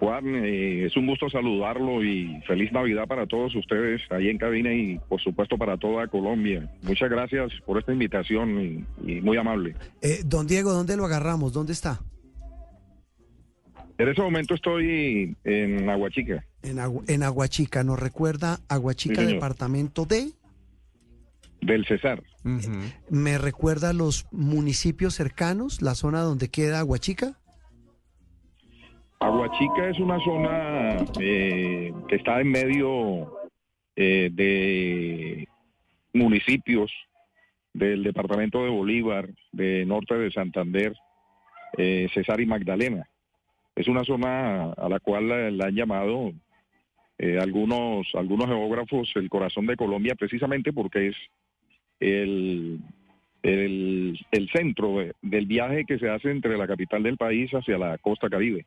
[0.00, 4.72] Juan, eh, es un gusto saludarlo y feliz Navidad para todos ustedes ahí en cabina
[4.72, 6.70] y por supuesto para toda Colombia.
[6.82, 9.74] Muchas gracias por esta invitación y, y muy amable.
[10.00, 11.52] Eh, don Diego, ¿dónde lo agarramos?
[11.52, 12.00] ¿Dónde está?
[13.98, 16.44] En este momento estoy en Aguachica.
[16.62, 20.30] En, Agu- en Aguachica, ¿nos recuerda Aguachica, Sí, departamento de?
[21.68, 22.22] Del Cesar.
[23.10, 27.38] ¿Me recuerda los municipios cercanos, la zona donde queda Aguachica?
[29.20, 33.34] Aguachica es una zona eh, que está en medio
[33.96, 35.46] eh, de
[36.14, 36.90] municipios
[37.74, 40.94] del departamento de Bolívar, de norte de Santander,
[41.76, 43.06] eh, Cesar y Magdalena.
[43.76, 46.32] Es una zona a la cual la, la han llamado
[47.18, 51.16] eh, algunos, algunos geógrafos el corazón de Colombia precisamente porque es
[52.00, 52.80] el,
[53.42, 57.78] el, el centro de- del viaje que se hace entre la capital del país hacia
[57.78, 58.66] la costa caribe.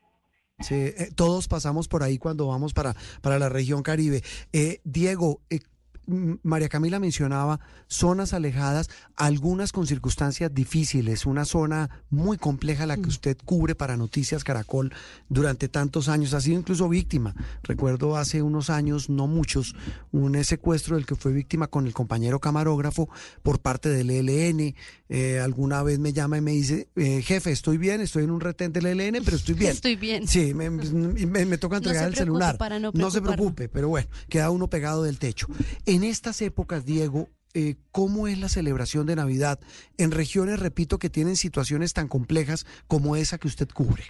[0.60, 4.22] Sí, eh, todos pasamos por ahí cuando vamos para, para la región Caribe.
[4.54, 5.60] Eh, Diego, eh,
[6.08, 13.08] María Camila mencionaba zonas alejadas, algunas con circunstancias difíciles, una zona muy compleja la que
[13.08, 14.92] usted cubre para Noticias Caracol
[15.30, 17.36] durante tantos años, ha sido incluso víctima.
[17.64, 19.76] Recuerdo hace unos años, no muchos,
[20.12, 23.10] un secuestro del que fue víctima con el compañero camarógrafo
[23.44, 24.76] por parte del ELN.
[25.10, 28.40] Eh, alguna vez me llama y me dice, eh, jefe, estoy bien, estoy en un
[28.40, 29.72] retén del ELN, pero estoy bien.
[29.72, 30.28] Estoy bien.
[30.28, 32.58] Sí, me, me- me toca No entregar el celular.
[32.58, 35.48] para no se preocupe, pero bueno, queda uno pegado del techo.
[35.94, 39.60] En estas épocas, Diego, eh, ¿cómo es la celebración de Navidad
[39.98, 44.04] en regiones, repito, que tienen situaciones tan complejas como esa que usted cubre?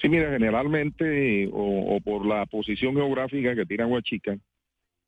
[0.00, 4.38] Sí, mira, generalmente, o, por la posición geográfica que tiene Aguachica,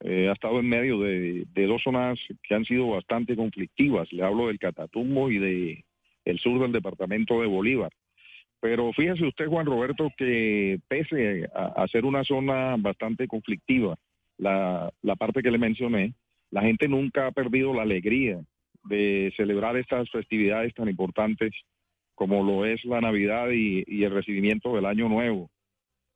[0.00, 4.12] eh, ha estado en medio de, dos zonas que han sido bastante conflictivas.
[4.12, 5.84] Le hablo del Catatumbo y de
[6.36, 7.90] sur del departamento de Bolívar.
[8.60, 13.96] Pero fíjese usted, Juan Roberto, que pese a ser una zona bastante conflictiva,
[14.38, 16.14] la, la parte que le mencioné,
[16.50, 18.40] la gente nunca ha perdido la alegría
[18.84, 21.52] de celebrar estas festividades tan importantes
[22.14, 25.50] como lo es la Navidad y, el recibimiento del Año Nuevo.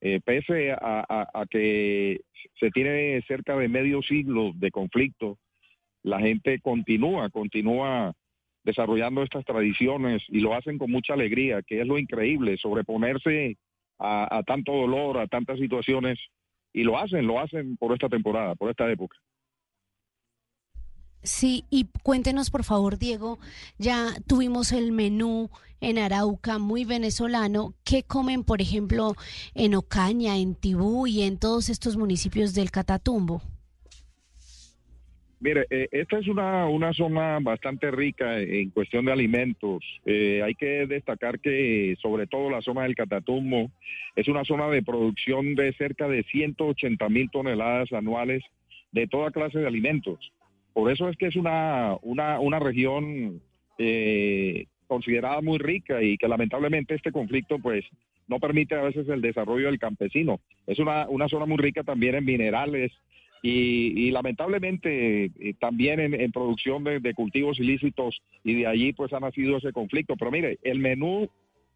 [0.00, 2.20] eh, pese a, que
[2.60, 5.38] se tiene cerca de medio siglo de conflicto,
[6.04, 8.12] la gente continúa, continúa
[8.62, 13.56] desarrollando estas tradiciones y lo hacen con mucha alegría, que es lo increíble, sobreponerse
[13.98, 16.20] a tanto dolor, a tantas situaciones,
[16.78, 19.16] y lo hacen, lo hacen por esta temporada, por esta época.
[21.24, 23.40] Sí, y cuéntenos por favor, Diego,
[23.78, 25.50] ya tuvimos el menú
[25.80, 27.74] en Arauca muy venezolano.
[27.82, 29.16] ¿Qué comen, por ejemplo,
[29.54, 33.42] en Ocaña, en Tibú y en todos estos municipios del Catatumbo?
[35.40, 39.84] Mire, eh, esta es una, una zona bastante rica en cuestión de alimentos.
[40.04, 43.70] Eh, hay que destacar que sobre todo la zona del Catatumbo
[44.16, 48.42] es una zona de producción de cerca de 180 mil toneladas anuales
[48.90, 50.32] de toda clase de alimentos.
[50.72, 53.40] Por eso es que es una, una, una región
[53.78, 57.84] eh, considerada muy rica y que lamentablemente este conflicto pues
[58.26, 60.40] no permite a veces el desarrollo del campesino.
[60.66, 62.92] Es una, una zona muy rica también en minerales,
[63.42, 69.20] y, y lamentablemente eh, también en, producción de, cultivos ilícitos y de allí pues ha
[69.20, 70.16] nacido ese conflicto.
[70.16, 71.28] Pero mire, el menú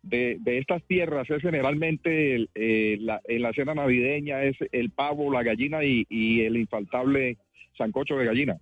[0.02, 4.90] de, de estas tierras es generalmente el, eh, la- en la cena navideña es el
[4.90, 7.36] pavo, la gallina y, y el infaltable
[7.78, 8.56] sancocho de gallina.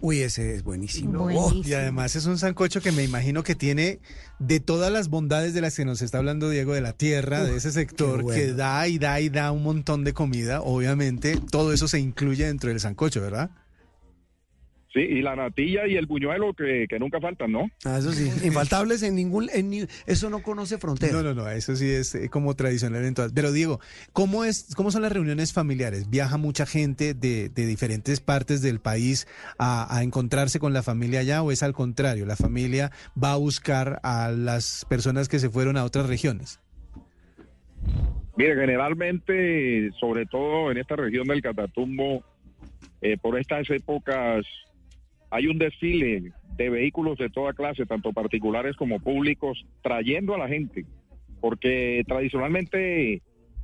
[0.00, 1.30] Uy, ese es buenísimo.
[1.64, 4.00] Y además es un sancocho que me imagino que tiene
[4.38, 7.56] de todas las bondades de las que nos está hablando Diego, de la tierra, de
[7.56, 8.38] ese sector bueno.
[8.38, 10.60] que da y da y da un montón de comida.
[10.60, 13.50] Obviamente, todo eso se incluye dentro del sancocho, ¿verdad?
[14.94, 17.66] Sí, y la natilla y el buñuelo que, que nunca faltan, ¿no?
[17.84, 21.12] Ah, eso sí, infaltables en ningún, en ni- eso no conoce frontera.
[21.14, 23.32] No, no, no, eso sí es eh, como tradicional en todas.
[23.32, 23.80] Pero Diego,
[24.12, 26.08] ¿cómo es, cómo son las reuniones familiares?
[26.10, 29.26] ¿Viaja mucha gente de, de diferentes partes del país
[29.58, 32.24] a, a encontrarse con la familia allá o es al contrario?
[32.24, 36.60] ¿La familia va a buscar a las personas que se fueron a otras regiones?
[38.36, 42.22] Mire, generalmente, sobre todo en esta región del Catatumbo,
[43.00, 44.44] eh, por estas épocas
[45.34, 50.46] hay un desfile de vehículos de toda clase, tanto particulares como públicos, trayendo a la
[50.46, 50.84] gente,
[51.40, 53.20] porque tradicionalmente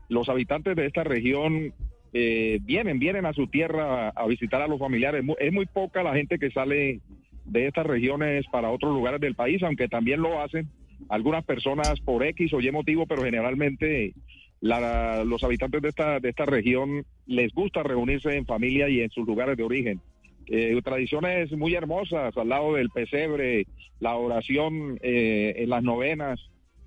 [0.08, 1.72] los habitantes de esta región
[2.12, 5.24] eh, vienen, vienen a su tierra a, visitar a los familiares.
[5.38, 6.98] Es muy poca la gente que sale
[7.44, 10.66] de estas regiones para otros lugares del país, aunque también lo hacen
[11.08, 14.12] algunas personas por X o Y motivo, pero generalmente
[14.60, 19.10] la- los habitantes de esta, de esta región les gusta reunirse en familia y en
[19.10, 20.00] sus lugares de origen.
[20.46, 23.66] Eh, tradiciones muy hermosas al lado del pesebre,
[24.00, 26.40] la oración eh, en las novenas,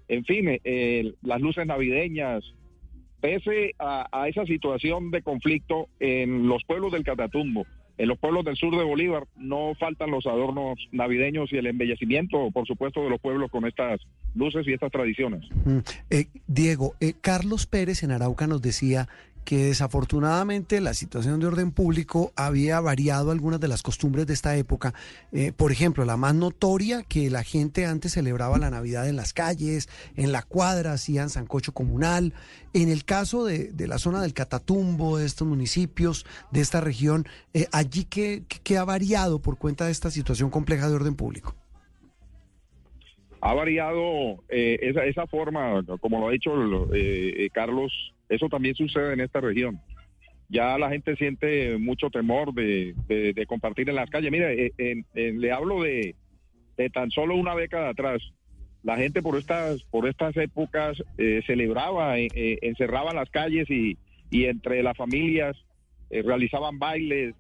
[0.08, 2.44] en fin, eh, las luces navideñas.
[3.22, 7.66] Pese a, a esa situación de conflicto en los pueblos del Catatumbo,
[7.98, 12.50] en los pueblos del sur de Bolívar, no faltan los adornos navideños y el embellecimiento,
[12.52, 14.02] por supuesto, de los pueblos con estas
[14.34, 15.48] luces y estas tradiciones.
[15.64, 15.80] Mm.
[16.10, 19.08] Eh, Diego, eh, Carlos Pérez en Arauca nos decía
[19.44, 24.56] que desafortunadamente la situación de orden público había variado algunas de las costumbres de esta
[24.56, 24.94] época.
[25.32, 29.34] Eh, por ejemplo, la más notoria, que la gente antes celebraba la Navidad en las
[29.34, 32.34] calles, en la cuadra, hacían sancocho comunal.
[32.74, 37.26] En el caso de, de la zona del Catatumbo, de estos municipios, de esta región,
[37.54, 38.44] eh, allí que,
[38.78, 41.56] ha variado por cuenta de esta situación compleja de orden público.
[43.42, 47.92] ha variado eh, esa, forma, como lo ha eh, Carlos,
[48.34, 49.80] eso también sucede en esta región.
[50.50, 52.94] Ya la gente siente mucho temor de,
[53.48, 54.32] compartir en las calles.
[54.32, 56.16] Mire, eh, en- le hablo de,
[56.78, 58.22] de tan solo una década atrás.
[58.84, 63.98] La gente por estas por estas épocas eh, celebraba, eh, eh, encerraba las calles y,
[64.32, 65.56] entre las familias
[66.10, 67.34] realizaban bailes,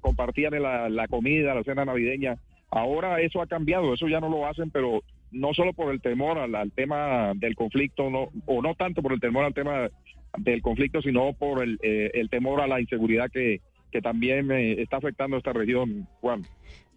[0.00, 2.36] compartían la comida, la cena navideña.
[2.70, 5.02] Ahora eso ha cambiado, eso ya no lo hacen, pero
[5.32, 9.12] no solo por el temor al, al tema del conflicto, no, o no tanto por
[9.12, 9.88] el temor al tema
[10.38, 14.80] del conflicto, sino por el, eh, el temor a la inseguridad que, que también eh,
[14.80, 16.46] está afectando esta región, Juan.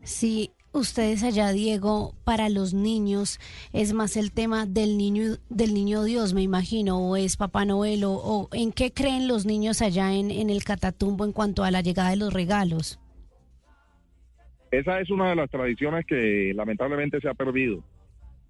[0.04, 3.40] Sí, ustedes allá, Diego, para los niños
[3.72, 8.04] es más el tema del niño del niño Dios, me imagino, o es Papá Noel,
[8.04, 11.72] o, o en qué creen los niños allá en, en el Catatumbo en cuanto a
[11.72, 13.00] la llegada de los regalos.
[14.72, 17.84] Esa es una de las tradiciones que lamentablemente se ha perdido.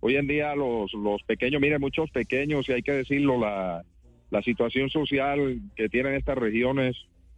[0.06, 3.86] Hoy en día los, los pequeños, miren, muchos pequeños, y hay que decirlo, la,
[4.32, 6.98] la situación social que tienen estas regiones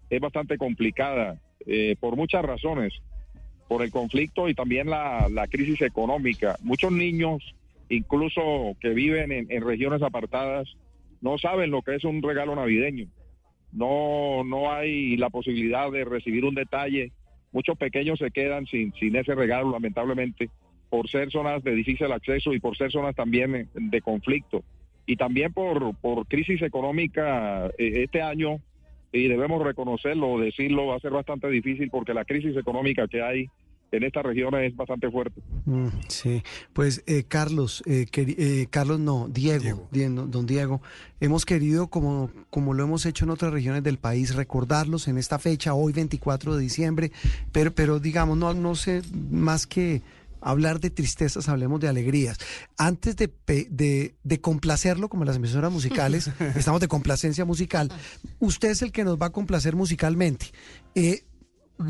[0.09, 2.91] es bastante complicada eh, por muchas razones,
[3.67, 6.55] por el conflicto y también la, la crisis económica.
[6.63, 7.53] Muchos niños,
[7.87, 10.67] incluso que viven en, en regiones apartadas,
[11.21, 13.05] no saben lo que es un regalo navideño.
[13.73, 17.11] No, no hay la posibilidad de recibir un detalle.
[17.51, 20.49] Muchos pequeños se quedan sin, sin ese regalo, lamentablemente,
[20.89, 24.63] por ser zonas de difícil acceso y por ser zonas también de conflicto.
[25.07, 28.59] y también por, por crisis económica eh, este año,
[29.11, 33.47] y debemos reconocerlo, decirlo, va a ser bastante difícil porque la crisis económica que hay
[33.91, 35.39] en esta región es bastante fuerte.
[35.65, 36.41] Mm, sí,
[36.73, 40.81] pues eh, Carlos, eh, queri- eh, Carlos no, Diego, Diego, don Diego,
[41.21, 45.37] hemos querido, como, como lo hemos hecho en otras regiones del país, recordarlos en esta
[45.39, 47.11] fecha, hoy 24 de diciembre,
[47.53, 49.01] pero, pero digamos, no, no sé
[49.31, 50.01] más que
[50.49, 52.37] hablar de tristezas, hablemos de alegrías.
[52.77, 53.31] Antes de,
[53.69, 57.91] de, de complacerlo, como las emisoras musicales, estamos de complacencia musical,
[58.39, 60.47] usted es el que nos va a complacer musicalmente.
[60.95, 61.23] Eh,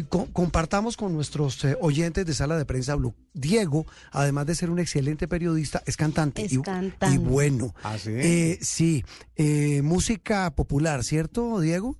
[0.09, 3.13] Co- compartamos con nuestros eh, oyentes de Sala de Prensa Blue.
[3.35, 6.43] Diego, además de ser un excelente periodista, es cantante.
[6.45, 7.13] Es y, cantante.
[7.13, 7.71] y bueno.
[7.83, 8.09] ¿Ah, sí?
[8.15, 9.05] Eh, sí,
[9.35, 11.97] eh, música popular, ¿cierto, Diego?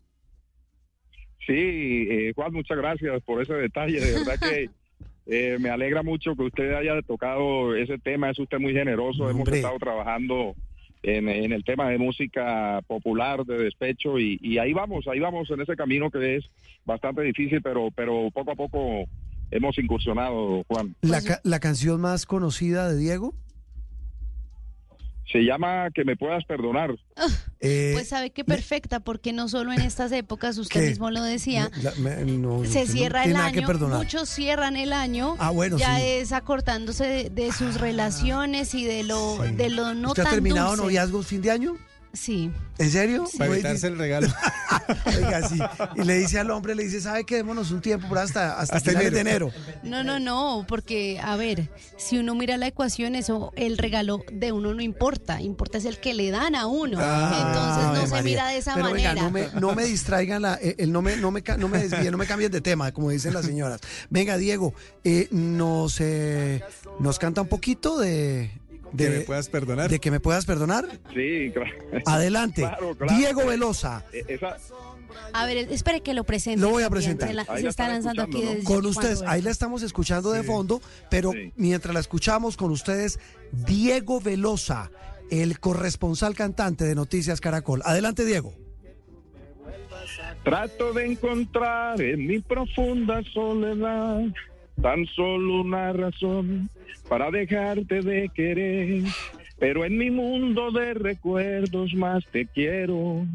[1.46, 4.00] Sí, eh, Juan, muchas gracias por ese detalle.
[4.00, 4.70] De verdad que
[5.26, 8.30] eh, me alegra mucho que usted haya tocado ese tema.
[8.30, 9.30] Es usted muy generoso.
[9.30, 10.56] Hemos estado trabajando
[11.04, 15.50] en, en el tema de música popular, de despecho, y, y ahí vamos, ahí vamos
[15.52, 16.46] en ese camino que es
[16.84, 19.06] bastante difícil, pero, pero poco a poco
[19.52, 20.96] hemos incursionado, Juan.
[21.02, 23.36] La, ca- la canción más conocida de Diego.
[25.32, 26.92] Se llama Que me puedas perdonar.
[27.60, 30.90] Eh, Pues sabe que perfecta, porque no solo en estas épocas, usted ¿Qué?
[30.90, 35.36] mismo lo decía, la- me- no, se no cierra el año, muchos cierran el año,
[35.40, 36.02] Ah, bueno, ya sí.
[36.04, 36.06] Ah.
[36.06, 40.68] es acortándose de, de sus relaciones y de lo, de lo no ¿Usted ha terminado
[40.70, 40.84] dulce.
[40.84, 41.76] noviazgos fin de año?
[42.16, 42.52] Sí.
[42.78, 43.26] ¿En serio?
[43.38, 44.28] Para Oye, evitarse el regalo.
[45.18, 45.60] Oiga, sí.
[45.96, 47.36] Y le dice al hombre, le dice, ¿sabe qué?
[47.38, 49.12] Démonos un tiempo por hasta, hasta, Hasta enero.
[49.12, 49.52] de enero.
[49.84, 54.52] No, no, no, porque, a ver, si uno mira la ecuación, eso, el regalo de
[54.52, 56.98] uno no importa, importa es el que le dan a uno.
[57.02, 58.24] Ah, Entonces no se María.
[58.24, 59.14] mira de esa Pero manera.
[59.16, 62.12] no me, no me distraigan, la, eh, el no, me, no, me, no me desvíen,
[62.12, 63.82] no me cambien de tema, como dicen las señoras.
[64.10, 64.74] Venga, Diego,
[65.04, 66.62] eh, nos, eh,
[67.00, 68.52] nos canta un poquito de...
[68.98, 69.90] Que de- me puedas perdonar.
[69.90, 70.88] De que me puedas perdonar.
[71.14, 71.72] Sí, claro.
[72.06, 72.62] Adelante.
[72.62, 73.16] Claro, claro.
[73.18, 74.04] Diego Velosa.
[74.14, 74.58] Eh, Esa,
[75.34, 76.62] A ver, espere que lo presente.
[76.62, 77.28] Lo voy a presentar.
[77.30, 80.48] Se, la- está lanzando aquí desde Con ustedes, ahí la estamos escuchando de Sí.
[80.48, 81.52] fondo, pero Sí.
[81.56, 83.20] mientras la escuchamos con ustedes,
[83.52, 84.92] Diego Velosa,
[85.32, 87.82] el corresponsal cantante de Noticias Caracol.
[87.86, 88.54] Adelante, Diego.
[90.44, 94.22] Trato de encontrar en mi profunda soledad
[94.82, 96.70] tan solo una razón
[97.08, 99.04] para dejarte de querer,
[99.60, 103.26] pero en mi mundo de recuerdos más te quiero.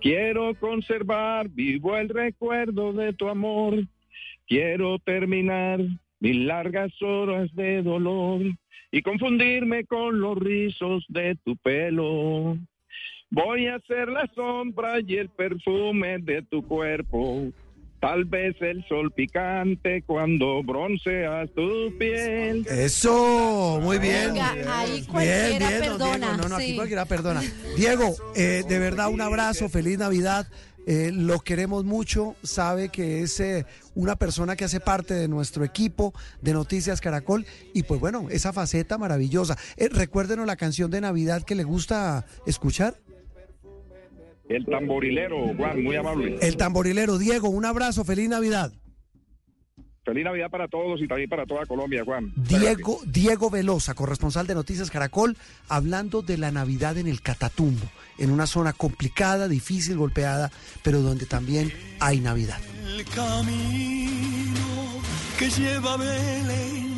[0.00, 3.74] Quiero conservar vivo el recuerdo de tu amor.
[4.46, 5.80] Quiero terminar
[6.20, 8.40] mis largas horas de dolor
[8.90, 12.56] y confundirme con los rizos de tu pelo.
[13.30, 17.48] Voy a ser la sombra y el perfume de tu cuerpo.
[18.00, 22.64] Tal vez el sol picante cuando bronceas tu piel.
[22.70, 24.34] Eso, muy bien.
[24.34, 26.16] Venga, ahí cualquiera bien, perdona.
[26.16, 26.36] Diego.
[26.42, 26.76] No, no, aquí sí.
[26.76, 27.42] cualquiera perdona.
[27.76, 30.46] Diego, eh, de verdad un abrazo, feliz Navidad.
[30.90, 35.62] Eh, lo queremos mucho, sabe que es eh, una persona que hace parte de nuestro
[35.62, 37.44] equipo de Noticias Caracol
[37.74, 39.58] y pues bueno, esa faceta maravillosa.
[39.76, 42.94] Eh, recuérdenos la canción de Navidad que le gusta escuchar.
[44.48, 46.38] El tamborilero, Juan, muy amable.
[46.40, 47.18] El tamborilero.
[47.18, 48.72] Diego, un abrazo, feliz Navidad.
[50.04, 52.32] Feliz Navidad para todos y también para toda Colombia, Juan.
[52.34, 55.36] Diego, Diego Velosa, corresponsal de Noticias Caracol,
[55.68, 57.84] hablando de la Navidad en el Catatumbo,
[58.16, 60.50] en una zona complicada, difícil, golpeada,
[60.82, 61.70] pero donde también
[62.00, 62.58] hay Navidad.
[62.86, 64.62] El camino
[65.38, 66.97] que lleva Belén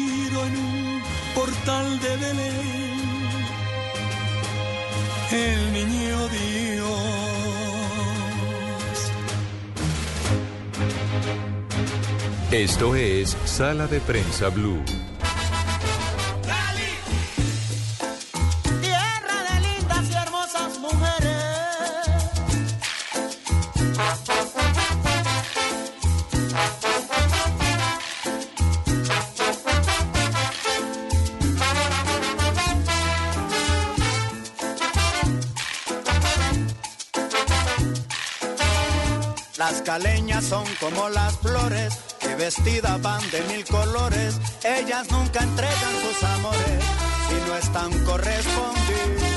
[1.33, 2.81] portal de Belén
[5.31, 6.91] el niño Dios.
[12.51, 14.83] Esto es Sala de Prensa Blue.
[39.91, 44.39] Caleñas son como las flores que vestidas van de mil colores.
[44.63, 46.83] Ellas nunca entregan sus amores,
[47.29, 49.30] y no están correspondidas.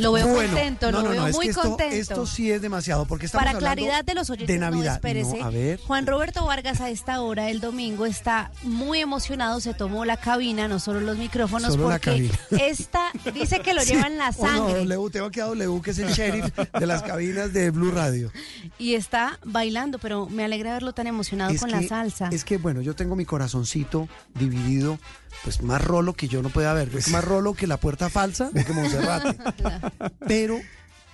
[0.00, 1.94] Lo veo Bueno, contento, no, lo no, veo no, es muy que contento.
[1.94, 4.84] Esto sí es demasiado, porque estamos Para claridad de los oyentes, de Navidad.
[4.90, 5.38] no, espérese.
[5.38, 5.80] No, a ver.
[5.80, 10.68] Juan Roberto Vargas a esta hora el domingo está muy emocionado, se tomó la cabina,
[10.68, 13.94] no solo los micrófonos, Solo porque esta dice que lo Sí.
[13.94, 16.44] lleva en la Oh, no, sangre W, tengo que a W, que es el sheriff
[16.56, 18.30] de las cabinas de Blue Radio.
[18.78, 22.28] y está bailando, pero me alegra verlo tan emocionado Es con que- la salsa.
[22.32, 24.98] Es que, bueno, yo tengo mi corazoncito dividido,
[25.44, 26.90] pues más rolo que yo no pueda ver.
[26.94, 29.36] Es más rolo que la puerta falsa de que Monserrate.
[30.26, 30.58] Pero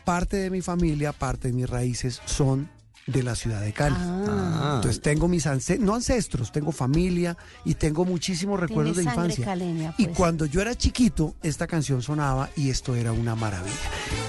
[0.05, 2.69] parte de mi familia, parte de mis raíces son
[3.07, 3.97] de la ciudad de Cali.
[3.99, 4.73] Ah.
[4.77, 9.45] Entonces tengo mis ancestros, no ancestros, tengo familia y tengo muchísimos recuerdos de infancia.
[9.45, 10.17] caleña, Y pues.
[10.17, 13.77] cuando yo era chiquito, esta canción sonaba y esto era una maravilla.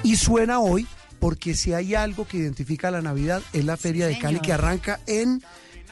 [0.04, 0.88] Y suena hoy
[1.20, 4.42] porque si hay algo que identifica la Navidad es la Feria de Cali señor.
[4.46, 5.42] que arranca en...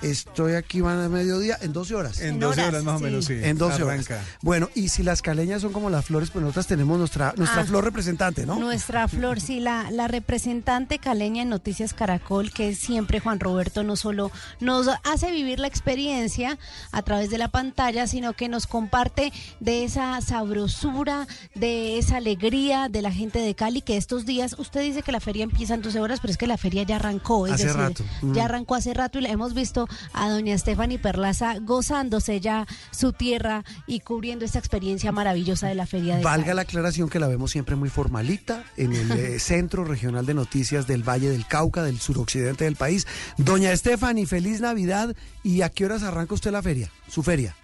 [0.01, 2.19] Estoy aquí, van a mediodía, en 12 horas.
[2.21, 3.33] En 12 horas, más o menos, sí.
[3.41, 4.15] En 12 Arranca.
[4.15, 4.27] horas.
[4.41, 7.65] Bueno, y si las caleñas son como las flores, pues nosotras tenemos nuestra, nuestra Ah.
[7.65, 8.59] flor representante, ¿no?
[8.59, 13.83] Nuestra flor, sí, la, la representante caleña en Noticias Caracol, que es siempre Juan Roberto
[13.83, 16.57] no solo nos hace vivir la experiencia
[16.91, 22.89] a través de la pantalla, sino que nos comparte de esa sabrosura, de esa alegría
[22.89, 25.81] de la gente de Cali, que estos días, usted dice que la feria empieza en
[25.81, 28.03] 12 horas, pero es que la feria ya arrancó, es Hace decir, rato.
[28.21, 28.33] Mm.
[28.33, 33.13] ya arrancó hace rato y la hemos visto a doña Stephanie Perlaza gozándose ya su
[33.13, 36.55] tierra y cubriendo esta experiencia maravillosa de la feria de Valga Cali.
[36.55, 40.87] la aclaración que la vemos siempre muy formalita en el eh, Centro Regional de Noticias
[40.87, 43.07] del Valle del Cauca, del suroccidente del país.
[43.37, 45.15] Doña Estefany, feliz Navidad.
[45.43, 46.89] ¿Y a qué horas arranca usted la feria?
[47.07, 47.55] Su feria.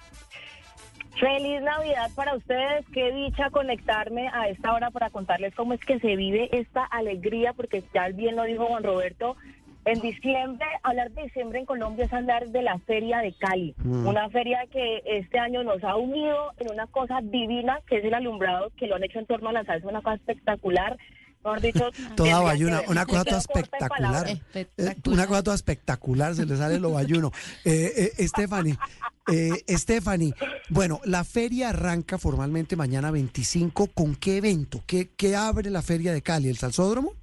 [1.19, 5.99] Feliz Navidad para ustedes, qué dicha conectarme a esta hora para contarles cómo es que
[5.99, 9.35] se vive esta alegría, porque ya bien lo dijo Juan Roberto,
[9.85, 14.07] en diciembre, hablar de diciembre en Colombia es hablar de la Feria de Cali, Mm.
[14.07, 18.13] una feria que este año nos ha unido en una cosa divina, que es el
[18.13, 20.97] alumbrado, que lo han hecho en torno a la salsa, una cosa espectacular.
[21.43, 23.89] Mejor dicho, Toda bayuna, una cosa toda espectacular.
[23.89, 24.39] palabras.
[24.53, 24.67] Eh,
[25.07, 27.31] Una cosa toda espectacular, se le sale lo bayuno.
[27.65, 28.77] Eh, eh, Stephanie,
[29.31, 30.33] eh, Stephanie,
[30.69, 33.87] bueno, la feria arranca formalmente mañana 25.
[33.87, 34.83] ¿Con qué evento?
[34.85, 36.47] ¿Qué, qué abre la feria de Cali?
[36.49, 37.13] ¿El Salsódromo?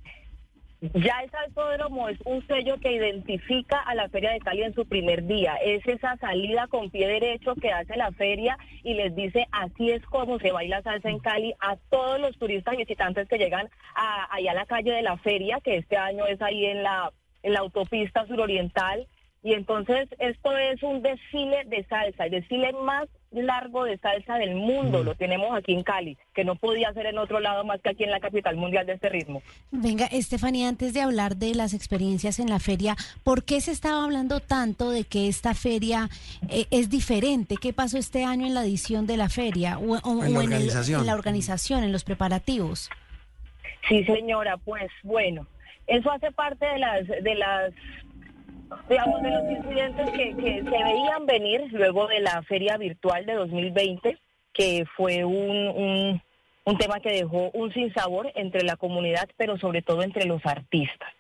[0.81, 4.87] Ya el Salsódromo es un sello que identifica a la Feria de Cali en su
[4.87, 5.57] primer día.
[5.57, 10.05] Es esa salida con pie derecho que hace la feria y les dice así es
[10.05, 14.33] como se baila salsa en Cali a todos los turistas y visitantes que llegan a,
[14.33, 17.55] allá a la calle de la feria, que este año es ahí en la, en
[17.55, 19.09] la autopista suroriental.
[19.45, 24.57] Y entonces esto es un desfile de salsa, el desfile más largo de salsa del
[24.57, 25.05] mundo.
[25.05, 28.03] Lo tenemos aquí en Cali, que no podía ser en otro lado más que aquí
[28.03, 29.41] en la capital mundial de este ritmo.
[29.71, 34.03] Venga, Estefanía, antes de hablar de las experiencias en la feria, ¿por qué se estaba
[34.05, 36.09] hablando tanto de que esta feria
[36.51, 37.55] eh, es diferente?
[37.61, 40.43] ¿Qué pasó este año en la edición de la feria o, o- En la o
[40.43, 41.01] el- organización.
[41.03, 42.91] en la organización, en los preparativos?
[43.89, 45.47] Sí, señora, pues bueno,
[45.87, 47.73] eso hace parte de las, de las,
[48.89, 53.35] digamos, de los incidentes que, que se veían venir luego de la feria virtual de
[53.35, 54.19] 2020,
[54.53, 56.23] que fue un, un,
[56.65, 61.13] un tema que dejó un sinsabor entre la comunidad, pero sobre todo entre los artistas.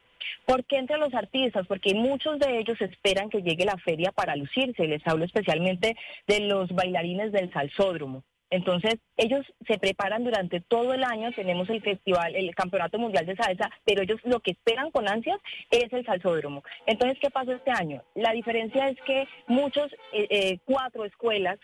[0.45, 1.67] ¿Por qué entre los artistas?
[1.67, 4.87] Porque muchos de ellos esperan que llegue la feria para lucirse.
[4.87, 5.95] Les hablo especialmente
[6.27, 8.25] de los bailarines del salsódromo.
[8.51, 13.37] Entonces, ellos se preparan durante todo el año, tenemos el festival, el Campeonato Mundial de
[13.37, 15.39] Salsa, pero ellos lo que esperan con ansias
[15.71, 16.63] es el salsódromo.
[16.87, 18.03] Entonces, ¿qué pasó este año?
[18.15, 21.59] La diferencia es que muchos, eh, eh, cuatro escuelas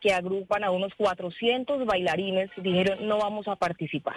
[0.00, 4.16] que agrupan a unos 400 bailarines dijeron no vamos a participar.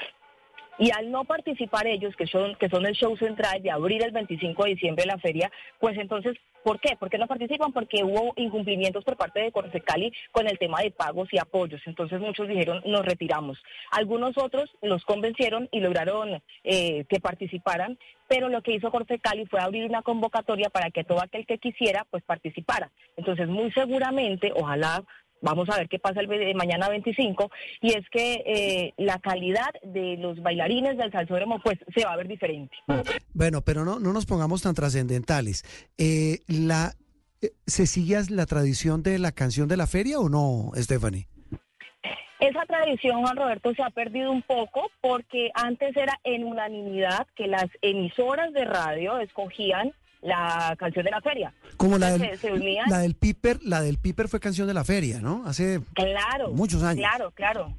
[0.80, 4.12] Y al no participar ellos, que son, que son el show central de abrir el
[4.12, 6.96] 25 de diciembre la feria, pues entonces, ¿por qué?
[6.96, 7.72] ¿Por qué no participan?
[7.72, 11.82] Porque hubo incumplimientos por parte de Cali con el tema de pagos y apoyos.
[11.86, 13.62] Entonces muchos dijeron, nos retiramos.
[13.92, 18.92] Algunos otros los convencieron y lograron eh, que participaran, pero lo que hizo
[19.22, 22.92] Cali fue abrir una convocatoria para que todo aquel que quisiera, pues participara.
[23.16, 25.04] Entonces, muy seguramente, ojalá
[25.44, 27.52] Vamos a ver qué pasa el ve- mañana 25
[27.82, 32.18] y es que eh, la calidad de los bailarines del salsódromo pues se va a
[32.18, 32.76] ver diferente.
[33.34, 35.64] Bueno, pero no, no nos pongamos tan trascendentales.
[35.98, 36.94] Eh, la,
[37.42, 41.28] eh, ¿Se sigue la tradición de la canción de la feria o no, Stephanie?
[42.40, 47.48] Esa tradición, Juan Roberto, se ha perdido un poco porque antes era en unanimidad que
[47.48, 51.54] las emisoras de radio escogían la canción de la feria.
[51.78, 52.90] Como la del, se, se unían.
[52.90, 55.44] la del Piper, la del Piper fue canción de la feria, ¿no?
[55.46, 56.52] Hace Claro.
[56.52, 57.06] muchos años.
[57.08, 57.74] Claro, claro.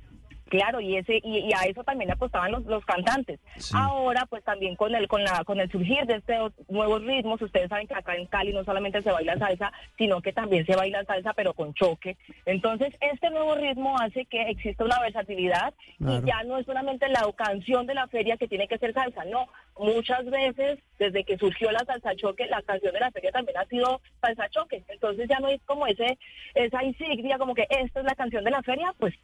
[0.59, 3.41] Claro, y ese y, y a eso también apostaban los, los cantantes.
[3.75, 7.69] Ahora, pues también con el con la con el surgir de estos nuevos ritmos, ustedes
[7.69, 11.05] saben que acá en Cali no solamente se baila salsa, sino que también se baila
[11.05, 12.17] salsa, pero con choque.
[12.47, 16.23] Entonces, este nuevo ritmo hace que exista una versatilidad Claro.
[16.25, 19.25] y ya no es solamente la canción de la feria que tiene que ser salsa,
[19.25, 19.47] no.
[19.79, 23.65] Muchas veces, desde que surgió la salsa choque, la canción de la feria también ha
[23.67, 24.85] sido salsa choque.
[24.89, 26.17] Entonces ya no es como ese
[26.55, 29.15] esa insignia, como que esta es la canción de la feria, pues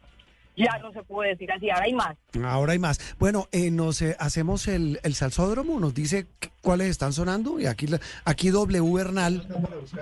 [0.55, 2.17] ya no se puede decir así, ahora hay más.
[2.43, 2.99] Ahora hay más.
[3.17, 7.65] Bueno, eh, nos eh, hacemos el, el salsódromo, nos dice cu- cuáles están sonando y
[7.65, 9.47] aquí la- aquí W Bernal,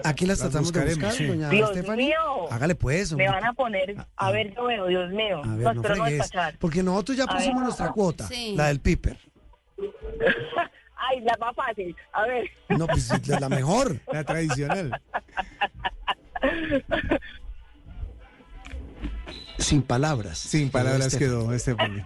[0.03, 1.25] aquí las, Las tratamos de buscar, sí.
[1.25, 2.17] doña Dios mío.
[2.51, 3.13] Hágale pues.
[3.13, 5.41] Me van a poner, a ver, yo veo, Dios mío.
[5.43, 6.57] A ver, no, no espero no fregues, despachar.
[6.59, 7.63] porque nosotros ya pusimos ver.
[7.63, 8.53] nuestra cuota, Sí.
[8.57, 9.17] la del Piper.
[11.11, 11.95] Ay, la más fácil.
[12.11, 12.49] A ver.
[12.69, 13.99] No, pues la la mejor.
[14.11, 15.01] La tradicional.
[19.59, 20.37] Sin palabras.
[20.39, 22.05] Sin palabras Este- quedó Stephanie.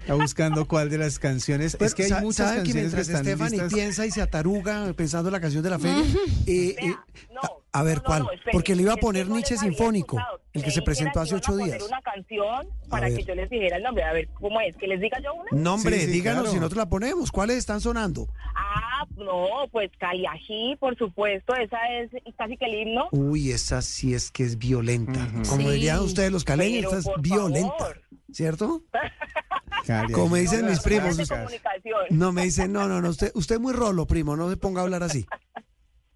[0.00, 1.76] Está buscando cuál de las canciones.
[1.76, 3.72] Pero, es que hay muchas ¿saben que canciones que mientras están Stephanie listas.
[3.74, 6.02] piensa y se ataruga pensando en la canción de la feria,
[6.46, 6.94] eh, eh,
[7.42, 10.40] a, a ver cuál, espere, porque le iba a poner no Nietzsche Sinfónico, escuchado.
[10.52, 11.82] el que se presentó hace ocho días.
[11.82, 14.02] una canción para que yo les dijera el nombre.
[14.04, 14.76] A ver, ¿cómo es?
[14.76, 15.48] ¿Que les diga yo una?
[15.52, 16.52] No, hombre, Sí, sí, díganos claro.
[16.52, 17.30] si nosotros la ponemos.
[17.30, 18.26] ¿Cuáles están sonando?
[18.56, 21.54] Ah, no, pues Caliají, por supuesto.
[21.54, 23.08] Esa es casi que el himno.
[23.12, 25.28] Uy, esa sí es que es violenta.
[25.48, 25.70] Como Sí.
[25.70, 27.72] dirían ustedes los caleños, esta es violenta.
[27.78, 28.02] favor.
[28.32, 28.82] ¿Cierto?
[30.12, 31.16] Como dicen mis primos.
[31.16, 32.00] de comunicación.
[32.10, 34.80] No, me dicen, no, no, no, usted, usted es muy rolo, primo, no se ponga
[34.80, 35.26] a hablar así.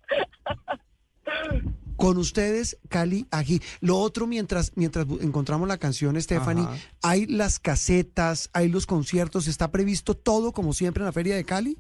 [1.97, 3.61] Con ustedes, Cali Ají.
[3.81, 6.77] Lo otro, mientras, mientras encontramos la canción, Stephanie, Ajá.
[7.03, 11.45] hay las casetas, hay los conciertos, ¿está previsto todo como siempre en la Feria de
[11.45, 11.79] Cali?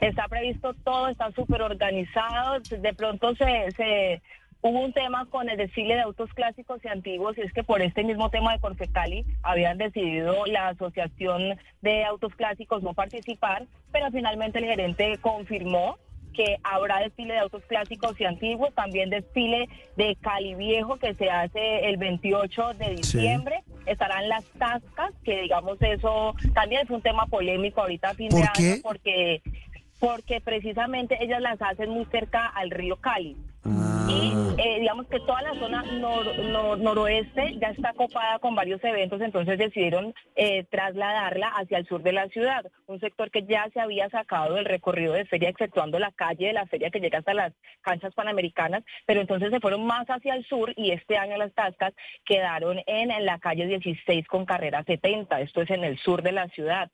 [0.00, 2.60] Está previsto todo, está súper organizado.
[2.60, 4.22] De pronto se, se
[4.62, 7.82] hubo un tema con el desfile de autos clásicos y antiguos y es que por
[7.82, 14.10] este mismo tema de Corfecali habían decidido la Asociación de Autos Clásicos no participar, pero
[14.10, 15.98] finalmente el gerente confirmó
[16.34, 21.30] que habrá desfile de autos clásicos y antiguos, también desfile de Cali Viejo que se
[21.30, 27.26] hace el 28 de diciembre, estarán las tascas, que digamos eso también es un tema
[27.26, 28.80] polémico ahorita a fin de ¿Por año qué?
[28.82, 29.42] porque
[29.98, 33.36] porque precisamente ellas las hacen muy cerca al río Cali.
[33.64, 38.82] Y eh, digamos que toda la zona nor- nor- noroeste ya está copada con varios
[38.82, 43.68] eventos, entonces decidieron eh, trasladarla hacia el sur de la ciudad, un sector que ya
[43.72, 47.18] se había sacado del recorrido de feria, exceptuando la calle de la feria que llega
[47.18, 51.36] hasta las canchas panamericanas, pero entonces se fueron más hacia el sur y este año
[51.36, 51.92] las tascas
[52.24, 56.32] quedaron en, en la calle 16 con carrera 70, esto es en el sur de
[56.32, 56.90] la ciudad.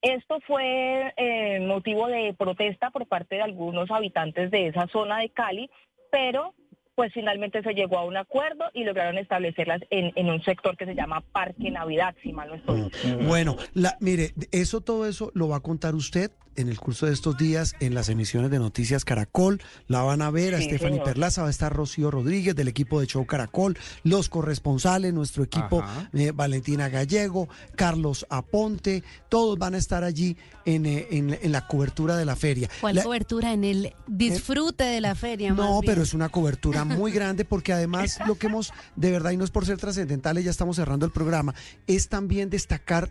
[0.00, 5.30] Esto fue eh, motivo de protesta por parte de algunos habitantes de esa zona de
[5.30, 5.68] Cali,
[6.10, 6.54] pero
[6.98, 10.84] pues finalmente se llegó a un acuerdo y lograron establecerlas en, en un sector que
[10.84, 12.90] se llama Parque Navidad, si mal no estoy.
[13.24, 17.12] Bueno, la, mire, eso, todo eso lo va a contar usted en el curso de
[17.12, 19.62] estos días en las emisiones de Noticias Caracol.
[19.86, 21.04] La van a ver a Sí, Stephanie señor.
[21.04, 25.84] Perlaza, va a estar Rocío Rodríguez del equipo de Show Caracol, los corresponsales, nuestro equipo,
[26.14, 31.64] eh, Valentina Gallego, Carlos Aponte, todos van a estar allí en, eh, en- en la
[31.68, 32.68] cobertura de la feria.
[32.80, 33.52] ¿Cuál La- cobertura?
[33.52, 35.54] En el disfrute de la feria.
[35.54, 35.92] más no, bien.
[35.92, 39.44] pero es una cobertura muy grande porque además lo que hemos, de verdad, y no
[39.44, 41.54] es por ser trascendentales, ya estamos cerrando el programa,
[41.86, 43.10] es también destacar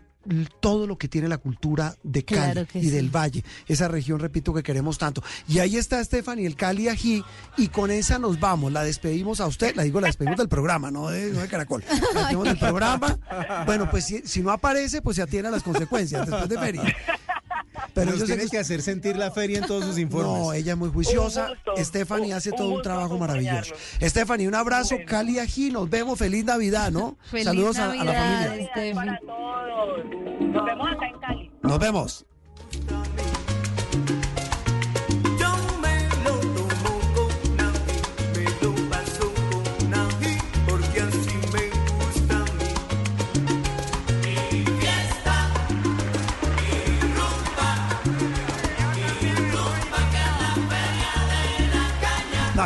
[0.60, 2.90] todo lo que tiene la cultura de Cali Claro y sí.
[2.90, 5.22] del Valle, esa región, repito, que queremos tanto.
[5.46, 7.24] Y ahí está Stephanie, el Cali Ají,
[7.56, 10.90] y con esa nos vamos, la despedimos a usted, la digo, la despedimos del programa,
[10.90, 13.18] no de, no de Caracol, la despedimos del programa.
[13.64, 16.96] Bueno, pues si, si no aparece, pues se atiene a las consecuencias después de feria.
[17.94, 20.32] Pero Nos yo sé tiene que que hacer sentir la feria en todos sus informes.
[20.46, 21.48] no, ella es muy juiciosa.
[21.76, 23.74] Stephanie hace un todo un trabajo maravilloso.
[24.00, 24.96] Stephanie, un abrazo.
[25.06, 26.18] Cali Ají, nos vemos.
[26.18, 27.16] Feliz Navidad, ¿no?
[27.30, 28.68] Feliz Saludos a- a, la Navidad, familia.
[28.72, 28.94] Steffi.
[28.94, 30.04] Para todos.
[30.40, 31.50] Nos vemos acá en Cali.
[31.62, 32.24] Nos vemos.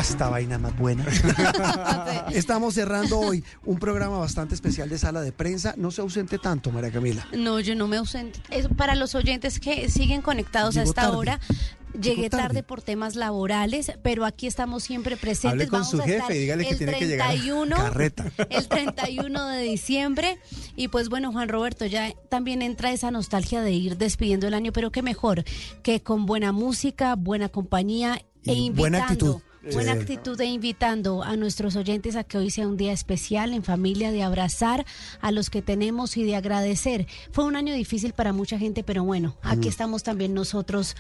[0.03, 1.05] Esta vaina más buena.
[2.33, 5.75] Estamos cerrando hoy un programa bastante especial de sala de prensa.
[5.77, 7.27] No se ausente tanto, María Camila.
[7.33, 8.41] No, yo no me ausento.
[8.51, 11.17] Es para los oyentes que siguen conectados a Llegó esta tarde.
[11.17, 11.41] hora.
[12.01, 12.45] Llegué tarde.
[12.45, 12.63] tarde.
[12.63, 15.53] por temas laborales, pero aquí estamos siempre presentes.
[15.53, 17.29] Hable con Vamos su a estar dígale que el tiene que llegar.
[17.29, 18.33] 31, Carreta.
[18.51, 20.39] El 31 de diciembre.
[20.75, 24.73] Y pues bueno, Juan Roberto, ya también entra esa nostalgia de ir despidiendo el año,
[24.73, 25.45] pero qué mejor
[25.83, 28.81] que con buena música, buena compañía e invitando.
[28.81, 29.37] buena actitud.
[29.73, 33.63] Buena actitud de invitando a nuestros oyentes a que hoy sea un día especial en
[33.63, 34.85] familia, de abrazar
[35.21, 37.07] a los que tenemos y de agradecer.
[37.31, 39.71] Fue un año difícil para mucha gente, pero bueno, aquí Mm.
[39.71, 40.97] estamos también nosotros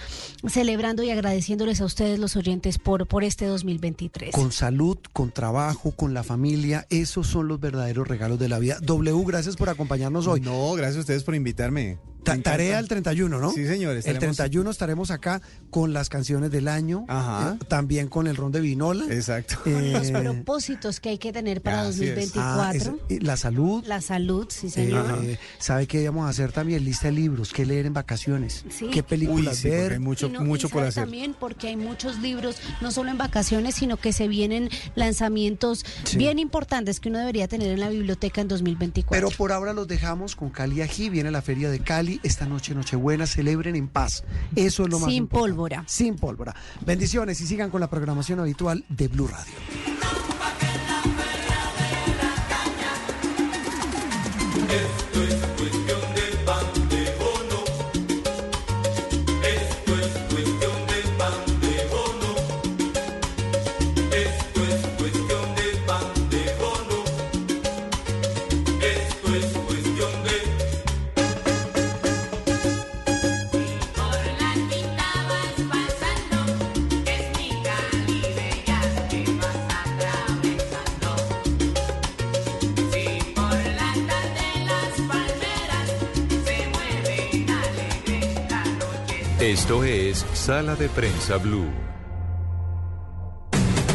[0.48, 4.32] celebrando y agradeciéndoles a ustedes los oyentes por, por este 2023.
[4.32, 8.78] Con salud, con trabajo, con la familia, esos son los verdaderos regalos de la vida.
[8.80, 10.40] W, gracias por acompañarnos hoy.
[10.40, 11.98] No, gracias a ustedes por invitarme.
[12.24, 13.50] Ta- tarea el 31, ¿no?
[13.50, 13.92] Sí, señor.
[13.92, 17.56] El estaremos- 31 estaremos acá con las canciones del año, Ajá.
[17.60, 19.04] eh, también con el ron de vinola.
[19.10, 19.56] Exacto.
[19.64, 22.14] Con los Eh, propósitos que hay que tener para Así es.
[22.14, 22.98] 2024.
[23.00, 23.84] ah, es- la salud.
[23.86, 25.18] La salud, sí, señor.
[25.24, 26.84] Eh, ¿Sabe qué vamos a hacer también?
[26.84, 28.88] Lista de libros, qué leer en vacaciones, Sí.
[28.92, 29.92] qué películas Uy, sí, ver.
[29.92, 31.02] hay mucho, Y no- mucho y por hacer.
[31.04, 36.16] También porque hay muchos libros, no solo en vacaciones, sino que se vienen lanzamientos Sí.
[36.18, 39.10] bien importantes que uno debería tener en la biblioteca en 2024.
[39.28, 41.10] Pero por ahora los dejamos con Cali Ají.
[41.10, 42.11] Viene la feria de Cali.
[42.22, 44.24] Esta noche, Nochebuena, celebren en paz.
[44.56, 45.52] Eso es lo más Sin importante.
[45.52, 45.84] pólvora.
[45.86, 46.54] Sin pólvora.
[46.84, 49.54] Bendiciones y sigan con la programación habitual de Blue Radio.
[89.42, 91.68] Esto es Sala de Prensa Blue.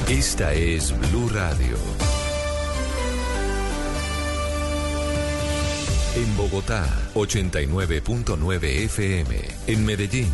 [0.09, 1.77] Esta es Blue Radio.
[6.17, 9.37] En Bogotá, 89.9 FM.
[9.67, 10.33] En Medellín,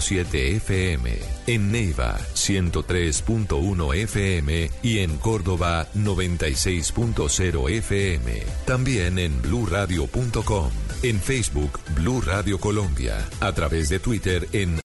[0.00, 1.18] 97.7 FM.
[1.46, 4.70] En Neiva, 103.1 FM.
[4.82, 8.42] Y en Córdoba, 96.0 FM.
[8.66, 10.70] También en bluradio.com.
[11.02, 13.26] En Facebook, Blue Radio Colombia.
[13.40, 14.76] A través de Twitter en